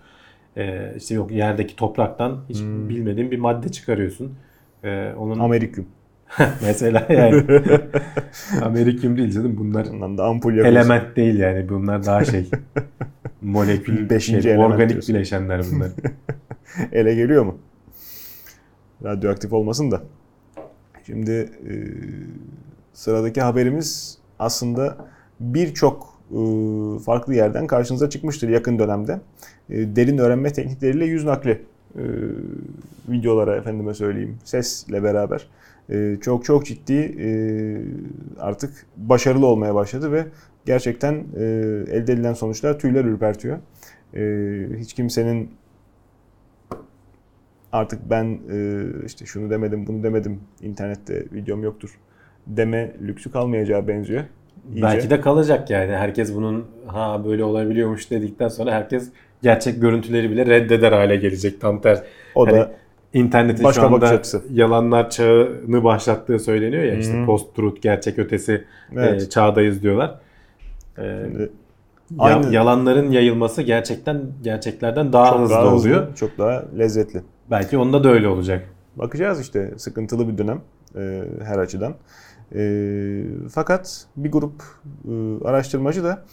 Ee, 0.57 0.93
işte 0.97 1.15
yok 1.15 1.31
yerdeki 1.31 1.75
topraktan 1.75 2.37
hiç 2.49 2.59
Hmm. 2.61 2.89
bilmediğin 2.89 3.31
bir 3.31 3.39
madde 3.39 3.69
çıkarıyorsun. 3.71 4.31
Ee, 4.83 5.13
onun 5.17 5.39
Ameriküm. 5.39 5.85
mesela 6.65 7.05
yani 7.09 7.43
Ameriküm 8.63 9.17
değil 9.17 9.31
canım 9.31 9.55
bunlar 9.59 9.85
Ondan 9.93 10.17
da 10.17 10.25
ampul 10.25 10.53
yapıyorsun. 10.53 10.75
element 10.75 11.15
değil 11.15 11.39
yani 11.39 11.69
bunlar 11.69 12.05
daha 12.05 12.25
şey 12.25 12.45
molekül 13.41 14.09
Beşinci 14.09 14.43
şey, 14.43 14.57
organik 14.57 14.89
diyorsun. 14.89 15.15
bileşenler 15.15 15.61
bunlar. 15.71 15.89
ele 16.91 17.15
geliyor 17.15 17.45
mu? 17.45 17.57
Radyoaktif 19.03 19.53
olmasın 19.53 19.91
da. 19.91 20.01
Şimdi 21.05 21.31
e, 21.31 21.73
sıradaki 22.93 23.41
haberimiz 23.41 24.17
aslında 24.39 24.97
birçok 25.39 26.21
e, 26.31 26.39
farklı 26.99 27.35
yerden 27.35 27.67
karşınıza 27.67 28.09
çıkmıştır 28.09 28.49
yakın 28.49 28.79
dönemde. 28.79 29.19
E, 29.69 29.95
derin 29.95 30.17
öğrenme 30.17 30.53
teknikleriyle 30.53 31.05
yüz 31.05 31.25
nakli 31.25 31.51
e, 31.95 32.03
videolara 33.09 33.55
efendime 33.55 33.93
söyleyeyim 33.93 34.37
sesle 34.43 35.03
beraber 35.03 35.47
çok 36.21 36.45
çok 36.45 36.65
ciddi 36.65 37.15
artık 38.39 38.85
başarılı 38.97 39.45
olmaya 39.45 39.75
başladı 39.75 40.11
ve 40.11 40.25
gerçekten 40.65 41.25
elde 41.87 42.13
edilen 42.13 42.33
sonuçlar 42.33 42.79
tüyler 42.79 43.05
ürpertiyor. 43.05 43.57
Hiç 44.79 44.93
kimsenin 44.93 45.49
artık 47.71 48.09
ben 48.09 48.39
işte 49.05 49.25
şunu 49.25 49.49
demedim 49.49 49.87
bunu 49.87 50.03
demedim 50.03 50.39
internette 50.61 51.25
videom 51.33 51.63
yoktur 51.63 51.99
deme 52.47 52.91
lüksü 53.01 53.31
kalmayacağı 53.31 53.87
benziyor. 53.87 54.23
İyice. 54.69 54.81
Belki 54.81 55.09
de 55.09 55.21
kalacak 55.21 55.69
yani. 55.69 55.91
Herkes 55.91 56.35
bunun 56.35 56.65
ha 56.87 57.21
böyle 57.25 57.43
olabiliyormuş 57.43 58.11
dedikten 58.11 58.47
sonra 58.47 58.71
herkes 58.71 59.09
gerçek 59.43 59.81
görüntüleri 59.81 60.31
bile 60.31 60.45
reddeder 60.45 60.91
hale 60.91 61.15
gelecek 61.15 61.61
tam 61.61 61.81
tersi. 61.81 62.03
o 62.35 62.47
hani 62.47 62.55
da 62.57 62.71
İnternetin 63.13 63.63
Başka 63.63 63.81
şu 63.81 63.91
bakış 63.91 64.09
anda 64.09 64.19
açısı. 64.19 64.41
yalanlar 64.53 65.09
çağını 65.09 65.83
başlattığı 65.83 66.39
söyleniyor 66.39 66.83
ya 66.83 66.95
işte 66.95 67.13
Hı 67.17 67.21
hı. 67.21 67.25
post 67.25 67.55
truth 67.55 67.81
gerçek 67.81 68.19
ötesi 68.19 68.63
Evet. 68.93 69.21
e, 69.21 69.29
çağdayız 69.29 69.83
diyorlar. 69.83 70.19
E, 70.97 71.19
Şimdi 71.27 71.41
ya- 71.41 71.49
aynı- 72.19 72.53
yalanların 72.53 73.11
yayılması 73.11 73.61
gerçekten 73.61 74.21
gerçeklerden 74.43 75.13
daha 75.13 75.29
çok 75.29 75.39
hızlı 75.39 75.53
daha 75.55 75.75
oluyor. 75.75 76.15
çok 76.15 76.37
daha 76.37 76.63
lezzetli. 76.77 77.21
Belki 77.51 77.77
onda 77.77 78.03
da 78.03 78.09
öyle 78.09 78.27
olacak. 78.27 78.65
Bakacağız 78.95 79.41
işte 79.41 79.71
sıkıntılı 79.77 80.27
bir 80.27 80.37
dönem 80.37 80.61
e, 80.95 81.21
her 81.43 81.57
açıdan. 81.57 81.93
E, 82.55 83.23
fakat 83.51 84.05
bir 84.17 84.31
grup 84.31 84.63
e, 85.05 85.45
araştırmacı 85.45 86.03
da 86.03 86.23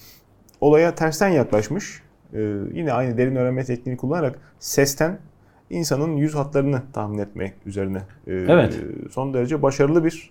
olaya 0.61 0.95
tersten 0.95 1.29
yaklaşmış. 1.29 2.03
E, 2.35 2.41
yine 2.73 2.93
aynı 2.93 3.19
derin 3.19 3.37
öğrenme 3.37 3.65
tekniğini 3.65 3.97
kullanarak 3.97 4.39
sesten 4.59 5.19
insanın 5.71 6.17
yüz 6.17 6.35
hatlarını 6.35 6.83
tahmin 6.93 7.19
etmek 7.19 7.55
üzerine 7.67 7.99
e, 8.27 8.33
Evet. 8.33 8.81
son 9.11 9.35
derece 9.35 9.63
başarılı 9.63 10.05
bir 10.05 10.31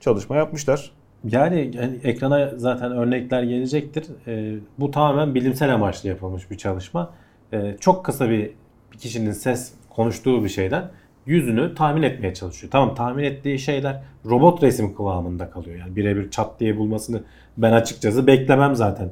çalışma 0.00 0.36
yapmışlar. 0.36 0.92
Yani, 1.24 1.70
yani 1.74 2.00
ekrana 2.04 2.50
zaten 2.56 2.92
örnekler 2.92 3.42
gelecektir. 3.42 4.06
E, 4.26 4.58
bu 4.78 4.90
tamamen 4.90 5.34
bilimsel 5.34 5.74
amaçlı 5.74 6.08
yapılmış 6.08 6.50
bir 6.50 6.56
çalışma. 6.56 7.14
E, 7.52 7.76
çok 7.80 8.04
kısa 8.04 8.30
bir, 8.30 8.50
bir 8.92 8.98
kişinin 8.98 9.32
ses 9.32 9.72
konuştuğu 9.90 10.44
bir 10.44 10.48
şeyden 10.48 10.90
yüzünü 11.26 11.74
tahmin 11.74 12.02
etmeye 12.02 12.34
çalışıyor. 12.34 12.70
Tamam 12.70 12.94
tahmin 12.94 13.24
ettiği 13.24 13.58
şeyler 13.58 14.02
robot 14.26 14.62
resim 14.62 14.94
kıvamında 14.94 15.50
kalıyor. 15.50 15.76
Yani 15.78 15.96
birebir 15.96 16.30
çat 16.30 16.60
diye 16.60 16.76
bulmasını 16.76 17.22
ben 17.56 17.72
açıkçası 17.72 18.26
beklemem 18.26 18.74
zaten. 18.74 19.10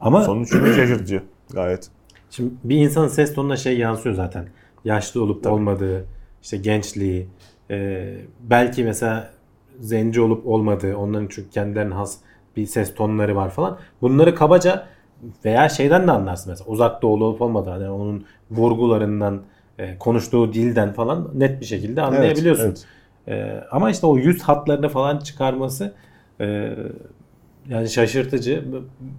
Ama 0.00 0.24
Sonuç 0.24 0.48
şaşırtıcı 0.76 1.22
gayet. 1.52 1.88
Şimdi 2.30 2.50
bir 2.64 2.76
insanın 2.76 3.08
ses 3.08 3.34
tonuna 3.34 3.56
şey 3.56 3.78
yansıyor 3.78 4.14
zaten. 4.14 4.48
Yaşlı 4.84 5.22
olup 5.22 5.44
Tabii. 5.44 5.54
olmadığı, 5.54 6.06
işte 6.42 6.56
gençliği, 6.56 7.28
e, 7.70 8.08
belki 8.40 8.84
mesela 8.84 9.30
zenci 9.80 10.20
olup 10.20 10.46
olmadığı, 10.46 10.96
onların 10.96 11.28
çünkü 11.30 11.50
kendilerine 11.50 11.94
has 11.94 12.16
bir 12.56 12.66
ses 12.66 12.94
tonları 12.94 13.36
var 13.36 13.50
falan. 13.50 13.78
Bunları 14.02 14.34
kabaca 14.34 14.86
veya 15.44 15.68
şeyden 15.68 16.06
de 16.06 16.12
anlarsın 16.12 16.50
mesela 16.52 16.70
uzak 16.70 17.02
doğulu 17.02 17.24
olup 17.24 17.42
olmadığı, 17.42 17.70
hani 17.70 17.90
onun 17.90 18.24
vurgularından, 18.50 19.42
e, 19.78 19.98
konuştuğu 19.98 20.52
dilden 20.52 20.92
falan 20.92 21.30
net 21.34 21.60
bir 21.60 21.66
şekilde 21.66 22.02
anlayabiliyorsun. 22.02 22.64
Evet, 22.64 22.84
E, 23.28 23.64
ama 23.70 23.90
işte 23.90 24.06
o 24.06 24.16
yüz 24.16 24.42
hatlarını 24.42 24.88
falan 24.88 25.18
çıkarması 25.18 25.94
e, 26.40 26.72
yani 27.68 27.88
şaşırtıcı. 27.88 28.64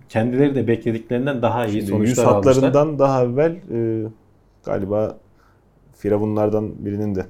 Kendileri 0.10 0.56
de 0.56 0.68
beklediklerinden 0.68 1.42
daha 1.42 1.66
iyi 1.66 1.72
Şimdi 1.72 1.82
yüz 1.82 1.90
sonuçlar 1.90 2.24
almışlar. 2.34 2.56
hatlarından 2.56 3.00
daha 3.00 3.24
evvel 3.24 3.52
e, 3.52 4.08
galiba 4.66 5.18
firavunlardan 5.98 6.86
birinin 6.86 7.16
de 7.16 7.26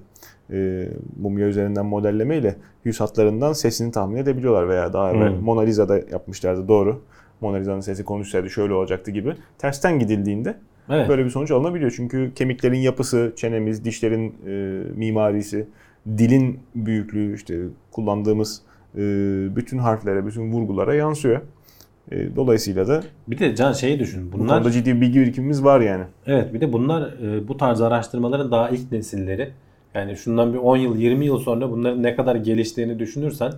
e, 0.51 0.87
mumya 1.21 1.47
üzerinden 1.47 1.85
modellemeyle 1.85 2.55
yüz 2.83 2.99
hatlarından 2.99 3.53
sesini 3.53 3.91
tahmin 3.91 4.17
edebiliyorlar 4.17 4.69
veya 4.69 4.93
daha 4.93 5.11
evvel 5.11 5.29
Hmm. 5.31 5.43
Mona 5.43 5.61
Lisa'da 5.61 5.97
yapmışlardı 5.97 6.67
doğru. 6.67 7.01
Mona 7.41 7.57
Lisa'nın 7.57 7.79
sesi 7.81 8.03
konuşsaydı 8.05 8.49
şöyle 8.49 8.73
olacaktı 8.73 9.11
gibi. 9.11 9.33
Tersten 9.57 9.99
gidildiğinde 9.99 10.57
Evet. 10.89 11.09
böyle 11.09 11.25
bir 11.25 11.29
sonuç 11.29 11.51
alınabiliyor. 11.51 11.93
Çünkü 11.95 12.31
kemiklerin 12.35 12.77
yapısı, 12.79 13.33
çenemiz, 13.35 13.85
dişlerin 13.85 14.33
e, 14.47 14.51
mimarisi, 14.95 15.67
dilin 16.17 16.59
büyüklüğü, 16.75 17.35
işte 17.35 17.59
kullandığımız 17.91 18.61
e, 18.95 18.99
bütün 19.55 19.77
harflere, 19.77 20.25
bütün 20.25 20.51
vurgulara 20.51 20.95
yansıyor. 20.95 21.41
E, 22.11 22.35
dolayısıyla 22.35 22.87
da 22.87 23.03
Bir 23.27 23.39
de 23.39 23.55
Can 23.55 23.73
şeyi 23.73 23.99
düşün. 23.99 24.31
bu 24.31 24.39
Bunlar 24.39 24.57
konuda 24.57 24.71
ciddi 24.71 24.95
bir 24.95 25.01
bilgi 25.01 25.19
birikimimiz 25.19 25.63
var 25.63 25.81
yani. 25.81 26.03
evet 26.25 26.53
bir 26.53 26.61
de 26.61 26.73
bunlar 26.73 27.01
e, 27.23 27.47
bu 27.47 27.57
tarz 27.57 27.81
araştırmaların 27.81 28.51
daha 28.51 28.69
ilk 28.69 28.91
nesilleri. 28.91 29.49
Yani 29.95 30.15
şundan 30.17 30.53
bir 30.53 30.57
10 30.57 30.77
yıl 30.77 30.97
20 30.97 31.25
yıl 31.25 31.39
sonra 31.39 31.71
bunların 31.71 32.03
ne 32.03 32.15
kadar 32.15 32.35
geliştiğini 32.35 32.99
düşünürsen 32.99 33.51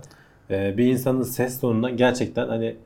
e, 0.50 0.74
bir 0.76 0.84
insanın 0.84 1.22
ses 1.22 1.60
tonundan 1.60 1.96
gerçekten 1.96 2.48
hani 2.48 2.76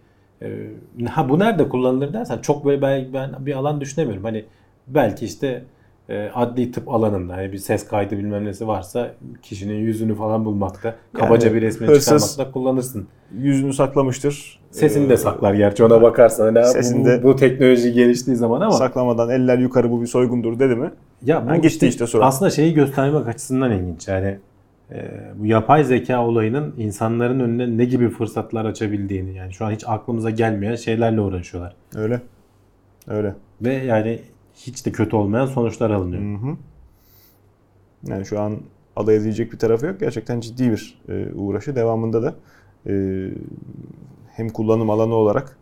e, 0.44 1.04
ha 1.06 1.28
bu 1.28 1.38
nerede 1.38 1.68
kullanılır 1.68 2.12
dersen 2.12 2.38
çok 2.38 2.64
böyle 2.64 2.82
ben, 2.82 3.06
ben 3.12 3.46
bir 3.46 3.52
alan 3.54 3.80
düşünemiyorum. 3.80 4.24
Hani 4.24 4.44
belki 4.86 5.24
işte 5.24 5.64
e, 6.08 6.28
adli 6.34 6.72
tıp 6.72 6.88
alanında 6.88 7.32
hani 7.36 7.52
bir 7.52 7.58
ses 7.58 7.88
kaydı 7.88 8.18
bilmem 8.18 8.44
nesi 8.44 8.66
varsa 8.66 9.10
kişinin 9.42 9.74
yüzünü 9.78 10.14
falan 10.14 10.44
bulmakta 10.44 10.94
kabaca 11.12 11.46
Yani 11.48 11.56
bir 11.56 11.62
resmini 11.62 12.00
çıkarmakta 12.00 12.52
kullanırsın. 12.52 13.08
Yüzünü 13.38 13.72
saklamıştır. 13.72 14.60
Sesini 14.70 15.06
Ee, 15.06 15.08
de 15.08 15.16
saklar 15.16 15.54
gerçi 15.54 15.84
ona 15.84 16.02
bakarsan. 16.02 16.44
Hani 16.54 16.66
Sesinde- 16.66 17.22
bu, 17.22 17.28
bu 17.28 17.36
teknoloji 17.36 17.92
geliştiği 17.92 18.36
zaman 18.36 18.60
ama 18.60 18.70
Saklamadan 18.72 19.30
eller 19.30 19.58
yukarı 19.58 19.90
bu 19.90 20.00
bir 20.02 20.06
soygundur 20.06 20.58
dedi 20.58 20.76
mi? 20.76 20.90
ya 21.24 21.46
bu 21.46 21.50
Ha, 21.50 21.56
gitti 21.56 21.86
işte 21.88 22.06
sonra. 22.06 22.24
aslında 22.26 22.50
şeyi 22.50 22.74
göstermek 22.74 23.28
açısından 23.28 23.72
ilginç. 23.72 24.08
Yani 24.08 24.38
bu 25.36 25.46
yapay 25.46 25.84
zeka 25.84 26.26
olayının 26.26 26.74
insanların 26.78 27.40
önüne 27.40 27.76
ne 27.76 27.84
gibi 27.84 28.08
fırsatlar 28.08 28.64
açabildiğini 28.64 29.36
yani 29.36 29.52
şu 29.52 29.64
an 29.64 29.70
hiç 29.70 29.84
aklımıza 29.86 30.30
gelmeyen 30.30 30.76
şeylerle 30.76 31.20
uğraşıyorlar. 31.20 31.76
Öyle. 31.94 32.20
Öyle. 33.08 33.34
Ve 33.62 33.74
yani 33.74 34.20
hiç 34.54 34.86
de 34.86 34.92
kötü 34.92 35.16
olmayan 35.16 35.46
sonuçlar 35.46 35.90
alınıyor. 35.90 36.22
Hı 36.22 36.46
hı. 36.46 36.56
Yani 38.06 38.26
şu 38.26 38.40
an 38.40 38.58
alay 38.96 39.16
edilecek 39.16 39.52
bir 39.52 39.58
tarafı 39.58 39.86
yok. 39.86 40.00
Gerçekten 40.00 40.40
ciddi 40.40 40.70
bir 40.70 40.98
e, 41.08 41.32
uğraşı. 41.34 41.76
Devamında 41.76 42.22
da 42.22 42.34
e, 42.86 43.24
hem 44.32 44.48
kullanım 44.48 44.90
alanı 44.90 45.14
olarak 45.14 45.56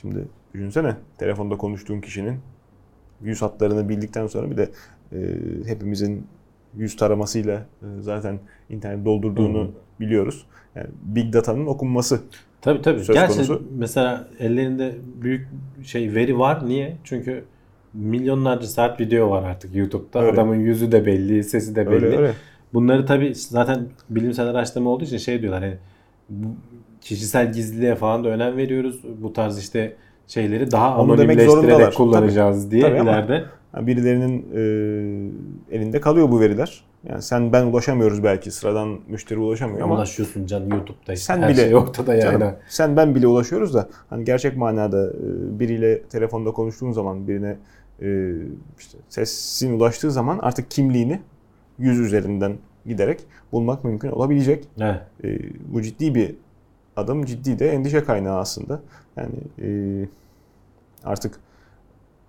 şimdi 0.00 0.28
düşünsene 0.54 0.96
telefonda 1.18 1.56
konuştuğun 1.56 2.00
kişinin 2.00 2.38
yüz 3.22 3.42
hatlarını 3.42 3.88
bildikten 3.88 4.26
sonra 4.26 4.50
bir 4.50 4.56
de 4.56 4.70
e, 5.12 5.18
hepimizin 5.66 6.26
yüz 6.76 6.96
taramasıyla 6.96 7.54
e, 7.82 7.86
zaten 8.00 8.38
internet 8.70 9.04
doldurduğunu 9.04 9.58
Hı 9.58 9.62
hı. 9.64 9.70
biliyoruz. 10.00 10.46
Yani 10.74 10.86
big 11.02 11.32
data'nın 11.32 11.66
okunması. 11.66 12.20
Tabii 12.60 12.82
tabii. 12.82 12.98
Söz 13.04 13.14
Gerçi 13.16 13.34
konusu. 13.34 13.62
mesela 13.78 14.28
ellerinde 14.38 14.94
büyük 15.22 15.48
şey 15.84 16.14
veri 16.14 16.38
var. 16.38 16.68
Niye? 16.68 16.96
Çünkü 17.04 17.44
milyonlarca 17.94 18.66
saat 18.66 19.00
video 19.00 19.30
var 19.30 19.42
artık 19.42 19.74
YouTube'da. 19.76 20.20
Öyle. 20.20 20.32
Adamın 20.32 20.54
yüzü 20.56 20.92
de 20.92 21.06
belli, 21.06 21.44
sesi 21.44 21.76
de 21.76 21.86
belli. 21.90 22.06
Öyle 22.06 22.16
öyle. 22.16 22.32
Bunları 22.74 23.06
tabii 23.06 23.34
zaten 23.34 23.86
bilimsel 24.10 24.46
araştırma 24.46 24.90
olduğu 24.90 25.04
için 25.04 25.16
şey 25.18 25.40
diyorlar 25.42 25.62
hani 25.62 25.74
kişisel 27.00 27.52
gizliliğe 27.52 27.94
falan 27.94 28.24
da 28.24 28.28
önem 28.28 28.56
veriyoruz. 28.56 29.00
Bu 29.22 29.32
tarz 29.32 29.58
işte 29.58 29.96
şeyleri 30.26 30.70
daha 30.70 30.98
Onu 31.00 31.12
anonimleştirerek 31.12 31.94
kullanacağız 31.94 32.70
diye 32.70 32.82
Tabii 32.82 33.00
ama- 33.00 33.10
ileride. 33.12 33.44
Yani 33.76 33.86
birilerinin 33.86 34.46
e, 35.70 35.76
elinde 35.76 36.00
kalıyor 36.00 36.30
bu 36.30 36.40
veriler. 36.40 36.84
Yani 37.08 37.22
sen 37.22 37.52
ben 37.52 37.66
ulaşamıyoruz 37.66 38.24
belki 38.24 38.50
sıradan 38.50 38.98
müşteri 39.08 39.38
ulaşamıyor 39.38 39.80
ama 39.80 39.94
Ulaşıyorsun 39.94 40.46
can 40.46 40.60
YouTube'da 40.60 41.12
işte. 41.12 41.16
Sen 41.16 41.42
Her 41.42 41.48
bile- 41.48 41.64
şey 41.64 41.74
ortada 41.74 42.14
yani. 42.14 42.40
Canım, 42.40 42.54
sen 42.68 42.96
ben 42.96 43.14
bile 43.14 43.26
ulaşıyoruz 43.26 43.74
da 43.74 43.88
hani 44.10 44.24
gerçek 44.24 44.56
manada 44.56 45.10
e, 45.10 45.58
biriyle 45.60 46.02
telefonda 46.02 46.50
konuştuğun 46.50 46.92
zaman 46.92 47.28
birine 47.28 47.56
e, 48.02 48.32
işte 48.78 48.98
sesin 49.08 49.72
ulaştığı 49.72 50.10
zaman 50.10 50.38
artık 50.42 50.70
kimliğini 50.70 51.20
yüz 51.78 51.98
üzerinden 51.98 52.56
giderek 52.86 53.20
bulmak 53.52 53.84
mümkün 53.84 54.08
olabilecek. 54.10 54.64
Evet. 54.80 55.00
E, 55.24 55.38
bu 55.72 55.82
ciddi 55.82 56.14
bir 56.14 56.34
adım, 56.96 57.24
ciddi 57.24 57.58
de 57.58 57.70
endişe 57.70 58.04
kaynağı 58.04 58.38
aslında. 58.38 58.80
Yani 59.16 59.34
e, 59.62 59.68
artık 61.04 61.40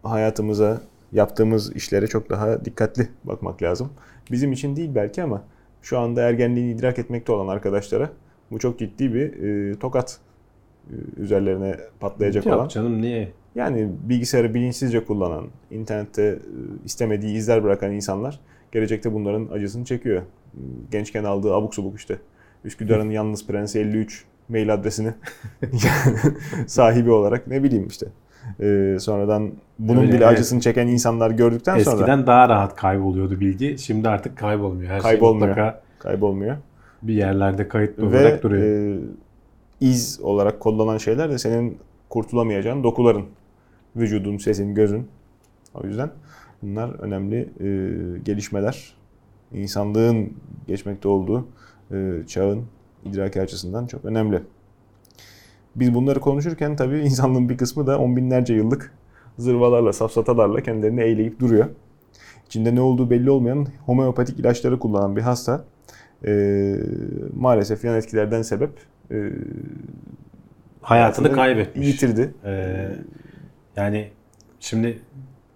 hayatımıza, 0.03 0.81
yaptığımız 1.11 1.75
işlere 1.75 2.07
çok 2.07 2.29
daha 2.29 2.65
dikkatli 2.65 3.07
bakmak 3.23 3.63
lazım. 3.63 3.89
Bizim 4.31 4.51
için 4.51 4.75
değil 4.75 4.95
belki 4.95 5.23
ama 5.23 5.43
şu 5.81 5.99
anda 5.99 6.21
ergenliğini 6.21 6.71
idrak 6.71 6.99
etmekte 6.99 7.31
olan 7.31 7.47
arkadaşlara 7.47 8.09
bu 8.51 8.59
çok 8.59 8.79
ciddi 8.79 9.13
bir 9.13 9.43
e, 9.43 9.79
tokat 9.79 10.19
e, 10.89 10.93
üzerlerine 11.21 11.77
patlayacak 11.99 12.45
Yok 12.45 12.55
olan. 12.55 12.67
canım 12.67 13.01
niye? 13.01 13.31
Yani 13.55 13.89
bilgisayarı 14.03 14.53
bilinçsizce 14.53 15.05
kullanan, 15.05 15.47
internette 15.71 16.23
e, 16.23 16.35
istemediği 16.85 17.37
izler 17.37 17.63
bırakan 17.63 17.91
insanlar 17.91 18.39
gelecekte 18.71 19.13
bunların 19.13 19.47
acısını 19.53 19.85
çekiyor. 19.85 20.21
Gençken 20.91 21.23
aldığı 21.23 21.53
abuk 21.53 21.75
subuk 21.75 21.97
işte 21.97 22.17
Üsküdar'ın 22.63 23.09
yalnız 23.09 23.47
prensi 23.47 23.79
53 23.79 24.25
mail 24.49 24.73
adresini 24.73 25.13
sahibi 26.67 27.11
olarak 27.11 27.47
ne 27.47 27.63
bileyim 27.63 27.87
işte. 27.87 28.07
E, 28.59 28.97
sonradan 28.99 29.51
bunun 29.79 30.01
Öyle, 30.01 30.07
bile 30.13 30.17
evet. 30.25 30.27
acısını 30.27 30.59
çeken 30.59 30.87
insanlar 30.87 31.31
gördükten 31.31 31.79
sonra 31.79 31.95
Eskiden 31.95 32.27
daha 32.27 32.49
rahat 32.49 32.75
kayboluyordu 32.75 33.39
bilgi. 33.39 33.77
Şimdi 33.77 34.09
artık 34.09 34.37
kaybolmuyor. 34.37 34.91
Her 34.91 35.01
Kaybolmuyor. 35.01 35.55
şey 35.55 35.65
kaybolmuyor. 35.99 36.55
bir 37.01 37.13
yerlerde 37.13 37.67
kayıtlı 37.67 38.11
Ve 38.11 38.17
olarak 38.19 38.43
duruyor. 38.43 38.95
e, 38.95 38.99
iz 39.81 40.19
olarak 40.23 40.59
kollanan 40.59 40.97
şeyler 40.97 41.29
de 41.31 41.37
senin 41.37 41.77
kurtulamayacağın 42.09 42.83
dokuların. 42.83 43.25
Vücudun, 43.95 44.37
sesin, 44.37 44.75
gözün. 44.75 45.07
O 45.73 45.87
yüzden 45.87 46.09
bunlar 46.61 46.89
önemli 46.99 47.37
e, 47.59 48.19
gelişmeler. 48.25 48.93
İnsanlığın 49.53 50.33
geçmekte 50.67 51.07
olduğu 51.07 51.47
e, 51.91 52.13
çağın 52.27 52.63
idraki 53.05 53.41
açısından 53.41 53.87
çok 53.87 54.05
önemli. 54.05 54.41
Biz 55.79 55.93
bunları 55.93 56.19
konuşurken 56.19 56.75
tabii 56.75 56.99
insanlığın 56.99 57.49
bir 57.49 57.57
kısmı 57.57 57.87
da 57.87 57.99
on 57.99 58.15
binlerce 58.15 58.53
yıllık 58.53 58.93
zırvalarla, 59.37 59.93
safsatalarla 59.93 60.61
kendilerini 60.61 61.01
eğleyip 61.01 61.39
duruyor. 61.39 61.65
İçinde 62.45 62.75
ne 62.75 62.81
olduğu 62.81 63.09
belli 63.09 63.29
olmayan 63.29 63.67
homeopatik 63.85 64.39
ilaçları 64.39 64.79
kullanan 64.79 65.15
bir 65.15 65.21
hasta 65.21 65.65
e, 66.25 66.73
maalesef 67.35 67.83
yan 67.85 67.95
etkilerden 67.97 68.41
sebep 68.41 68.69
e, 69.11 69.29
Hayatını 70.81 71.31
kaybetmiş. 71.31 71.87
yitirdi. 71.87 72.33
Ee, 72.45 72.89
yani 73.75 74.09
şimdi 74.59 74.99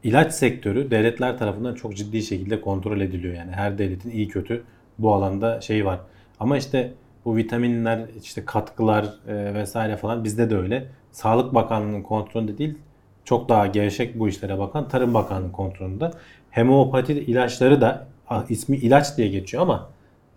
ilaç 0.04 0.34
sektörü 0.34 0.92
devletler 0.92 1.38
tarafından 1.38 1.76
çok 1.76 1.96
ciddi 1.96 2.22
şekilde 2.22 2.62
kontrol 2.62 3.02
ediliyor. 3.02 3.34
Yani 3.34 3.52
her 3.52 3.78
devletin 3.78 4.10
iyi 4.10 4.28
kötü 4.28 4.64
bu 5.00 5.14
alanda 5.14 5.62
şeyi 5.62 5.86
var. 5.86 6.00
Ama 6.40 6.58
işte 6.58 6.92
bu 7.26 7.36
vitaminler, 7.36 8.06
işte 8.24 8.46
katkılar 8.46 9.06
e, 9.28 9.54
vesaire 9.54 9.98
falan 9.98 10.24
bizde 10.24 10.50
de 10.50 10.58
öyle. 10.58 10.88
Sağlık 11.12 11.54
Bakanlığı'nın 11.54 12.02
kontrolünde 12.02 12.58
değil, 12.58 12.78
çok 13.26 13.50
daha 13.50 13.68
gevşek 13.68 14.20
bu 14.20 14.28
işlere 14.30 14.60
bakan 14.60 14.88
Tarım 14.88 15.14
Bakanlığı'nın 15.14 15.52
kontrolünde. 15.52 16.12
Homeopati 16.52 17.14
ilaçları 17.14 17.82
da 17.82 18.08
ismi 18.50 18.78
ilaç 18.78 19.18
diye 19.18 19.28
geçiyor 19.28 19.64
ama 19.64 19.90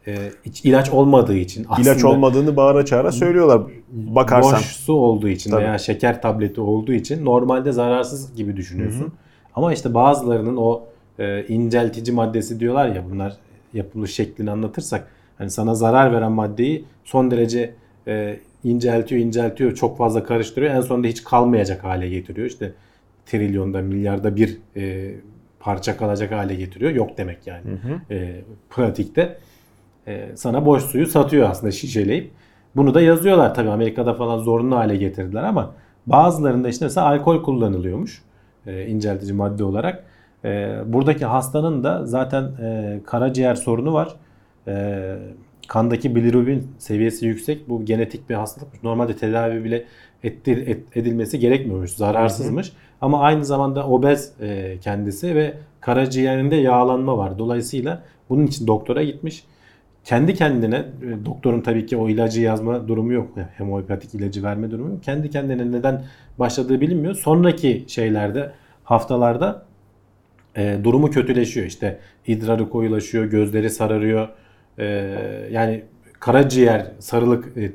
e, 0.06 0.16
hiç 0.44 0.64
ilaç 0.64 0.90
olmadığı 0.90 1.36
için 1.36 1.66
aslında 1.68 1.90
İlaç 1.90 2.04
olmadığını 2.04 2.56
bağıra 2.56 2.84
çağıra 2.84 3.12
söylüyorlar. 3.12 3.62
Bakarsan. 3.90 4.52
boş 4.52 4.64
su 4.64 4.92
olduğu 4.92 5.28
için 5.28 5.50
Tabii. 5.50 5.62
veya 5.62 5.78
şeker 5.78 6.22
tableti 6.22 6.60
olduğu 6.60 6.92
için 6.92 7.24
normalde 7.24 7.72
zararsız 7.72 8.34
gibi 8.34 8.56
düşünüyorsun. 8.56 9.12
Ama 9.54 9.72
işte 9.72 9.94
bazılarının 9.94 10.56
o 10.56 10.82
e, 11.18 11.46
inceltici 11.46 12.12
maddesi 12.12 12.60
diyorlar 12.60 12.88
ya 12.88 13.04
bunlar 13.10 13.36
yapılış 13.74 14.14
şeklini 14.14 14.50
anlatırsak 14.50 15.08
hani 15.38 15.50
sana 15.50 15.74
zarar 15.74 16.12
veren 16.12 16.32
maddeyi 16.32 16.84
son 17.04 17.30
derece 17.30 17.74
e, 18.06 18.40
inceltiyor 18.64 19.20
inceltiyor 19.20 19.74
çok 19.74 19.98
fazla 19.98 20.24
karıştırıyor 20.24 20.74
en 20.74 20.80
sonunda 20.80 21.06
hiç 21.06 21.24
kalmayacak 21.24 21.84
hale 21.84 22.08
getiriyor. 22.08 22.48
İşte 22.48 22.72
trilyonda 23.26 23.80
milyarda 23.82 24.36
bir 24.36 24.58
e, 24.76 25.14
parça 25.60 25.96
kalacak 25.96 26.32
hale 26.32 26.54
getiriyor. 26.54 26.90
Yok 26.92 27.18
demek 27.18 27.46
yani 27.46 27.62
e, 28.10 28.40
pratikte. 28.70 29.38
E, 30.06 30.28
sana 30.34 30.66
boş 30.66 30.82
suyu 30.82 31.06
satıyor 31.06 31.50
aslında 31.50 31.72
şişeleyip. 31.72 32.30
Bunu 32.76 32.94
da 32.94 33.00
yazıyorlar 33.00 33.54
tabii 33.54 33.70
Amerika'da 33.70 34.14
falan 34.14 34.38
zorunlu 34.38 34.76
hale 34.76 34.96
getirdiler 34.96 35.42
ama 35.42 35.74
bazılarında 36.06 36.68
işte 36.68 36.84
mesela 36.84 37.06
alkol 37.06 37.42
kullanılıyormuş 37.42 38.22
e, 38.66 38.86
inceltici 38.86 39.32
madde 39.32 39.64
olarak. 39.64 40.04
E, 40.44 40.78
buradaki 40.86 41.24
hastanın 41.24 41.84
da 41.84 42.06
zaten 42.06 42.42
e, 42.42 43.00
karaciğer 43.06 43.54
sorunu 43.54 43.92
var. 43.92 44.16
E, 44.68 45.14
kandaki 45.68 46.14
bilirubin 46.14 46.66
seviyesi 46.78 47.26
yüksek. 47.26 47.68
Bu 47.68 47.84
genetik 47.84 48.30
bir 48.30 48.34
hastalık. 48.34 48.82
Normalde 48.82 49.16
tedavi 49.16 49.64
bile 49.64 49.84
ettir, 50.24 50.66
et- 50.66 50.96
edilmesi 50.96 51.38
gerekmiyormuş. 51.38 51.90
Zararsızmış. 51.90 52.72
Ama 53.00 53.20
aynı 53.20 53.44
zamanda 53.44 53.86
obez 53.88 54.32
e, 54.40 54.78
kendisi 54.80 55.34
ve 55.34 55.54
karaciğerinde 55.80 56.56
yağlanma 56.56 57.18
var. 57.18 57.38
Dolayısıyla 57.38 58.02
bunun 58.28 58.46
için 58.46 58.66
doktora 58.66 59.02
gitmiş. 59.02 59.44
Kendi 60.04 60.34
kendine 60.34 60.76
e, 60.76 61.26
doktorun 61.26 61.60
tabii 61.60 61.86
ki 61.86 61.96
o 61.96 62.08
ilacı 62.08 62.40
yazma 62.40 62.88
durumu 62.88 63.12
yok. 63.12 63.28
Yani 63.36 63.48
Homeopatik 63.58 64.14
ilacı 64.14 64.42
verme 64.42 64.70
durumu 64.70 64.90
yok. 64.90 65.02
Kendi 65.02 65.30
kendine 65.30 65.72
neden 65.72 66.04
başladığı 66.38 66.80
bilinmiyor. 66.80 67.14
Sonraki 67.14 67.84
şeylerde 67.88 68.52
haftalarda 68.84 69.64
e, 70.56 70.78
durumu 70.84 71.10
kötüleşiyor. 71.10 71.66
İşte 71.66 71.98
idrarı 72.26 72.70
koyulaşıyor, 72.70 73.24
gözleri 73.24 73.70
sararıyor. 73.70 74.28
E, 74.78 74.84
yani 75.50 75.82
karaciğer 76.20 76.86
sarılık 76.98 77.56
e, 77.56 77.72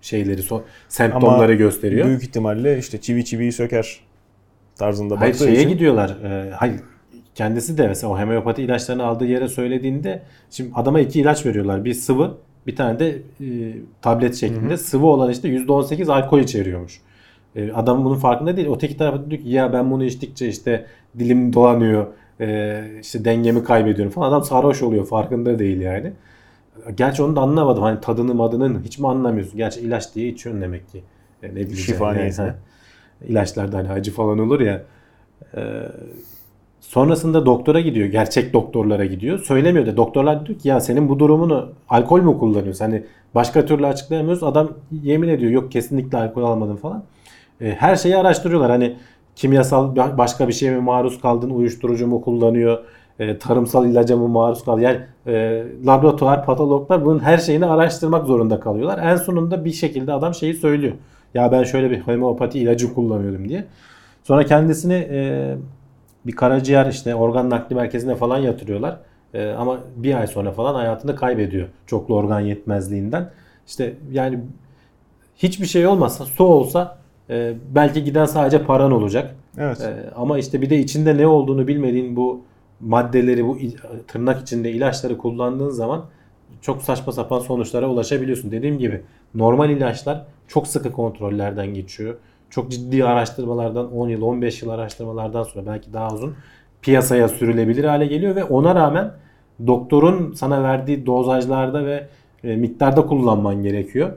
şeyleri 0.00 0.40
so- 0.40 0.62
semptomları 0.88 1.54
gösteriyor. 1.54 2.06
Büyük 2.06 2.22
ihtimalle 2.22 2.78
işte 2.78 3.00
çivi 3.00 3.24
çiviyi 3.24 3.52
söker 3.52 4.00
tarzında 4.76 5.20
Hayır 5.20 5.32
baktığı 5.32 5.44
şeye 5.44 5.58
için. 5.58 5.68
gidiyorlar. 5.68 6.10
E, 6.24 6.50
hayır 6.50 6.80
kendisi 7.34 7.78
de 7.78 7.88
mesela 7.88 8.12
o 8.12 8.18
homeopati 8.20 8.62
ilaçlarını 8.62 9.04
aldığı 9.04 9.26
yere 9.26 9.48
söylediğinde 9.48 10.22
şimdi 10.50 10.70
adama 10.74 11.00
iki 11.00 11.20
ilaç 11.20 11.46
veriyorlar. 11.46 11.84
Bir 11.84 11.94
sıvı, 11.94 12.36
bir 12.66 12.76
tane 12.76 12.98
de 12.98 13.08
e, 13.40 13.46
tablet 14.02 14.34
şeklinde. 14.34 14.76
Sıvı 14.76 15.06
olan 15.06 15.30
işte 15.30 15.48
%18 15.48 16.12
alkol 16.12 16.40
içeriyormuş. 16.40 17.00
E, 17.56 17.72
adam 17.72 18.04
bunun 18.04 18.16
farkında 18.16 18.56
değil. 18.56 18.68
Öteki 18.76 18.96
tarafta 18.96 19.30
diyor 19.30 19.42
ki 19.42 19.48
ya 19.48 19.72
ben 19.72 19.90
bunu 19.90 20.04
içtikçe 20.04 20.48
işte 20.48 20.86
dilim 21.18 21.52
dolanıyor. 21.52 22.06
E, 22.40 22.84
işte 23.00 23.24
dengemi 23.24 23.64
kaybediyorum 23.64 24.12
falan. 24.12 24.28
Adam 24.28 24.42
sarhoş 24.42 24.82
oluyor. 24.82 25.06
Farkında 25.06 25.58
değil 25.58 25.80
yani. 25.80 26.12
Gerçi 26.94 27.22
onu 27.22 27.36
da 27.36 27.40
anlamadım. 27.40 27.82
Hani 27.82 28.00
tadını 28.00 28.34
madının 28.34 28.82
hiç 28.84 28.98
mi 28.98 29.08
anlamıyorsun? 29.08 29.56
Gerçi 29.56 29.80
ilaç 29.80 30.14
diye 30.14 30.28
içiyorsun 30.28 30.62
demek 30.62 30.88
ki. 30.88 31.02
E, 31.42 31.48
ne 31.48 31.54
bileyim. 31.54 31.76
Şifa 31.76 32.14
yani. 32.14 32.32
Ha. 32.32 32.54
İlaçlarda 33.28 33.76
hani 33.76 33.90
acı 33.90 34.12
falan 34.12 34.38
olur 34.38 34.60
ya. 34.60 34.82
E, 35.56 35.60
sonrasında 36.80 37.46
doktora 37.46 37.80
gidiyor. 37.80 38.08
Gerçek 38.08 38.52
doktorlara 38.52 39.04
gidiyor. 39.04 39.38
Söylemiyor 39.38 39.86
da 39.86 39.96
doktorlar 39.96 40.46
diyor 40.46 40.58
ki 40.58 40.68
ya 40.68 40.80
senin 40.80 41.08
bu 41.08 41.18
durumunu 41.18 41.72
alkol 41.88 42.20
mü 42.22 42.38
kullanıyorsun? 42.38 42.84
Hani 42.84 43.04
başka 43.34 43.66
türlü 43.66 43.86
açıklayamıyoruz. 43.86 44.42
Adam 44.42 44.70
yemin 45.02 45.28
ediyor 45.28 45.52
yok 45.52 45.72
kesinlikle 45.72 46.18
alkol 46.18 46.42
almadım 46.42 46.76
falan. 46.76 47.04
E, 47.60 47.70
her 47.70 47.96
şeyi 47.96 48.16
araştırıyorlar. 48.16 48.70
Hani 48.70 48.96
kimyasal 49.38 49.96
ba- 49.96 50.18
başka 50.18 50.48
bir 50.48 50.52
şeye 50.52 50.70
mi 50.70 50.80
maruz 50.80 51.20
kaldın? 51.20 51.50
Uyuşturucu 51.50 52.06
mu 52.06 52.20
kullanıyor? 52.20 52.78
E, 53.18 53.38
tarımsal 53.38 53.86
ilaca 53.86 54.16
mı 54.16 54.28
maruz 54.28 54.64
kaldı? 54.64 54.80
Yani 54.80 55.00
e, 55.26 55.64
laboratuvar, 55.86 56.44
patologlar 56.44 57.04
bunun 57.04 57.18
her 57.18 57.38
şeyini 57.38 57.66
araştırmak 57.66 58.26
zorunda 58.26 58.60
kalıyorlar. 58.60 58.98
En 58.98 59.16
sonunda 59.16 59.64
bir 59.64 59.72
şekilde 59.72 60.12
adam 60.12 60.34
şeyi 60.34 60.54
söylüyor. 60.54 60.92
Ya 61.34 61.52
ben 61.52 61.62
şöyle 61.64 61.90
bir 61.90 62.00
homeopati 62.00 62.58
ilacı 62.58 62.94
kullanıyordum 62.94 63.48
diye. 63.48 63.64
Sonra 64.24 64.44
kendisini 64.44 65.08
e, 65.10 65.54
bir 66.26 66.32
karaciğer 66.32 66.86
işte 66.86 67.14
organ 67.14 67.50
nakli 67.50 67.76
merkezine 67.76 68.14
falan 68.14 68.38
yatırıyorlar. 68.38 68.96
E, 69.34 69.50
ama 69.50 69.78
bir 69.96 70.14
ay 70.14 70.26
sonra 70.26 70.52
falan 70.52 70.74
hayatını 70.74 71.16
kaybediyor. 71.16 71.68
Çoklu 71.86 72.14
organ 72.14 72.40
yetmezliğinden. 72.40 73.30
İşte 73.66 73.94
yani 74.12 74.40
hiçbir 75.36 75.66
şey 75.66 75.86
olmasa 75.86 76.24
su 76.24 76.44
olsa 76.44 76.98
e, 77.30 77.54
belki 77.74 78.04
giden 78.04 78.24
sadece 78.24 78.62
paran 78.62 78.92
olacak. 78.92 79.34
Evet. 79.58 79.80
E, 79.80 80.10
ama 80.16 80.38
işte 80.38 80.62
bir 80.62 80.70
de 80.70 80.78
içinde 80.78 81.16
ne 81.16 81.26
olduğunu 81.26 81.68
bilmediğin 81.68 82.16
bu 82.16 82.40
maddeleri 82.80 83.46
bu 83.46 83.58
tırnak 84.08 84.42
içinde 84.42 84.70
ilaçları 84.70 85.18
kullandığın 85.18 85.70
zaman 85.70 86.04
çok 86.60 86.82
saçma 86.82 87.12
sapan 87.12 87.38
sonuçlara 87.38 87.88
ulaşabiliyorsun. 87.88 88.50
Dediğim 88.50 88.78
gibi 88.78 89.02
normal 89.34 89.70
ilaçlar 89.70 90.24
çok 90.48 90.66
sıkı 90.66 90.92
kontrollerden 90.92 91.74
geçiyor. 91.74 92.14
Çok 92.50 92.70
ciddi 92.70 93.04
araştırmalardan 93.04 93.92
10 93.92 94.08
yıl 94.08 94.22
15 94.22 94.62
yıl 94.62 94.70
araştırmalardan 94.70 95.42
sonra 95.42 95.66
belki 95.66 95.92
daha 95.92 96.14
uzun 96.14 96.34
piyasaya 96.82 97.28
sürülebilir 97.28 97.84
hale 97.84 98.06
geliyor 98.06 98.36
ve 98.36 98.44
ona 98.44 98.74
rağmen 98.74 99.12
doktorun 99.66 100.32
sana 100.32 100.62
verdiği 100.62 101.06
dozajlarda 101.06 101.84
ve 101.84 102.08
e, 102.44 102.56
miktarda 102.56 103.06
kullanman 103.06 103.62
gerekiyor. 103.62 104.12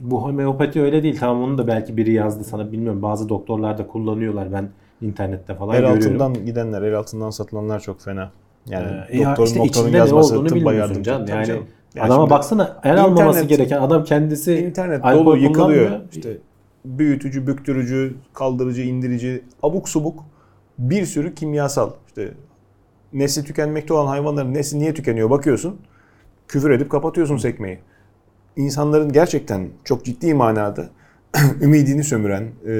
Bu 0.00 0.22
homeopati 0.22 0.82
öyle 0.82 1.02
değil. 1.02 1.16
Tamam 1.20 1.42
onu 1.42 1.58
da 1.58 1.66
belki 1.66 1.96
biri 1.96 2.12
yazdı 2.12 2.44
sana 2.44 2.72
bilmiyorum. 2.72 3.02
Bazı 3.02 3.28
doktorlar 3.28 3.78
da 3.78 3.86
kullanıyorlar. 3.86 4.52
Ben 4.52 4.68
internette 5.02 5.54
falan 5.54 5.74
El 5.74 5.80
görüyorum. 5.80 6.02
altından 6.22 6.46
gidenler, 6.46 6.82
el 6.82 6.94
altından 6.94 7.30
satılanlar 7.30 7.80
çok 7.80 8.00
fena. 8.00 8.30
Yani 8.66 8.86
Ee, 9.10 9.18
doktorun 9.24 9.46
işte 9.46 9.58
doktorun 9.58 9.88
yazması 9.92 10.34
olduğunu 10.34 10.48
tıbba 10.48 10.56
bilmiyorsun 10.58 10.78
yardım. 10.88 11.02
canım. 11.02 11.26
Yani 11.28 11.46
canım. 11.46 11.64
Ya 11.94 12.04
adama 12.04 12.20
şimdi 12.22 12.30
baksana 12.30 12.80
el 12.84 13.02
almaması 13.04 13.44
gereken 13.44 13.80
adam 13.82 14.04
kendisi 14.04 14.54
internet 14.54 15.04
dolu 15.04 15.36
yıkılıyor. 15.36 15.90
İşte 16.12 16.36
büyütücü, 16.84 17.46
büktürücü, 17.46 18.14
kaldırıcı, 18.34 18.82
indirici, 18.82 19.44
abuk 19.62 19.88
subuk 19.88 20.24
bir 20.78 21.04
sürü 21.06 21.34
kimyasal. 21.34 21.90
İşte 22.06 22.32
nesli 23.12 23.44
tükenmekte 23.44 23.94
olan 23.94 24.06
hayvanların 24.06 24.54
nesli 24.54 24.78
niye 24.78 24.94
tükeniyor 24.94 25.30
bakıyorsun. 25.30 25.76
Küfür 26.48 26.70
edip 26.70 26.90
kapatıyorsun 26.90 27.36
sekmeyi. 27.36 27.78
İnsanların 28.64 29.12
gerçekten 29.12 29.68
çok 29.84 30.04
ciddi 30.04 30.34
manada 30.34 30.88
ümidini 31.62 32.04
sömüren, 32.04 32.42
e, 32.66 32.74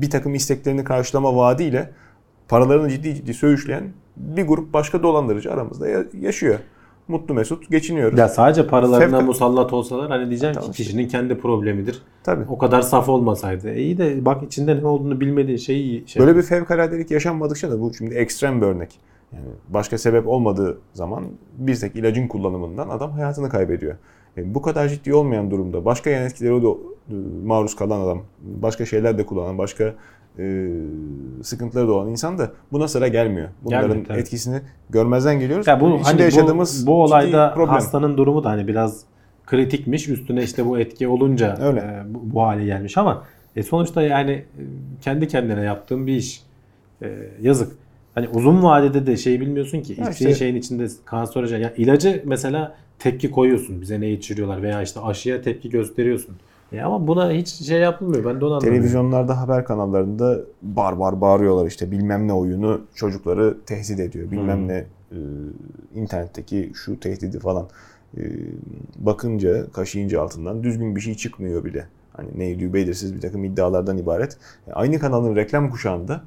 bir 0.00 0.10
takım 0.10 0.34
isteklerini 0.34 0.84
karşılama 0.84 1.36
vaadiyle 1.36 1.90
paralarını 2.48 2.90
ciddi 2.90 3.14
ciddi 3.14 3.34
söğüşleyen 3.34 3.84
bir 4.16 4.46
grup 4.46 4.72
başka 4.72 5.02
dolandırıcı 5.02 5.52
aramızda 5.52 5.88
ya- 5.88 6.04
yaşıyor. 6.20 6.58
Mutlu 7.08 7.34
mesut 7.34 7.70
geçiniyoruz. 7.70 8.18
Ya 8.18 8.28
sadece 8.28 8.66
paralarına 8.66 9.16
Fevka- 9.18 9.24
musallat 9.24 9.72
olsalar 9.72 10.08
hani 10.10 10.28
diyeceğim 10.28 10.54
Tamam 10.54 10.70
ki 10.70 10.76
kişinin 10.76 11.08
kendi 11.08 11.38
problemidir. 11.38 12.02
Tabii. 12.24 12.44
O 12.48 12.58
kadar 12.58 12.82
saf 12.82 13.08
olmasaydı. 13.08 13.70
E 13.70 13.80
iyi 13.82 13.98
de 13.98 14.24
bak 14.24 14.42
içinde 14.42 14.76
ne 14.80 14.86
olduğunu 14.86 15.20
bilmediği 15.20 15.58
şeyi 15.58 16.08
şey. 16.08 16.20
Böyle 16.22 16.36
bir 16.36 16.42
fevkaladelik 16.42 17.10
yaşanmadıkça 17.10 17.70
da 17.70 17.80
bu 17.80 17.94
şimdi 17.94 18.14
ekstrem 18.14 18.60
bir 18.60 18.66
örnek. 18.66 18.98
Yani 19.32 19.46
başka 19.68 19.98
sebep 19.98 20.28
olmadığı 20.28 20.78
zaman 20.92 21.24
bir 21.58 21.76
tek 21.76 21.96
ilacın 21.96 22.28
kullanımından 22.28 22.88
adam 22.88 23.10
hayatını 23.12 23.48
kaybediyor. 23.48 23.96
E, 24.36 24.54
bu 24.54 24.62
kadar 24.62 24.88
ciddi 24.88 25.14
olmayan 25.14 25.50
durumda 25.50 25.84
başka 25.84 26.10
yan 26.10 26.24
etkilere 26.24 26.62
de 26.62 26.66
e, 26.66 27.14
maruz 27.44 27.76
kalan 27.76 28.00
adam, 28.00 28.22
başka 28.40 28.86
şeyler 28.86 29.18
de 29.18 29.26
kullanan, 29.26 29.58
başka 29.58 29.94
e, 30.38 30.68
sıkıntıları 31.42 31.88
da 31.88 31.92
olan 31.92 32.08
insan 32.08 32.38
da 32.38 32.50
buna 32.72 32.88
sıra 32.88 33.08
gelmiyor. 33.08 33.48
Bunların 33.64 33.88
Gelmiyor, 33.88 34.06
tabii. 34.06 34.18
etkisini 34.18 34.60
görmezden 34.90 35.40
geliyoruz. 35.40 35.66
ya 35.66 35.80
bu 35.80 35.88
İçinde 35.88 36.02
hani 36.02 36.22
yaşadığımız 36.22 36.86
bu, 36.86 36.90
bu 36.90 37.02
olayda 37.02 37.52
problem. 37.54 37.68
hastanın 37.68 38.16
durumu 38.16 38.44
da 38.44 38.50
hani 38.50 38.68
biraz 38.68 39.04
kritikmiş. 39.46 40.08
Üstüne 40.08 40.42
işte 40.42 40.66
bu 40.66 40.78
etki 40.78 41.08
olunca 41.08 41.58
Öyle. 41.60 41.80
e, 41.80 42.14
bu, 42.14 42.20
bu 42.34 42.42
hale 42.42 42.64
gelmiş 42.64 42.98
ama 42.98 43.24
e, 43.56 43.62
sonuçta 43.62 44.02
yani 44.02 44.30
e, 44.32 44.44
kendi 45.00 45.28
kendine 45.28 45.60
yaptığın 45.62 46.06
bir 46.06 46.16
iş. 46.16 46.42
E, 47.02 47.08
yazık. 47.40 47.72
Hani 48.16 48.28
uzun 48.28 48.62
vadede 48.62 49.06
de 49.06 49.16
şey 49.16 49.40
bilmiyorsun 49.40 49.80
ki 49.80 49.92
içtiğin 49.92 50.10
işte- 50.10 50.34
şeyin 50.34 50.56
içinde 50.56 50.86
kanserojen. 51.04 51.58
Ya 51.58 51.74
ilacı 51.76 52.22
mesela 52.26 52.76
tepki 52.98 53.30
koyuyorsun. 53.30 53.80
Bize 53.80 54.00
ne 54.00 54.10
içiriyorlar 54.12 54.62
veya 54.62 54.82
işte 54.82 55.00
aşıya 55.00 55.42
tepki 55.42 55.70
gösteriyorsun. 55.70 56.36
E 56.72 56.80
ama 56.80 57.06
buna 57.06 57.30
hiç 57.32 57.48
şey 57.48 57.80
yapılmıyor. 57.80 58.24
Ben 58.24 58.40
de 58.40 58.44
onu 58.44 58.54
anlamıyorum. 58.54 58.76
Televizyonlarda 58.78 59.40
haber 59.40 59.64
kanallarında 59.64 60.40
bar 60.62 60.98
bar 60.98 61.20
bağırıyorlar 61.20 61.66
işte 61.66 61.90
bilmem 61.90 62.28
ne 62.28 62.32
oyunu 62.32 62.80
çocukları 62.94 63.56
tehdit 63.66 64.00
ediyor. 64.00 64.30
Bilmem 64.30 64.58
Hmm. 64.58 64.68
ne 64.68 64.84
e, 65.12 65.18
internetteki 65.94 66.70
şu 66.74 67.00
tehdidi 67.00 67.38
falan. 67.38 67.66
E, 68.18 68.22
bakınca 68.98 69.70
kaşıyınca 69.70 70.22
altından 70.22 70.62
düzgün 70.62 70.96
bir 70.96 71.00
şey 71.00 71.14
çıkmıyor 71.14 71.64
bile. 71.64 71.86
Hani 72.12 72.28
neydi 72.36 72.74
belirsiz 72.74 73.14
bir 73.14 73.20
takım 73.20 73.44
iddialardan 73.44 73.98
ibaret. 73.98 74.36
E, 74.68 74.72
aynı 74.72 74.98
kanalın 74.98 75.36
reklam 75.36 75.70
kuşağında 75.70 76.22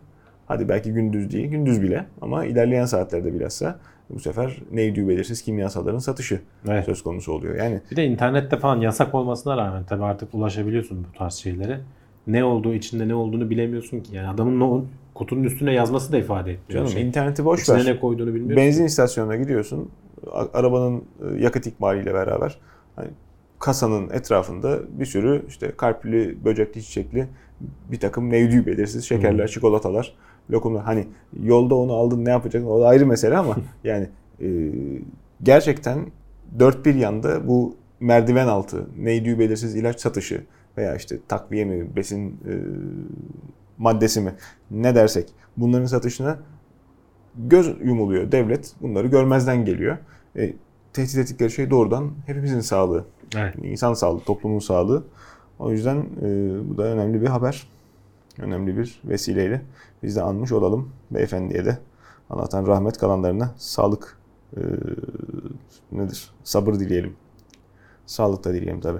hadi 0.49 0.69
belki 0.69 0.93
gündüz 0.93 1.31
değil 1.31 1.47
gündüz 1.47 1.81
bile 1.81 2.05
ama 2.21 2.45
ilerleyen 2.45 2.85
saatlerde 2.85 3.33
bilhassa 3.33 3.79
bu 4.09 4.19
sefer 4.19 4.57
neydi 4.71 5.07
belirsiz 5.07 5.41
kimyasalların 5.41 5.97
satışı 5.99 6.39
Evet. 6.67 6.85
söz 6.85 7.03
konusu 7.03 7.31
oluyor. 7.33 7.55
Yani 7.55 7.81
Bir 7.91 7.95
de 7.95 8.05
internette 8.05 8.57
falan 8.57 8.81
yasak 8.81 9.15
olmasına 9.15 9.57
rağmen 9.57 9.83
tabii 9.83 10.03
artık 10.03 10.33
ulaşabiliyorsun 10.33 11.05
bu 11.13 11.17
tarz 11.17 11.33
şeylere. 11.33 11.79
Ne 12.27 12.43
olduğu 12.43 12.73
içinde 12.73 13.07
ne 13.07 13.15
olduğunu 13.15 13.49
bilemiyorsun 13.49 13.99
ki. 13.99 14.15
Yani 14.15 14.27
adamın 14.27 14.61
o 14.61 14.83
kutunun 15.13 15.43
üstüne 15.43 15.73
yazması 15.73 16.11
da 16.11 16.17
ifade 16.17 16.51
etmiyor. 16.51 16.81
canım 16.81 16.87
şey. 16.97 17.07
interneti 17.07 17.45
boş 17.45 17.61
İçine 17.61 17.77
ver. 17.77 17.85
ne 17.85 17.99
koyduğunu 17.99 18.27
bilmiyorsun. 18.33 18.57
Benzin 18.57 18.85
istasyonuna 18.85 19.35
gidiyorsun. 19.35 19.89
Arabanın 20.53 20.97
e, 20.97 21.41
yakıt 21.43 21.67
ikmaliyle 21.67 22.13
beraber 22.13 22.59
hani 22.95 23.07
kasanın 23.59 24.09
etrafında 24.09 24.79
bir 24.99 25.05
sürü 25.05 25.45
işte 25.47 25.71
kalpli, 25.77 26.45
böcekli, 26.45 26.83
çiçekli 26.83 27.27
bir 27.91 27.99
takım 27.99 28.29
nevdü 28.29 28.65
belirsiz 28.65 29.05
şekerler, 29.05 29.47
çikolatalar, 29.47 30.13
lokumlar. 30.51 30.83
Hani 30.83 31.07
yolda 31.43 31.75
onu 31.75 31.93
aldın 31.93 32.25
ne 32.25 32.29
yapacaksın 32.29 32.69
o 32.69 32.81
da 32.81 32.87
ayrı 32.87 33.05
mesele 33.05 33.37
ama 33.37 33.55
yani 33.83 34.09
e, 34.41 34.47
gerçekten 35.43 36.05
dört 36.59 36.85
bir 36.85 36.95
yanda 36.95 37.47
bu 37.47 37.75
merdiven 37.99 38.47
altı, 38.47 38.87
neydi 38.97 39.39
belirsiz 39.39 39.75
ilaç 39.75 39.99
satışı 39.99 40.43
veya 40.77 40.95
işte 40.95 41.17
takviye 41.27 41.65
mi, 41.65 41.95
besin 41.95 42.29
e, 42.29 42.53
maddesi 43.77 44.21
mi 44.21 44.33
ne 44.71 44.95
dersek 44.95 45.29
bunların 45.57 45.85
satışına 45.85 46.39
göz 47.37 47.75
yumuluyor. 47.83 48.31
Devlet 48.31 48.73
bunları 48.81 49.07
görmezden 49.07 49.65
geliyor. 49.65 49.97
E, 50.35 50.53
tehdit 50.93 51.17
ettikleri 51.17 51.51
şey 51.51 51.69
doğrudan 51.69 52.11
hepimizin 52.25 52.59
sağlığı. 52.59 53.05
Evet. 53.35 53.55
İnsan 53.63 53.93
sağlığı, 53.93 54.23
toplumun 54.23 54.59
sağlığı. 54.59 55.03
O 55.59 55.71
yüzden 55.71 55.97
e, 55.97 56.27
bu 56.69 56.77
da 56.77 56.83
önemli 56.83 57.21
bir 57.21 57.27
haber. 57.27 57.67
Önemli 58.39 58.77
bir 58.77 59.01
vesileyle 59.05 59.61
biz 60.03 60.15
de 60.15 60.21
anmış 60.21 60.51
olalım. 60.51 60.89
Beyefendiye 61.11 61.65
de 61.65 61.77
Allah'tan 62.29 62.67
rahmet 62.67 62.97
kalanlarına 62.97 63.51
sağlık 63.57 64.17
e, 64.57 64.61
nedir? 65.91 66.29
Sabır 66.43 66.73
dileyelim. 66.73 67.15
Sağlık 68.05 68.43
da 68.45 68.53
dileyelim 68.53 68.81
tabii. 68.81 68.99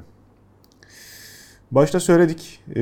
Başta 1.72 2.00
söyledik. 2.00 2.64
e, 2.70 2.76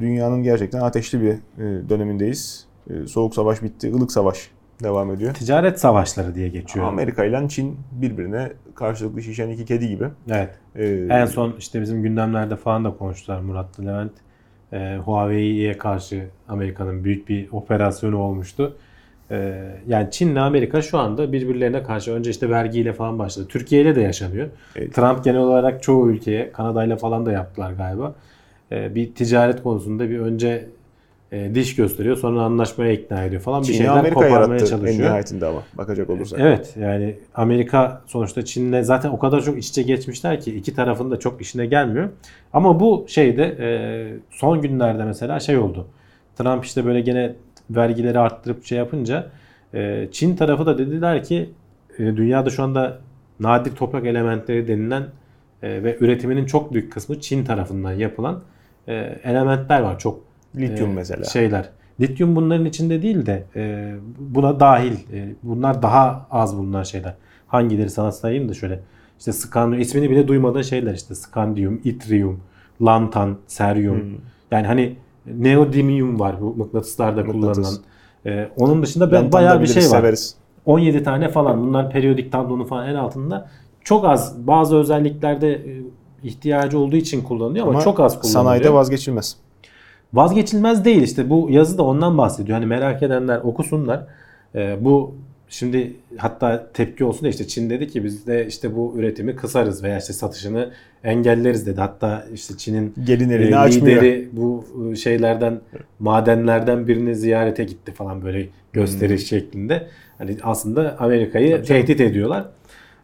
dünyanın 0.00 0.42
gerçekten 0.42 0.80
ateşli 0.80 1.20
bir 1.20 1.30
e, 1.32 1.88
dönemindeyiz. 1.88 2.66
E, 2.90 3.06
soğuk 3.06 3.34
savaş 3.34 3.62
bitti. 3.62 3.92
ılık 3.94 4.12
savaş 4.12 4.50
devam 4.82 5.10
ediyor. 5.10 5.34
Ticaret 5.34 5.80
savaşları 5.80 6.34
diye 6.34 6.48
geçiyor. 6.48 6.86
Amerika 6.86 7.24
ile 7.24 7.48
Çin 7.48 7.76
birbirine 7.92 8.52
karşılıklı 8.74 9.22
şişen 9.22 9.48
iki 9.48 9.64
kedi 9.64 9.88
gibi. 9.88 10.08
Evet. 10.28 10.58
E, 10.74 10.86
En 11.10 11.26
son 11.26 11.54
işte 11.58 11.80
bizim 11.80 12.02
gündemlerde 12.02 12.56
falan 12.56 12.84
da 12.84 12.96
konuştular 12.96 13.40
Murat'la 13.40 13.84
Levent. 13.84 14.12
Ee, 14.72 14.98
Huawei'ye 15.04 15.78
karşı 15.78 16.26
Amerika'nın 16.48 17.04
büyük 17.04 17.28
bir 17.28 17.48
operasyonu 17.52 18.18
olmuştu. 18.18 18.76
Ee, 19.30 19.54
yani 19.88 20.10
Çin'le 20.10 20.36
Amerika 20.36 20.82
şu 20.82 20.98
anda 20.98 21.32
birbirlerine 21.32 21.82
karşı 21.82 22.12
önce 22.12 22.30
işte 22.30 22.50
vergiyle 22.50 22.92
falan 22.92 23.18
başladı. 23.18 23.46
Türkiye 23.48 23.82
ile 23.82 23.96
de 23.96 24.00
yaşanıyor. 24.00 24.48
Trump 24.92 25.24
genel 25.24 25.40
olarak 25.40 25.82
çoğu 25.82 26.10
ülkeye, 26.10 26.52
Kanada'yla 26.52 26.96
falan 26.96 27.26
da 27.26 27.32
yaptılar 27.32 27.72
galiba. 27.72 28.14
Ee, 28.72 28.94
bir 28.94 29.14
ticaret 29.14 29.62
konusunda 29.62 30.10
bir 30.10 30.18
önce 30.18 30.66
e, 31.32 31.54
diş 31.54 31.76
gösteriyor 31.76 32.16
sonra 32.16 32.42
anlaşmaya 32.42 32.92
ikna 32.92 33.24
ediyor 33.24 33.42
falan 33.42 33.62
bir 33.62 33.66
Çin'i 33.66 33.76
şeyler 33.76 33.90
Amerika 33.90 34.14
koparmaya 34.14 34.36
yarattı 34.36 34.64
en 34.64 34.68
çalışıyor. 34.70 35.08
nihayetinde 35.08 35.46
ama 35.46 35.62
bakacak 35.74 36.10
olursak. 36.10 36.40
Evet 36.40 36.76
yani 36.80 37.16
Amerika 37.34 38.02
sonuçta 38.06 38.44
Çin'le 38.44 38.82
zaten 38.82 39.10
o 39.10 39.18
kadar 39.18 39.40
çok 39.40 39.58
iç 39.58 39.68
içe 39.68 39.82
geçmişler 39.82 40.40
ki 40.40 40.56
iki 40.56 40.74
tarafın 40.74 41.10
da 41.10 41.18
çok 41.18 41.40
işine 41.40 41.66
gelmiyor. 41.66 42.08
Ama 42.52 42.80
bu 42.80 43.04
şeyde 43.08 43.56
e, 43.60 43.68
son 44.30 44.62
günlerde 44.62 45.04
mesela 45.04 45.40
şey 45.40 45.58
oldu. 45.58 45.86
Trump 46.36 46.64
işte 46.64 46.84
böyle 46.84 47.00
gene 47.00 47.32
vergileri 47.70 48.18
arttırıp 48.18 48.64
şey 48.64 48.78
yapınca 48.78 49.26
e, 49.74 50.08
Çin 50.12 50.36
tarafı 50.36 50.66
da 50.66 50.78
dediler 50.78 51.24
ki 51.24 51.50
e, 51.98 52.16
dünyada 52.16 52.50
şu 52.50 52.62
anda 52.62 52.98
nadir 53.40 53.76
toprak 53.76 54.06
elementleri 54.06 54.68
denilen 54.68 55.02
e, 55.62 55.84
ve 55.84 55.96
üretiminin 56.00 56.46
çok 56.46 56.74
büyük 56.74 56.92
kısmı 56.92 57.20
Çin 57.20 57.44
tarafından 57.44 57.92
yapılan 57.92 58.42
e, 58.88 58.94
elementler 59.24 59.80
var. 59.80 59.98
Çok 59.98 60.29
Lityum 60.56 60.90
e, 60.90 60.94
mesela. 60.94 61.24
Şeyler. 61.24 61.68
Lityum 62.00 62.36
bunların 62.36 62.66
içinde 62.66 63.02
değil 63.02 63.26
de 63.26 63.44
e, 63.56 63.94
buna 64.18 64.60
dahil. 64.60 64.92
E, 64.92 65.34
bunlar 65.42 65.82
daha 65.82 66.26
az 66.30 66.56
bulunan 66.56 66.82
şeyler. 66.82 67.14
Hangileri 67.46 67.90
sana 67.90 68.12
sayayım 68.12 68.48
da 68.48 68.54
şöyle. 68.54 68.80
İşte 69.18 69.32
skandium 69.32 69.80
ismini 69.80 70.10
bile 70.10 70.28
duymadığın 70.28 70.62
şeyler 70.62 70.94
işte 70.94 71.14
skandium, 71.14 71.80
itrium, 71.84 72.40
lantan, 72.82 73.36
seryum. 73.46 74.00
Hmm. 74.00 74.10
Yani 74.50 74.66
hani 74.66 74.96
neodymium 75.26 76.20
var 76.20 76.40
bu 76.40 76.54
mıknatıslarda 76.54 77.24
Mıknatıs. 77.24 77.56
kullanılan. 77.56 77.74
E, 78.26 78.48
onun 78.56 78.82
dışında 78.82 79.12
ben 79.12 79.32
bayağı 79.32 79.60
bir 79.60 79.66
şey 79.66 79.82
var. 79.82 79.88
Severiz. 79.88 80.34
17 80.66 81.02
tane 81.02 81.28
falan. 81.28 81.60
Bunlar 81.60 81.90
periyodik 81.90 82.32
tablonun 82.32 82.64
falan 82.64 82.88
en 82.88 82.94
altında. 82.94 83.48
Çok 83.84 84.04
az 84.04 84.46
bazı 84.46 84.76
özelliklerde 84.76 85.52
e, 85.52 85.82
ihtiyacı 86.22 86.78
olduğu 86.78 86.96
için 86.96 87.22
kullanılıyor 87.22 87.66
ama, 87.66 87.80
çok 87.80 88.00
az 88.00 88.12
kullanılıyor. 88.12 88.44
Sanayide 88.44 88.72
vazgeçilmez. 88.72 89.36
Vazgeçilmez 90.12 90.84
değil 90.84 91.02
işte 91.02 91.30
bu 91.30 91.48
yazı 91.50 91.78
da 91.78 91.82
ondan 91.82 92.18
bahsediyor. 92.18 92.58
Hani 92.58 92.66
merak 92.66 93.02
edenler 93.02 93.38
okusunlar. 93.38 94.06
Ee, 94.54 94.76
bu 94.80 95.14
Şimdi 95.50 95.92
hatta 96.16 96.66
tepki 96.74 97.04
olsun 97.04 97.24
da 97.24 97.28
işte 97.28 97.46
Çin 97.46 97.70
dedi 97.70 97.88
ki 97.88 98.04
biz 98.04 98.26
de 98.26 98.46
işte 98.46 98.76
bu 98.76 98.94
üretimi 98.96 99.36
kısarız 99.36 99.82
veya 99.82 99.98
işte 99.98 100.12
satışını 100.12 100.70
engelleriz 101.04 101.66
dedi. 101.66 101.80
Hatta 101.80 102.24
işte 102.34 102.56
Çin'in 102.56 102.94
Gelin 103.04 103.30
e, 103.30 103.34
elini 103.34 103.56
açmıyor. 103.56 103.96
lideri 103.96 104.28
bu 104.32 104.64
e, 104.92 104.96
şeylerden 104.96 105.60
madenlerden 105.98 106.88
birini 106.88 107.16
ziyarete 107.16 107.64
gitti 107.64 107.92
falan 107.92 108.22
böyle 108.22 108.46
gösteriş 108.72 109.26
şeklinde. 109.26 109.86
Hani 110.18 110.36
aslında 110.42 110.96
Amerika'yı 110.98 111.56
Hmm. 111.56 111.64
Tehdit 111.64 112.00
ediyorlar. 112.00 112.44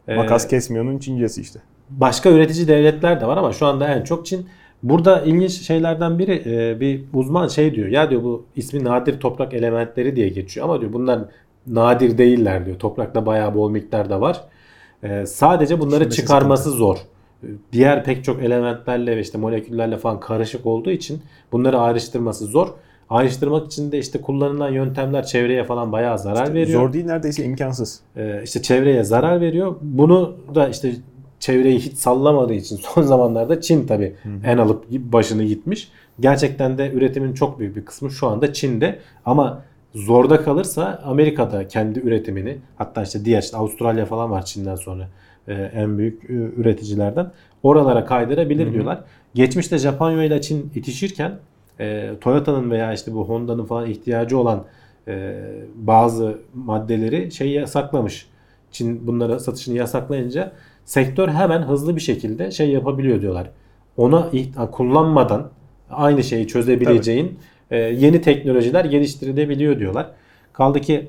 Ee, 0.08 0.14
Makas 0.16 0.48
kesmiyor'nun 0.48 0.98
Çincesi 0.98 1.40
işte. 1.40 1.60
başka 1.90 2.30
üretici 2.30 2.68
devletler 2.68 3.20
de 3.20 3.26
var 3.26 3.36
ama 3.36 3.52
şu 3.52 3.66
anda 3.66 3.88
en 3.88 4.02
çok 4.02 4.26
Çin. 4.26 4.46
Burada 4.88 5.20
ilginç 5.20 5.52
şeylerden 5.52 6.18
biri 6.18 6.42
e, 6.46 6.80
bir 6.80 7.04
uzman 7.14 7.48
şey 7.48 7.74
diyor. 7.74 7.88
Ya 7.88 8.10
diyor 8.10 8.22
bu 8.22 8.44
ismi 8.56 8.84
nadir 8.84 9.20
toprak 9.20 9.54
elementleri 9.54 10.16
diye 10.16 10.28
geçiyor 10.28 10.64
ama 10.68 10.80
diyor 10.80 10.92
bunlar 10.92 11.20
nadir 11.66 12.18
değiller 12.18 12.66
diyor. 12.66 12.78
Toprakta 12.78 13.26
bayağı 13.26 13.54
bol 13.54 13.70
miktarda 13.70 14.20
var. 14.20 14.40
E, 15.02 15.26
sadece 15.26 15.80
bunları 15.80 15.94
İşlemesi 15.94 16.16
çıkarması 16.16 16.70
zor. 16.70 16.96
E, 17.42 17.46
Diğer 17.72 18.04
pek 18.04 18.24
çok 18.24 18.42
elementlerle 18.42 19.16
ve 19.16 19.20
işte 19.20 19.38
moleküllerle 19.38 19.96
falan 19.96 20.20
karışık 20.20 20.66
olduğu 20.66 20.90
için 20.90 21.22
bunları 21.52 21.78
ayrıştırması 21.78 22.46
zor. 22.46 22.68
Ayrıştırmak 23.10 23.66
için 23.66 23.92
de 23.92 23.98
işte 23.98 24.20
kullanılan 24.20 24.70
yöntemler 24.70 25.26
çevreye 25.26 25.64
falan 25.64 25.92
bayağı 25.92 26.18
zarar 26.18 26.54
veriyor. 26.54 26.80
Zor 26.80 26.92
değil 26.92 27.04
neredeyse 27.04 27.44
imkansız. 27.44 28.00
Ee, 28.16 28.40
işte 28.44 28.62
çevreye 28.62 29.04
zarar 29.04 29.40
veriyor. 29.40 29.76
Bunu 29.82 30.34
da 30.54 30.68
işte 30.68 30.92
çevreyi 31.46 31.78
hiç 31.78 31.98
sallamadığı 31.98 32.54
için 32.54 32.76
son 32.94 33.02
zamanlarda 33.02 33.60
Çin 33.60 33.86
tabi 33.86 34.16
en 34.44 34.58
alıp 34.58 34.90
başını 34.90 35.44
gitmiş. 35.44 35.88
Gerçekten 36.20 36.78
de 36.78 36.92
üretimin 36.92 37.34
çok 37.34 37.58
büyük 37.58 37.76
bir 37.76 37.84
kısmı 37.84 38.10
şu 38.10 38.26
anda 38.26 38.52
Çin'de 38.52 38.98
ama 39.24 39.62
zorda 39.94 40.42
kalırsa 40.42 41.02
Amerika'da 41.04 41.68
kendi 41.68 41.98
üretimini 41.98 42.58
hatta 42.76 43.02
işte 43.02 43.24
diğer 43.24 43.42
işte 43.42 43.56
Avustralya 43.56 44.06
falan 44.06 44.30
var 44.30 44.44
Çin'den 44.44 44.74
sonra 44.74 45.08
e, 45.48 45.54
en 45.54 45.98
büyük 45.98 46.30
e, 46.30 46.32
üreticilerden 46.32 47.30
oralara 47.62 48.04
kaydırabilir 48.04 48.72
diyorlar. 48.72 49.00
Geçmişte 49.34 49.78
Japonya 49.78 50.24
ile 50.24 50.40
Çin 50.40 50.70
itişirken 50.74 51.38
e, 51.80 52.10
Toyota'nın 52.20 52.70
veya 52.70 52.92
işte 52.92 53.14
bu 53.14 53.28
Honda'nın 53.28 53.64
falan 53.64 53.90
ihtiyacı 53.90 54.38
olan 54.38 54.64
e, 55.08 55.42
bazı 55.74 56.38
maddeleri 56.54 57.32
şey 57.32 57.50
yasaklamış. 57.50 58.26
Çin 58.70 59.06
bunları 59.06 59.40
satışını 59.40 59.76
yasaklayınca 59.76 60.52
sektör 60.90 61.28
hemen 61.28 61.62
hızlı 61.62 61.96
bir 61.96 62.00
şekilde 62.00 62.50
şey 62.50 62.70
yapabiliyor 62.70 63.20
diyorlar. 63.20 63.50
Ona 63.96 64.30
kullanmadan 64.72 65.50
aynı 65.90 66.24
şeyi 66.24 66.46
çözebileceğin 66.46 67.38
e, 67.70 67.76
yeni 67.76 68.20
teknolojiler 68.20 68.84
geliştirilebiliyor 68.84 69.78
diyorlar. 69.78 70.10
Kaldı 70.52 70.80
ki 70.80 71.08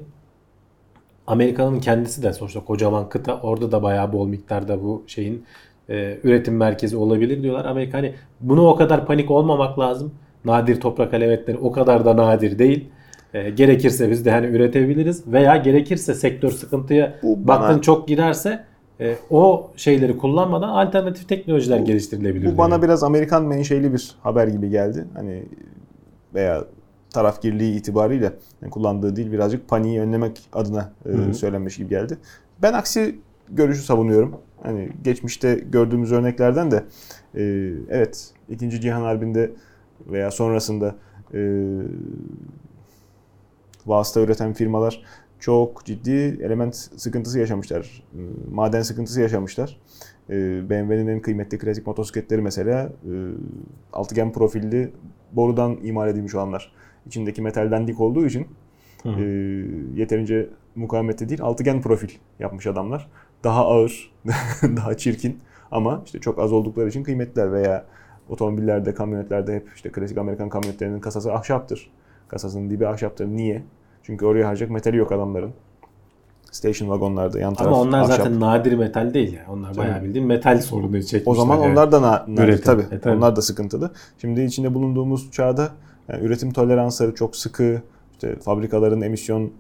Amerika'nın 1.28 1.80
kendisi 1.80 2.24
de 2.24 2.34
sonuçta 2.34 2.60
kocaman 2.66 3.10
kıta 3.10 3.40
orada 3.42 3.72
da 3.72 3.84
bayağı 3.84 4.14
bol 4.14 4.28
miktarda 4.28 4.84
bu 4.84 5.04
şeyin 5.08 5.44
e, 5.90 6.18
üretim 6.24 6.58
merkezi 6.58 6.98
olabilir 6.98 7.44
diyorlar. 7.44 7.66
Amerika 7.66 7.98
hani 7.98 8.14
bunu 8.40 8.68
o 8.68 8.76
kadar 8.76 9.06
panik 9.06 9.32
olmamak 9.32 9.80
lazım. 9.80 10.12
Nadir 10.46 10.82
toprak 10.82 11.14
elementleri 11.14 11.58
o 11.58 11.72
kadar 11.72 12.06
da 12.06 12.18
nadir 12.18 12.60
değil. 12.60 12.86
E, 13.34 13.50
gerekirse 13.50 14.12
biz 14.12 14.26
de 14.26 14.32
hani 14.32 14.46
üretebiliriz 14.48 15.28
veya 15.28 15.58
gerekirse 15.58 16.14
sektör 16.14 16.52
sıkıntıya 16.52 17.14
Bu 17.24 17.48
baktın 17.48 17.70
bana- 17.70 17.82
çok 17.82 18.08
girerse 18.08 18.64
e, 19.00 19.16
o 19.30 19.72
şeyleri 19.76 20.18
kullanmadan 20.18 20.70
alternatif 20.70 21.30
teknolojiler 21.30 21.80
geliştirilebilir. 21.80 22.54
Bu 22.54 22.58
bana 22.58 22.70
diyor. 22.70 22.82
biraz 22.82 23.04
Amerikan 23.04 23.46
menşeli 23.46 23.94
bir 23.94 24.16
haber 24.22 24.48
gibi 24.48 24.70
geldi. 24.70 25.06
Hani 25.14 25.44
veya 26.34 26.64
tarafgirliği 27.14 27.76
itibariyle 27.76 28.34
yani 28.62 28.72
kullandığı 28.72 29.16
dil 29.16 29.32
birazcık 29.32 29.68
paniği 29.68 30.02
önlemek 30.02 30.50
adına 30.54 30.92
e, 31.06 31.34
söylenmiş 31.34 31.78
gibi 31.78 31.90
geldi. 31.90 32.18
Ben 32.62 32.74
aksi 32.74 33.20
görüşü 33.50 33.82
savunuyorum. 33.82 34.36
Hani 34.64 34.90
geçmişte 35.04 35.56
gördüğümüz 35.56 36.12
örneklerden 36.12 36.72
de 36.72 36.84
e, 37.36 37.44
evet 37.90 38.32
2. 38.50 38.82
Cihan 38.82 39.02
Harbi'nde 39.02 39.52
veya 40.08 40.32
sonrasında 40.32 40.96
e, 41.34 41.40
vasıta 43.86 44.22
üreten 44.22 44.54
firmalar 44.54 45.04
çok 45.40 45.86
ciddi 45.86 46.40
element 46.42 46.76
sıkıntısı 46.76 47.40
yaşamışlar. 47.40 48.04
Maden 48.52 48.82
sıkıntısı 48.82 49.22
yaşamışlar. 49.22 49.80
E, 50.30 50.34
BMW'nin 50.70 51.08
en 51.08 51.22
kıymetli 51.22 51.58
klasik 51.58 51.88
motosikletleri 51.88 52.42
mesela 52.42 52.84
e, 52.84 53.12
altıgen 53.94 54.32
profilli 54.32 54.92
borudan 55.32 55.78
imal 55.84 56.10
edilmiş 56.10 56.36
olanlar. 56.36 56.72
İçindeki 57.06 57.42
metalden 57.42 57.88
dik 57.88 58.00
olduğu 58.00 58.26
için 58.26 58.48
Hı 59.04 59.10
hı. 59.10 59.22
e, 59.22 59.26
yeterince 59.96 60.50
mukavemette 60.76 61.30
değil 61.30 61.42
altıgen 61.42 61.82
profil 61.82 62.10
yapmış 62.40 62.68
adamlar. 62.68 63.10
Daha 63.44 63.66
ağır, 63.66 64.12
daha 64.64 64.98
çirkin 64.98 65.40
ama 65.72 66.02
işte 66.06 66.20
çok 66.20 66.40
az 66.40 66.52
oldukları 66.52 66.90
için 66.90 67.04
kıymetliler 67.04 67.52
veya 67.52 67.86
otomobillerde, 68.30 68.94
kamyonetlerde 68.94 69.56
hep 69.56 69.70
işte 69.76 69.92
klasik 69.92 70.18
Amerikan 70.18 70.50
kamyonetlerinin 70.50 71.00
kasası 71.00 71.34
ahşaptır. 71.34 71.92
Kasasının 72.28 72.70
dibi 72.70 72.88
ahşaptır. 72.88 73.26
Niye? 73.26 73.64
Çünkü 74.04 74.26
oraya 74.26 74.48
harcayacak 74.48 74.70
metali 74.70 74.98
yok 74.98 75.12
adamların. 75.12 75.52
Station 76.52 76.90
vagonlarda 76.90 77.40
yan 77.40 77.54
taraf 77.54 77.68
Ama 77.74 77.82
onlar 77.82 78.00
ahşap. 78.02 78.18
zaten 78.18 78.40
nadir 78.40 78.74
metal 78.74 79.14
değil 79.14 79.34
ya. 79.34 79.46
Onlar 79.50 79.78
bayağı 79.78 80.04
bildiğin 80.04 80.28
metal 80.28 80.62
sorunu 80.62 80.92
çekmişler. 81.04 81.22
O 81.26 81.36
zaman 81.36 81.58
yani. 81.58 81.72
onlar 81.72 81.92
da 81.92 82.02
na- 82.02 82.26
nadir 82.28 82.44
Üretim. 82.44 82.64
tabii. 82.66 82.82
E, 82.96 83.00
tabii. 83.00 83.16
Onlar 83.18 83.36
da 83.36 83.42
sıkıntılı. 83.42 83.92
Şimdi 84.18 84.42
içinde 84.42 84.74
bulunduğumuz 84.74 85.32
çağda 85.32 85.70
yani 86.10 86.24
üretim 86.26 86.52
toleransları 86.54 87.16
çok 87.16 87.36
sıkı. 87.36 87.82
İşte 88.12 88.36
fabrikaların 88.36 89.02
emisyon 89.02 89.52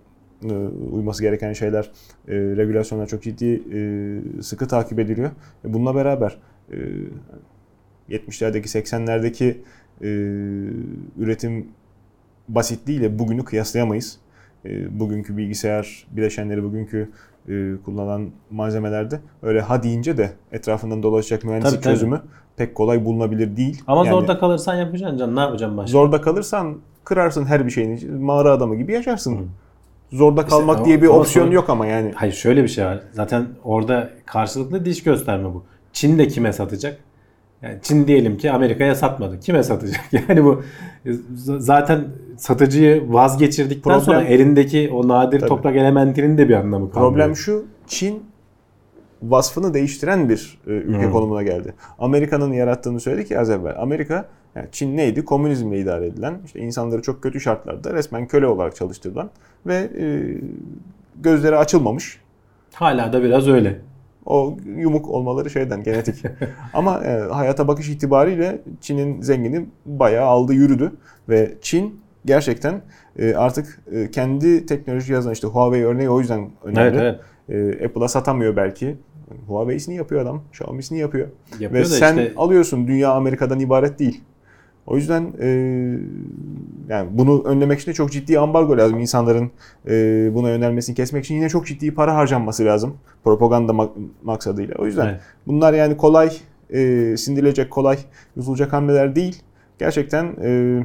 e, 0.43 0.53
uyması 0.91 1.23
gereken 1.23 1.53
şeyler, 1.53 1.91
e, 2.27 2.33
regülasyonlar 2.35 3.07
çok 3.07 3.23
ciddi 3.23 3.63
e, 3.73 4.41
sıkı 4.43 4.67
takip 4.67 4.99
ediliyor. 4.99 5.29
E, 5.65 5.73
Bununla 5.73 5.95
beraber 5.95 6.37
e, 6.71 6.75
70'lerdeki 8.09 8.67
80'lerdeki 8.81 9.57
e, 10.01 10.07
üretim 11.17 11.67
basitliğiyle 12.49 13.19
bugünü 13.19 13.43
kıyaslayamayız. 13.45 14.17
E, 14.69 14.99
bugünkü 14.99 15.37
bilgisayar 15.37 16.07
bileşenleri, 16.11 16.63
bugünkü 16.63 17.09
e, 17.49 17.71
kullanılan 17.85 18.29
malzemelerde 18.51 19.19
öyle 19.43 19.61
ha 19.61 19.83
deyince 19.83 20.17
de 20.17 20.31
etrafından 20.51 21.03
dolaşacak 21.03 21.43
mühendislik 21.43 21.73
Tabii, 21.73 21.83
tabii. 21.83 21.93
çözümü 21.93 22.21
pek 22.57 22.75
kolay 22.75 23.05
bulunabilir 23.05 23.57
değil. 23.57 23.81
Ama 23.87 24.05
Yani 24.05 24.13
zorda 24.15 24.39
kalırsan 24.39 24.75
yapacaksın 24.75 25.17
canım. 25.17 25.35
Ne 25.35 25.39
yapacaksın 25.39 25.77
başka? 25.77 25.91
zorda 25.91 26.21
kalırsan 26.21 26.77
kırarsın 27.03 27.45
her 27.45 27.65
bir 27.65 27.71
şeyini. 27.71 28.05
Mağara 28.11 28.51
adamı 28.51 28.75
gibi 28.75 28.91
yaşarsın. 28.93 29.47
Zorda 30.11 30.41
İşte 30.41 30.49
kalmak 30.49 30.81
o- 30.81 30.85
diye 30.85 31.01
bir 31.01 31.07
opsiyon 31.07 31.45
sonra- 31.45 31.55
yok 31.55 31.69
ama 31.69 31.85
yani. 31.85 32.11
Hayır 32.15 32.33
şöyle 32.33 32.63
bir 32.63 32.67
şey 32.67 32.85
var. 32.85 32.99
Zaten 33.13 33.47
orada 33.63 34.09
karşılıklı 34.25 34.85
diş 34.85 35.03
gösterme 35.03 35.45
bu. 35.53 35.63
Çin 35.93 36.17
de 36.17 36.27
kime 36.27 36.53
satacak? 36.53 36.99
Yani 37.61 37.77
Çin 37.81 38.07
diyelim 38.07 38.37
ki 38.37 38.51
Amerika'ya 38.51 38.95
satmadı. 38.95 39.39
Kime 39.39 39.63
satacak? 39.63 39.99
Yani 40.29 40.43
bu 40.45 40.61
z- 41.05 41.59
zaten 41.59 42.05
satıcıyı 42.37 43.13
vazgeçirdikten 43.13 43.91
Problem- 43.91 44.01
sonra 44.05 44.21
elindeki 44.21 44.89
o 44.93 45.07
nadir 45.07 45.39
Tabii. 45.39 45.49
toprak 45.49 45.75
elementinin 45.75 46.37
de 46.37 46.49
bir 46.49 46.53
anlamı 46.53 46.91
kalmıyor. 46.91 47.11
Problem 47.11 47.35
şu, 47.35 47.65
Çin 47.87 48.23
vasfını 49.23 49.73
değiştiren 49.73 50.29
bir 50.29 50.59
e, 50.67 50.69
ülke 50.71 51.03
Hmm. 51.03 51.11
konumuna 51.11 51.43
geldi. 51.43 51.73
Amerika'nın 51.99 52.53
yarattığını 52.53 52.99
söyledik 52.99 53.31
ya 53.31 53.41
az 53.41 53.49
evvel. 53.49 53.75
Amerika, 53.81 54.25
yani 54.55 54.67
Çin 54.71 54.97
neydi? 54.97 55.25
Komünizmle 55.25 55.79
idare 55.79 56.05
edilen, 56.07 56.33
işte 56.45 56.59
insanları 56.59 57.01
çok 57.01 57.23
kötü 57.23 57.39
şartlarda 57.41 57.93
resmen 57.93 58.27
köle 58.27 58.47
olarak 58.47 58.75
çalıştırılan 58.75 59.29
ve 59.67 59.75
e, 59.99 60.05
gözleri 61.21 61.57
açılmamış. 61.57 62.19
Hala 62.73 63.13
da 63.13 63.23
biraz 63.23 63.47
öyle. 63.47 63.79
O 64.27 64.57
yumuk 64.77 65.09
olmaları 65.09 65.49
şeyden 65.49 65.83
genetik. 65.83 66.23
Ama 66.73 67.03
e, 67.05 67.19
hayata 67.19 67.67
bakış 67.67 67.89
itibariyle 67.89 68.61
Çin'in 68.81 69.21
zengini 69.21 69.65
bayağı 69.85 70.25
aldı 70.25 70.53
yürüdü 70.53 70.91
ve 71.29 71.53
Çin 71.61 72.01
gerçekten 72.25 72.81
e, 73.19 73.35
artık 73.35 73.81
e, 73.91 74.11
kendi 74.11 74.65
teknoloji 74.65 75.13
yazan 75.13 75.33
işte 75.33 75.47
Huawei 75.47 75.85
örneği 75.85 76.09
o 76.09 76.19
yüzden 76.19 76.49
önemli. 76.63 76.97
Evet 76.97 77.19
evet. 77.49 77.79
E, 77.79 77.85
Apple'a 77.85 78.07
satamıyor 78.07 78.55
belki. 78.55 78.95
Huawei'sini 79.47 79.95
yapıyor 79.95 80.21
adam. 80.21 80.41
Xiaomi'sini 80.51 80.99
yapıyor. 80.99 81.27
Yapıyor 81.59 81.83
Ve 81.83 81.85
sen 81.85 82.17
işte 82.17 82.33
alıyorsun. 82.37 82.87
Dünya 82.87 83.11
Amerika'dan 83.11 83.59
ibaret 83.59 83.99
değil. 83.99 84.23
O 84.87 84.95
yüzden 84.97 85.33
e, 85.41 85.47
yani 86.89 87.09
bunu 87.11 87.43
önlemek 87.43 87.79
için 87.79 87.91
de 87.91 87.95
çok 87.95 88.11
ciddi 88.11 88.39
ambargo 88.39 88.77
lazım. 88.77 88.99
İnsanların 88.99 89.51
e, 89.87 89.91
buna 90.33 90.49
yönelmesini 90.49 90.95
kesmek 90.95 91.25
için 91.25 91.35
yine 91.35 91.49
çok 91.49 91.67
ciddi 91.67 91.93
para 91.93 92.15
harcanması 92.15 92.65
lazım. 92.65 92.97
Propaganda 93.23 93.71
mak- 93.71 94.07
maksadıyla. 94.23 94.75
O 94.79 94.85
yüzden 94.85 95.05
Evet. 95.07 95.21
bunlar 95.47 95.73
yani 95.73 95.97
kolay 95.97 96.29
e, 96.73 97.15
sindirilecek, 97.17 97.71
kolay 97.71 97.97
yutulacak 98.35 98.73
hamleler 98.73 99.15
değil. 99.15 99.41
Gerçekten 99.79 100.35
e, 100.43 100.79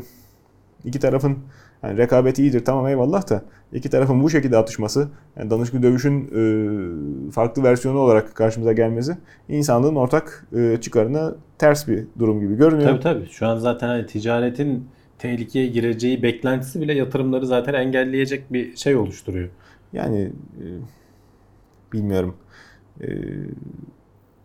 iki 0.85 0.99
tarafın 1.01 1.39
yani 1.83 1.99
rekabeti 1.99 2.43
iyidir 2.43 2.65
tamam 2.65 2.89
eyvallah 2.89 3.31
da 3.31 3.43
iki 3.73 3.91
tarafın 3.91 4.23
bu 4.23 4.31
şekilde 4.31 4.57
atışması, 4.57 5.09
yani 5.37 5.51
danışıklı 5.51 5.83
dövüşün 5.83 6.21
e, 6.25 7.31
farklı 7.31 7.63
versiyonu 7.63 7.99
olarak 7.99 8.35
karşımıza 8.35 8.73
gelmesi 8.73 9.17
insanlığın 9.49 9.95
ortak 9.95 10.47
e, 10.57 10.79
çıkarına 10.81 11.35
ters 11.59 11.89
bir 11.89 12.05
durum 12.19 12.41
gibi 12.41 12.57
görünüyor. 12.57 12.91
Tabii 12.91 13.01
tabii. 13.01 13.27
Şu 13.31 13.47
an 13.47 13.57
zaten 13.57 13.89
hani 13.89 14.07
ticaretin 14.07 14.89
tehlikeye 15.19 15.67
gireceği 15.67 16.23
beklentisi 16.23 16.81
bile 16.81 16.93
yatırımları 16.93 17.47
zaten 17.47 17.75
engelleyecek 17.75 18.53
bir 18.53 18.77
şey 18.77 18.97
oluşturuyor. 18.97 19.49
Yani 19.93 20.33
e, 20.59 20.67
bilmiyorum. 21.93 22.35
E, 23.01 23.09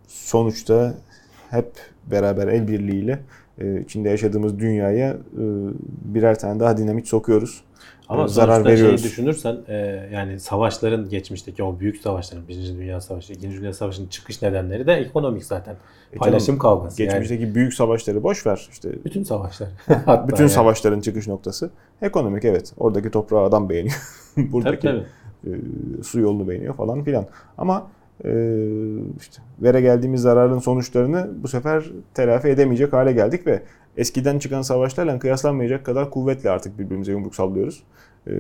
sonuçta 0.07 0.95
hep 1.49 1.71
beraber 2.11 2.47
el 2.47 2.67
birliğiyle 2.67 3.19
içinde 3.85 4.09
yaşadığımız 4.09 4.59
dünyaya 4.59 5.09
e, 5.11 5.17
birer 6.05 6.39
tane 6.39 6.59
daha 6.59 6.77
dinamit 6.77 7.07
sokuyoruz. 7.07 7.61
Ama 8.09 8.23
E, 8.23 8.27
zarar 8.27 8.65
veriyoruz. 8.65 9.01
şeyi 9.01 9.11
düşünürsen 9.11 9.57
e, 9.67 9.75
yani 10.13 10.39
savaşların 10.39 11.09
geçmişteki 11.09 11.63
o 11.63 11.79
büyük 11.79 11.97
savaşların 11.97 12.47
Birinci 12.47 12.77
Dünya 12.77 13.01
Savaşı, 13.01 13.33
İkinci 13.33 13.57
Dünya 13.57 13.73
Savaşı'nın 13.73 14.07
çıkış 14.07 14.41
nedenleri 14.41 14.87
de 14.87 14.93
ekonomik 14.93 15.43
zaten. 15.45 15.75
E, 16.13 16.17
Paylaşım 16.17 16.57
tamam, 16.57 16.77
kavgası. 16.77 17.01
Yani 17.01 17.11
Geçmişteki 17.11 17.55
büyük 17.55 17.73
savaşları 17.73 18.23
boş 18.23 18.45
ver. 18.47 18.67
İşte 18.71 18.89
bütün 19.05 19.23
savaşlar. 19.23 19.69
Bütün 20.27 20.43
yani. 20.43 20.49
savaşların 20.49 21.01
çıkış 21.01 21.27
noktası 21.27 21.69
ekonomik 22.01 22.45
evet. 22.45 22.73
Oradaki 22.77 23.11
toprağı 23.11 23.43
adam 23.43 23.69
beğeniyor. 23.69 23.95
Tabii 24.35 24.51
Buradaki 24.51 24.87
tabii. 24.87 25.03
e, 25.47 25.49
su 26.03 26.19
yolunu 26.19 26.47
beğeniyor 26.49 26.75
falan 26.75 27.03
filan. 27.03 27.25
Ama 27.57 27.77
e, 27.77 27.96
işte 29.19 29.41
vere 29.59 29.81
geldiğimiz 29.81 30.21
zararın 30.21 30.59
sonuçlarını 30.59 31.29
bu 31.43 31.47
sefer 31.47 31.83
telafi 32.13 32.47
edemeyecek 32.47 32.93
hale 32.93 33.11
geldik 33.11 33.47
ve 33.47 33.61
eskiden 33.97 34.39
çıkan 34.39 34.61
savaşlarla 34.61 35.19
kıyaslanmayacak 35.19 35.85
kadar 35.85 36.09
kuvvetli 36.09 36.49
artık 36.49 36.79
birbirimize 36.79 37.11
yumruk 37.11 37.35
sallıyoruz. 37.35 37.83
E, 38.27 38.31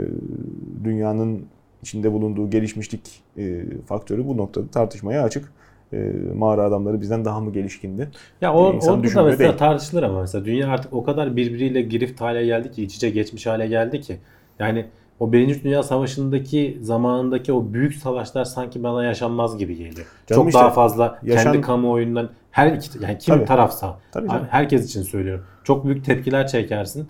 dünyanın 0.83 1.45
içinde 1.81 2.11
bulunduğu 2.11 2.49
gelişmişlik 2.49 3.23
e, 3.37 3.63
faktörü 3.85 4.27
bu 4.27 4.37
noktada 4.37 4.67
tartışmaya 4.67 5.23
açık. 5.23 5.51
E, 5.93 6.11
mağara 6.35 6.63
adamları 6.63 7.01
bizden 7.01 7.25
daha 7.25 7.39
mı 7.39 7.53
gelişkindi? 7.53 8.09
Ya 8.41 8.53
o, 8.53 8.63
orada 8.63 9.15
da 9.15 9.23
mesela 9.23 9.39
değil. 9.39 9.57
tartışılır 9.57 10.03
ama 10.03 10.21
mesela 10.21 10.45
dünya 10.45 10.69
artık 10.69 10.93
o 10.93 11.03
kadar 11.03 11.35
birbiriyle 11.35 11.81
girift 11.81 12.21
hale 12.21 12.45
geldi 12.45 12.71
ki 12.71 12.83
iç 12.83 12.95
içe 12.95 13.09
geçmiş 13.09 13.47
hale 13.47 13.67
geldi 13.67 14.01
ki 14.01 14.17
yani 14.59 14.85
o 15.19 15.31
Birinci 15.33 15.63
Dünya 15.63 15.83
Savaşı'ndaki 15.83 16.77
zamanındaki 16.81 17.53
o 17.53 17.73
büyük 17.73 17.95
savaşlar 17.95 18.45
sanki 18.45 18.83
bana 18.83 19.03
yaşanmaz 19.03 19.57
gibi 19.57 19.75
geliyor. 19.75 20.07
Canım 20.27 20.41
Çok 20.41 20.47
işte 20.49 20.59
daha 20.59 20.69
fazla 20.69 21.19
yaşan- 21.23 21.43
kendi 21.43 21.61
kamuoyundan 21.61 22.29
her 22.51 22.73
iki 22.73 23.03
yani 23.03 23.17
kim 23.17 23.35
Tabii. 23.35 23.45
tarafsa 23.45 23.99
Tabii 24.11 24.27
canım. 24.29 24.47
herkes 24.49 24.85
için 24.85 25.01
söylüyorum. 25.01 25.45
Çok 25.63 25.85
büyük 25.85 26.05
tepkiler 26.05 26.47
çekersin. 26.47 27.07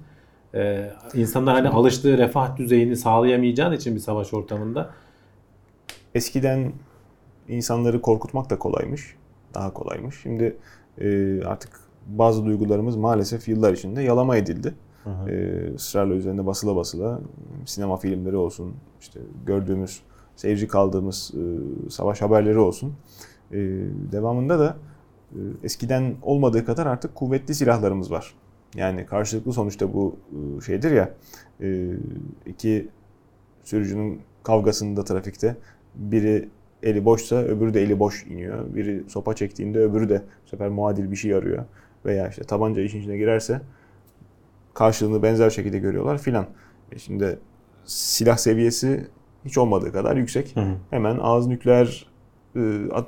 Ee, 0.55 0.89
insanlar 1.13 1.55
hani 1.55 1.69
alıştığı 1.69 2.17
refah 2.17 2.57
düzeyini 2.57 2.95
sağlayamayacağın 2.95 3.71
için 3.73 3.95
bir 3.95 3.99
savaş 3.99 4.33
ortamında 4.33 4.89
Eskiden 6.15 6.71
insanları 7.47 8.01
korkutmak 8.01 8.49
da 8.49 8.59
kolaymış. 8.59 9.15
Daha 9.53 9.73
kolaymış. 9.73 10.15
Şimdi 10.23 10.57
e, 11.01 11.39
artık 11.43 11.71
bazı 12.07 12.45
duygularımız 12.45 12.95
maalesef 12.95 13.47
yıllar 13.47 13.73
içinde 13.73 14.01
yalama 14.01 14.37
edildi. 14.37 14.73
E, 15.29 15.73
ısrarla 15.75 16.13
üzerinde 16.13 16.45
basıla 16.45 16.75
basıla 16.75 17.21
sinema 17.65 17.97
filmleri 17.97 18.35
olsun, 18.35 18.75
işte 19.01 19.19
gördüğümüz, 19.45 20.01
seyirci 20.35 20.67
kaldığımız 20.67 21.31
e, 21.35 21.41
savaş 21.89 22.21
haberleri 22.21 22.59
olsun. 22.59 22.93
E, 23.51 23.57
devamında 24.11 24.59
da 24.59 24.77
e, 25.31 25.39
eskiden 25.63 26.15
olmadığı 26.21 26.65
kadar 26.65 26.85
artık 26.85 27.15
kuvvetli 27.15 27.55
silahlarımız 27.55 28.11
var. 28.11 28.33
Yani 28.75 29.05
karşılıklı 29.05 29.53
sonuçta 29.53 29.93
bu 29.93 30.15
e, 30.31 30.61
şeydir 30.61 30.91
ya, 30.91 31.13
e, 31.61 31.93
iki 32.45 32.89
sürücünün 33.63 34.21
kavgasında 34.43 35.03
trafikte 35.03 35.55
biri 35.95 36.49
eli 36.83 37.05
boşsa 37.05 37.35
öbürü 37.35 37.73
de 37.73 37.81
eli 37.81 37.99
boş 37.99 38.25
iniyor. 38.25 38.75
Biri 38.75 39.03
sopa 39.07 39.35
çektiğinde 39.35 39.79
öbürü 39.79 40.09
de 40.09 40.21
bu 40.45 40.49
sefer 40.49 40.69
muadil 40.69 41.11
bir 41.11 41.15
şey 41.15 41.33
arıyor. 41.33 41.65
Veya 42.05 42.29
işte 42.29 42.43
tabanca 42.43 42.81
işin 42.81 42.99
içine 42.99 43.17
girerse 43.17 43.61
karşılığını 44.77 45.23
benzer 45.23 45.49
şekilde 45.49 45.79
görüyorlar 45.79 46.17
filan. 46.17 46.45
E 46.91 46.99
şimdi 46.99 47.39
silah 47.85 48.37
seviyesi 48.37 49.07
hiç 49.45 49.57
olmadığı 49.57 49.91
kadar 49.91 50.15
yüksek. 50.15 50.55
Hı 50.55 50.59
hı. 50.59 50.73
Hemen 50.89 51.17
ağız 51.21 51.47
nükleer 51.47 52.05
e, 52.55 52.61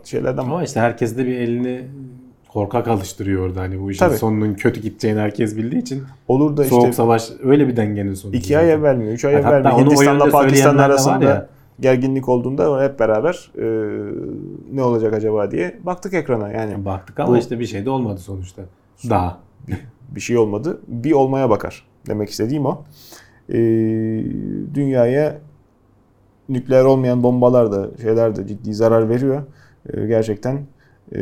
şeylerden 0.04 0.42
ama 0.42 0.64
işte 0.64 0.80
herkes 0.80 1.18
de 1.18 1.26
bir 1.26 1.36
elini 1.36 1.88
korkak 2.50 2.88
alıştırıyor 2.88 3.48
orada 3.48 3.62
hani 3.62 3.82
bu 3.82 3.92
işin 3.92 4.00
Tabii. 4.00 4.18
sonunun 4.18 4.54
kötü 4.54 4.82
gideceğini 4.82 5.20
herkes 5.20 5.58
bildiği 5.58 5.82
için 5.82 6.04
olur 6.28 6.58
da 6.58 6.64
soğuk 6.64 6.84
işte 6.84 6.94
savaş 6.94 7.30
öyle 7.44 7.68
bir 7.68 7.76
dengenin 7.76 8.14
sonucu. 8.14 8.38
iki 8.38 8.58
ay 8.58 8.72
evvel 8.72 8.96
mi, 8.96 9.08
üç 9.08 9.26
ay 9.26 9.34
Hatta 9.34 9.60
evvel 9.60 9.74
mi 9.74 9.82
Hindistan'la 9.82 10.30
Pakistan 10.30 10.78
arasında 10.78 11.50
gerginlik 11.80 12.30
olduğunda 12.30 12.84
hep 12.84 13.00
beraber 13.00 13.52
e, 13.58 13.66
ne 14.72 14.84
olacak 14.84 15.14
acaba 15.14 15.52
diye 15.52 15.80
baktık 15.84 16.14
ekrana. 16.14 16.52
Yani 16.52 16.86
Baktık 16.86 17.20
ama 17.20 17.34
Bu- 17.34 17.38
işte 17.38 17.60
bir 17.60 17.66
şey 17.66 17.86
de 17.86 17.90
olmadı 17.90 18.20
sonuçta. 18.20 18.62
Daha. 19.10 19.40
bir 20.16 20.22
şey 20.22 20.38
olmadı. 20.38 20.82
Bir 20.88 21.12
olmaya 21.12 21.50
bakar. 21.50 21.86
Demek 22.08 22.30
istediğim 22.30 22.66
o. 22.66 22.84
Ee, 23.50 23.56
dünyaya 24.74 25.38
nükleer 26.50 26.84
olmayan 26.86 27.24
bombalar 27.24 27.72
da 27.72 27.90
şeyler 28.02 28.36
de 28.36 28.48
ciddi 28.48 28.74
zarar 28.74 29.10
veriyor. 29.10 29.42
Ee, 29.94 30.06
gerçekten 30.08 30.60
e, 31.12 31.20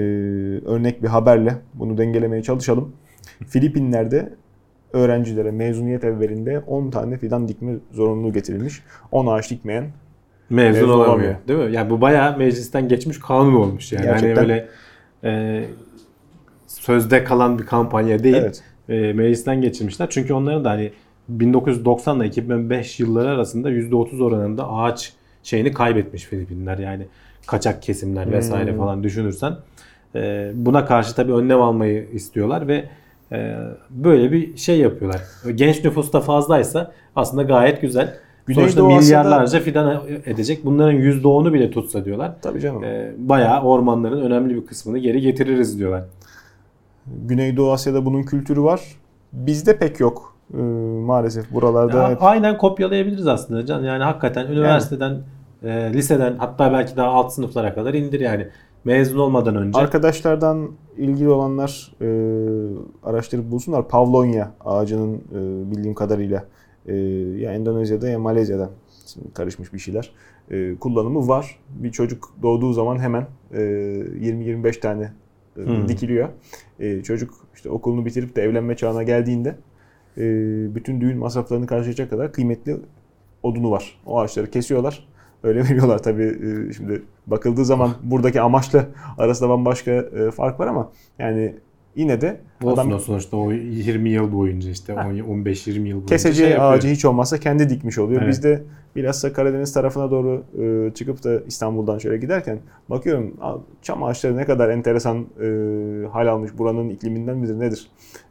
örnek 0.65 1.03
bir 1.03 1.07
haberle 1.07 1.55
bunu 1.73 1.97
dengelemeye 1.97 2.43
çalışalım. 2.43 2.91
Filipinler'de 3.47 4.33
öğrencilere 4.93 5.51
mezuniyet 5.51 6.03
evvelinde 6.03 6.59
10 6.59 6.89
tane 6.89 7.17
fidan 7.17 7.47
dikme 7.47 7.73
zorunluluğu 7.91 8.33
getirilmiş. 8.33 8.83
10 9.11 9.27
ağaç 9.27 9.51
dikmeyen 9.51 9.85
Mezun, 10.49 10.73
Mezun 10.73 10.89
olamıyor. 10.89 11.07
olamıyor. 11.09 11.35
Değil 11.47 11.59
mi? 11.59 11.75
Yani 11.75 11.89
bu 11.89 12.01
bayağı 12.01 12.37
meclisten 12.37 12.87
geçmiş 12.87 13.19
kanun 13.19 13.53
olmuş 13.55 13.91
yani. 13.91 14.03
Gerçekten. 14.03 14.35
Hani 14.35 14.47
böyle 14.47 14.67
e, 15.23 15.63
sözde 16.67 17.23
kalan 17.23 17.59
bir 17.59 17.65
kampanya 17.65 18.23
değil. 18.23 18.35
Evet. 18.35 18.63
E, 18.89 19.13
meclisten 19.13 19.61
geçirmişler. 19.61 20.07
Çünkü 20.09 20.33
onların 20.33 20.65
da 20.65 20.69
hani 20.69 20.91
1990 21.29 22.19
ile 22.19 22.27
2005 22.27 22.99
yılları 22.99 23.29
arasında 23.29 23.71
%30 23.71 24.23
oranında 24.23 24.69
ağaç 24.71 25.13
şeyini 25.43 25.73
kaybetmiş 25.73 26.23
Filipinler. 26.23 26.77
Yani 26.77 27.05
kaçak 27.47 27.81
kesimler 27.81 28.31
vesaire 28.31 28.71
Hmm. 28.71 28.77
falan 28.77 29.03
düşünürsen. 29.03 29.53
E, 30.15 30.51
buna 30.53 30.85
karşı 30.85 31.15
tabii 31.15 31.33
önlem 31.33 31.61
almayı 31.61 32.07
istiyorlar 32.13 32.67
ve 32.67 32.83
e, 33.31 33.55
böyle 33.89 34.31
bir 34.31 34.57
şey 34.57 34.79
yapıyorlar. 34.79 35.21
Genç 35.55 35.83
nüfus 35.83 36.13
da 36.13 36.21
fazlaysa 36.21 36.91
aslında 37.15 37.43
gayet 37.43 37.81
güzel. 37.81 38.13
Sonuçta 38.53 38.61
Güneydoğu 38.81 38.87
Asya'da- 38.97 39.23
milyarlarca 39.23 39.59
fidan 39.59 40.01
edecek. 40.25 40.65
Bunların 40.65 40.93
%10'u 40.99 41.53
bile 41.53 41.71
tutsa 41.71 42.05
diyorlar. 42.05 42.31
Tabii 42.41 42.59
canım. 42.59 42.83
E, 42.83 43.11
bayağı 43.17 43.63
ormanların 43.63 44.21
önemli 44.21 44.55
bir 44.55 44.65
kısmını 44.65 44.97
geri 44.97 45.21
getiririz 45.21 45.79
diyorlar. 45.79 46.03
Güneydoğu 47.25 47.71
Asya'da 47.71 48.05
bunun 48.05 48.23
kültürü 48.23 48.61
var. 48.61 48.81
Bizde 49.33 49.77
pek 49.77 49.99
yok. 49.99 50.37
Ee, 50.53 50.57
maalesef 51.05 51.51
buralarda 51.51 51.97
Ya, 51.97 52.09
hep 52.09 52.23
aynen 52.23 52.57
kopyalayabiliriz 52.57 53.27
aslında 53.27 53.65
Can. 53.65 53.83
Yani 53.83 54.03
hakikaten 54.03 54.47
üniversiteden, 54.47 55.17
e, 55.63 55.93
liseden 55.93 56.35
hatta 56.37 56.73
belki 56.73 56.97
daha 56.97 57.07
alt 57.07 57.33
sınıflara 57.33 57.73
kadar 57.73 57.93
indir 57.93 58.19
yani. 58.19 58.47
Mezun 58.85 59.19
olmadan 59.19 59.55
önce. 59.55 59.79
Arkadaşlardan 59.79 60.71
ilgili 60.97 61.29
olanlar 61.29 61.91
e, 62.01 62.07
araştırıp 63.03 63.51
bulsunlar. 63.51 63.87
Pavlonya 63.87 64.51
ağacının 64.65 65.15
e, 65.15 65.71
bildiğim 65.71 65.95
kadarıyla 65.95 66.43
e, 66.85 66.95
ya 67.37 67.53
Endonezya'da 67.53 68.09
ya 68.09 68.19
Malezya'da 68.19 68.69
şimdi 69.13 69.33
karışmış 69.33 69.73
bir 69.73 69.79
şeyler. 69.79 70.11
E, 70.51 70.75
kullanımı 70.75 71.27
var. 71.27 71.59
Bir 71.69 71.91
çocuk 71.91 72.33
doğduğu 72.43 72.73
zaman 72.73 72.99
hemen 72.99 73.27
e, 73.53 73.57
20-25 73.57 74.79
tane 74.79 75.03
e, 75.03 75.11
Hmm. 75.65 75.87
dikiliyor. 75.87 76.29
E, 76.79 77.03
çocuk 77.03 77.33
işte 77.55 77.69
okulunu 77.69 78.05
bitirip 78.05 78.35
de 78.35 78.41
evlenme 78.41 78.75
çağına 78.75 79.03
geldiğinde 79.03 79.55
e, 80.17 80.23
bütün 80.75 81.01
düğün 81.01 81.17
masraflarını 81.17 81.67
karşılayacak 81.67 82.09
kadar 82.09 82.31
kıymetli 82.31 82.77
odunu 83.43 83.71
var. 83.71 83.99
O 84.05 84.19
ağaçları 84.19 84.51
kesiyorlar. 84.51 85.07
Öyle 85.43 85.63
veriyorlar 85.69 86.03
tabii 86.03 86.23
e, 86.23 86.73
şimdi 86.73 87.01
bakıldığı 87.27 87.65
zaman 87.65 87.93
buradaki 88.03 88.41
amaçla 88.41 88.85
arasında 89.17 89.49
bambaşka 89.49 89.91
e, 89.91 90.31
fark 90.31 90.59
var 90.59 90.67
ama 90.67 90.91
yani 91.19 91.55
yine 91.97 92.21
de 92.21 92.37
Olsun 92.63 92.73
adam 92.81 92.99
sonuçta 92.99 93.37
o 93.37 93.51
20 93.51 94.09
yıl 94.09 94.31
boyunca 94.33 94.69
işte 94.69 94.93
15-20 94.93 95.69
yıl 95.71 95.83
boyunca 95.95 96.05
keseceği 96.05 96.47
şey 96.49 96.57
ağacı 96.61 96.87
hiç 96.87 97.05
olmazsa 97.05 97.37
kendi 97.37 97.69
dikmiş 97.69 97.97
oluyor. 97.97 98.21
Evet. 98.21 98.31
Biz 98.31 98.43
de 98.43 98.63
bilhassa 98.95 99.33
Karadeniz 99.33 99.73
tarafına 99.73 100.11
doğru 100.11 100.43
e, 100.61 100.93
çıkıp 100.93 101.23
da 101.23 101.39
İstanbul'dan 101.47 101.97
şöyle 101.97 102.17
giderken 102.17 102.59
bakıyorum 102.89 103.33
"Aa, 103.41 103.55
çam 103.81 104.03
ağaçları 104.03 104.37
ne 104.37 104.45
kadar 104.45 104.69
enteresan 104.69 105.17
e, 105.41 106.07
hal 106.07 106.27
almış 106.27 106.57
buranın 106.57 106.89
ikliminden 106.89 107.37
midir 107.37 107.59
nedir? 107.59 107.87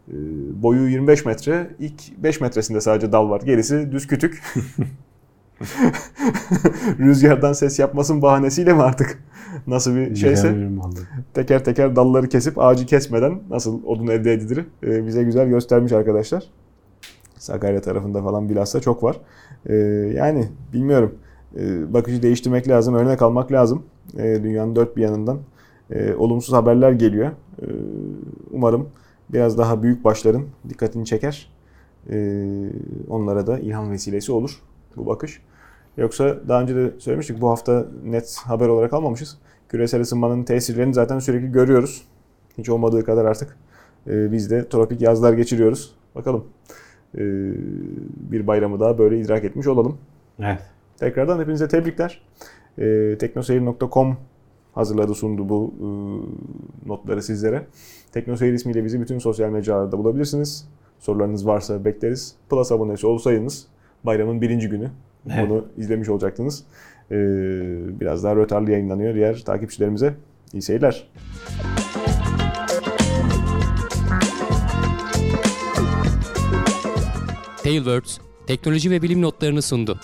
E, 0.08 0.14
boyu 0.62 0.88
25 0.88 1.24
metre 1.24 1.66
ilk 1.78 2.18
5 2.18 2.40
metresinde 2.40 2.80
sadece 2.80 3.12
dal 3.12 3.30
var 3.30 3.40
gerisi 3.40 3.92
düz 3.92 4.06
kütük. 4.06 4.42
Rüzgardan 6.98 7.52
ses 7.52 7.78
yapmasın 7.78 8.22
bahanesiyle 8.22 8.72
mi 8.72 8.82
artık 8.82 9.22
nasıl 9.66 9.96
bir 9.96 10.16
şeyse 10.16 10.68
teker 11.34 11.64
teker 11.64 11.96
dalları 11.96 12.28
kesip 12.28 12.58
ağacı 12.58 12.86
kesmeden 12.86 13.40
nasıl 13.50 13.84
odun 13.84 14.06
elde 14.06 14.32
edilir 14.32 14.66
e, 14.82 15.06
bize 15.06 15.22
güzel 15.22 15.48
göstermiş 15.48 15.92
arkadaşlar. 15.92 16.44
Sakarya 17.38 17.80
tarafında 17.80 18.22
falan 18.22 18.48
bilhassa 18.48 18.80
çok 18.80 19.02
var. 19.02 19.20
E, 19.66 19.74
yani 20.14 20.48
bilmiyorum. 20.72 21.14
E, 21.58 21.92
bakışı 21.94 22.22
değiştirmek 22.22 22.68
lazım, 22.68 22.94
örnek 22.94 23.22
almak 23.22 23.52
lazım. 23.52 23.82
E, 24.18 24.40
dünyanın 24.42 24.76
dört 24.76 24.96
bir 24.96 25.02
yanından 25.02 25.38
e, 25.90 26.14
olumsuz 26.14 26.54
haberler 26.54 26.92
geliyor. 26.92 27.30
E, 27.62 27.66
umarım 28.50 28.88
biraz 29.28 29.58
daha 29.58 29.82
büyük 29.82 30.04
başların 30.04 30.42
dikkatini 30.68 31.06
çeker. 31.06 31.50
E, 32.10 32.46
onlara 33.08 33.46
da 33.46 33.58
ilham 33.58 33.90
vesilesi 33.90 34.32
olur 34.32 34.62
bu 34.96 35.06
bakış. 35.06 35.40
Yoksa 35.96 36.36
daha 36.48 36.62
önce 36.62 36.76
de 36.76 36.92
söylemiştik 36.98 37.40
bu 37.40 37.50
hafta 37.50 37.86
net 38.04 38.36
haber 38.44 38.68
olarak 38.68 38.92
almamışız. 38.92 39.38
Küresel 39.68 40.00
ısınmanın 40.00 40.42
tesirlerini 40.42 40.94
zaten 40.94 41.18
sürekli 41.18 41.52
görüyoruz. 41.52 42.02
Hiç 42.58 42.68
olmadığı 42.68 43.04
kadar 43.04 43.24
artık 43.24 43.56
e, 44.06 44.32
biz 44.32 44.50
de 44.50 44.68
tropik 44.68 45.00
yazlar 45.00 45.32
geçiriyoruz. 45.32 45.94
Bakalım 46.14 46.44
e, 47.14 47.22
bir 48.30 48.46
bayramı 48.46 48.80
daha 48.80 48.98
böyle 48.98 49.20
idrak 49.20 49.44
etmiş 49.44 49.66
olalım. 49.66 49.98
Evet. 50.38 50.62
Tekrardan 50.96 51.40
hepinize 51.40 51.68
tebrikler. 51.68 52.22
E, 52.78 53.18
teknoseyir.com 53.18 54.16
hazırladı 54.74 55.14
sundu 55.14 55.48
bu 55.48 55.74
e, 55.78 55.86
notları 56.88 57.22
sizlere. 57.22 57.66
Teknoseyir 58.12 58.52
ismiyle 58.52 58.84
bizi 58.84 59.00
bütün 59.00 59.18
sosyal 59.18 59.50
mecralarda 59.50 59.98
bulabilirsiniz. 59.98 60.68
Sorularınız 60.98 61.46
varsa 61.46 61.84
bekleriz. 61.84 62.34
Plus 62.50 62.72
abonesi 62.72 63.06
olsaydınız 63.06 63.66
bayramın 64.06 64.40
birinci 64.40 64.68
günü 64.68 64.90
Evet. 65.30 65.50
bunu 65.50 65.66
izlemiş 65.76 66.08
olacaktınız. 66.08 66.64
E, 67.10 67.16
biraz 68.00 68.24
daha 68.24 68.36
rötarlı 68.36 68.70
yayınlanıyor 68.70 69.14
diğer 69.14 69.42
takipçilerimize. 69.44 70.14
İyi 70.52 70.62
seyirler. 70.62 71.08
Tailwords 77.62 78.18
teknoloji 78.46 78.90
ve 78.90 79.02
bilim 79.02 79.22
notlarını 79.22 79.62
sundu. 79.62 80.00